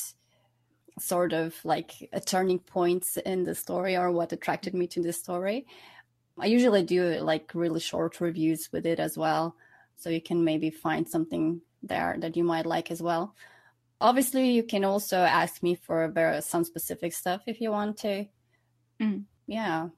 sort 0.99 1.33
of 1.33 1.55
like 1.63 2.09
a 2.13 2.19
turning 2.19 2.59
points 2.59 3.17
in 3.17 3.43
the 3.43 3.55
story 3.55 3.95
or 3.97 4.11
what 4.11 4.33
attracted 4.33 4.73
me 4.73 4.87
to 4.87 5.01
the 5.01 5.13
story. 5.13 5.65
I 6.37 6.45
usually 6.45 6.83
do 6.83 7.19
like 7.19 7.51
really 7.53 7.79
short 7.79 8.21
reviews 8.21 8.69
with 8.71 8.85
it 8.85 8.99
as 8.99 9.17
well. 9.17 9.55
So 9.97 10.09
you 10.09 10.21
can 10.21 10.43
maybe 10.43 10.69
find 10.69 11.07
something 11.07 11.61
there 11.83 12.15
that 12.19 12.37
you 12.37 12.43
might 12.43 12.65
like 12.65 12.91
as 12.91 13.01
well. 13.01 13.35
Obviously, 14.01 14.51
you 14.51 14.63
can 14.63 14.85
also 14.85 15.17
ask 15.17 15.61
me 15.61 15.75
for 15.75 16.07
very, 16.07 16.41
some 16.41 16.63
specific 16.63 17.11
stuff 17.11 17.41
if 17.47 17.59
you 17.59 17.71
want 17.71 17.97
to. 17.97 18.25
Mm. 19.01 19.25
Yeah, 19.45 19.89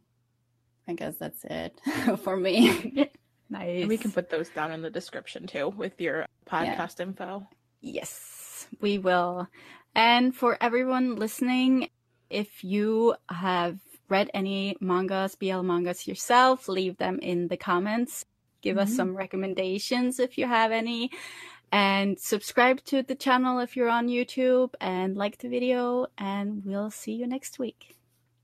I 0.87 0.93
guess 0.93 1.15
that's 1.17 1.43
it 1.43 1.79
for 2.23 2.35
me. 2.35 3.11
nice. 3.49 3.81
And 3.81 3.89
we 3.89 3.97
can 3.97 4.11
put 4.11 4.29
those 4.29 4.49
down 4.49 4.71
in 4.71 4.81
the 4.81 4.89
description 4.89 5.45
too 5.45 5.69
with 5.69 6.01
your 6.01 6.25
podcast 6.47 6.99
yeah. 6.99 7.05
info. 7.05 7.47
Yes, 7.81 8.67
we 8.79 8.97
will. 8.97 9.47
And 9.95 10.35
for 10.35 10.57
everyone 10.61 11.15
listening, 11.15 11.89
if 12.29 12.63
you 12.63 13.15
have 13.29 13.79
read 14.09 14.29
any 14.33 14.75
mangas, 14.79 15.35
BL 15.35 15.61
mangas 15.61 16.07
yourself, 16.07 16.67
leave 16.67 16.97
them 16.97 17.19
in 17.19 17.47
the 17.47 17.57
comments. 17.57 18.25
Give 18.61 18.77
mm-hmm. 18.77 18.83
us 18.83 18.95
some 18.95 19.15
recommendations 19.15 20.19
if 20.19 20.37
you 20.37 20.47
have 20.47 20.71
any. 20.71 21.11
And 21.71 22.19
subscribe 22.19 22.83
to 22.85 23.01
the 23.01 23.15
channel 23.15 23.59
if 23.59 23.77
you're 23.77 23.89
on 23.89 24.07
YouTube 24.07 24.73
and 24.81 25.15
like 25.15 25.37
the 25.37 25.47
video. 25.47 26.07
And 26.17 26.63
we'll 26.65 26.91
see 26.91 27.13
you 27.13 27.27
next 27.27 27.59
week. 27.59 27.97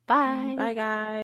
Bye. 0.08 0.56
Bye, 0.58 0.74
guys. 0.74 1.24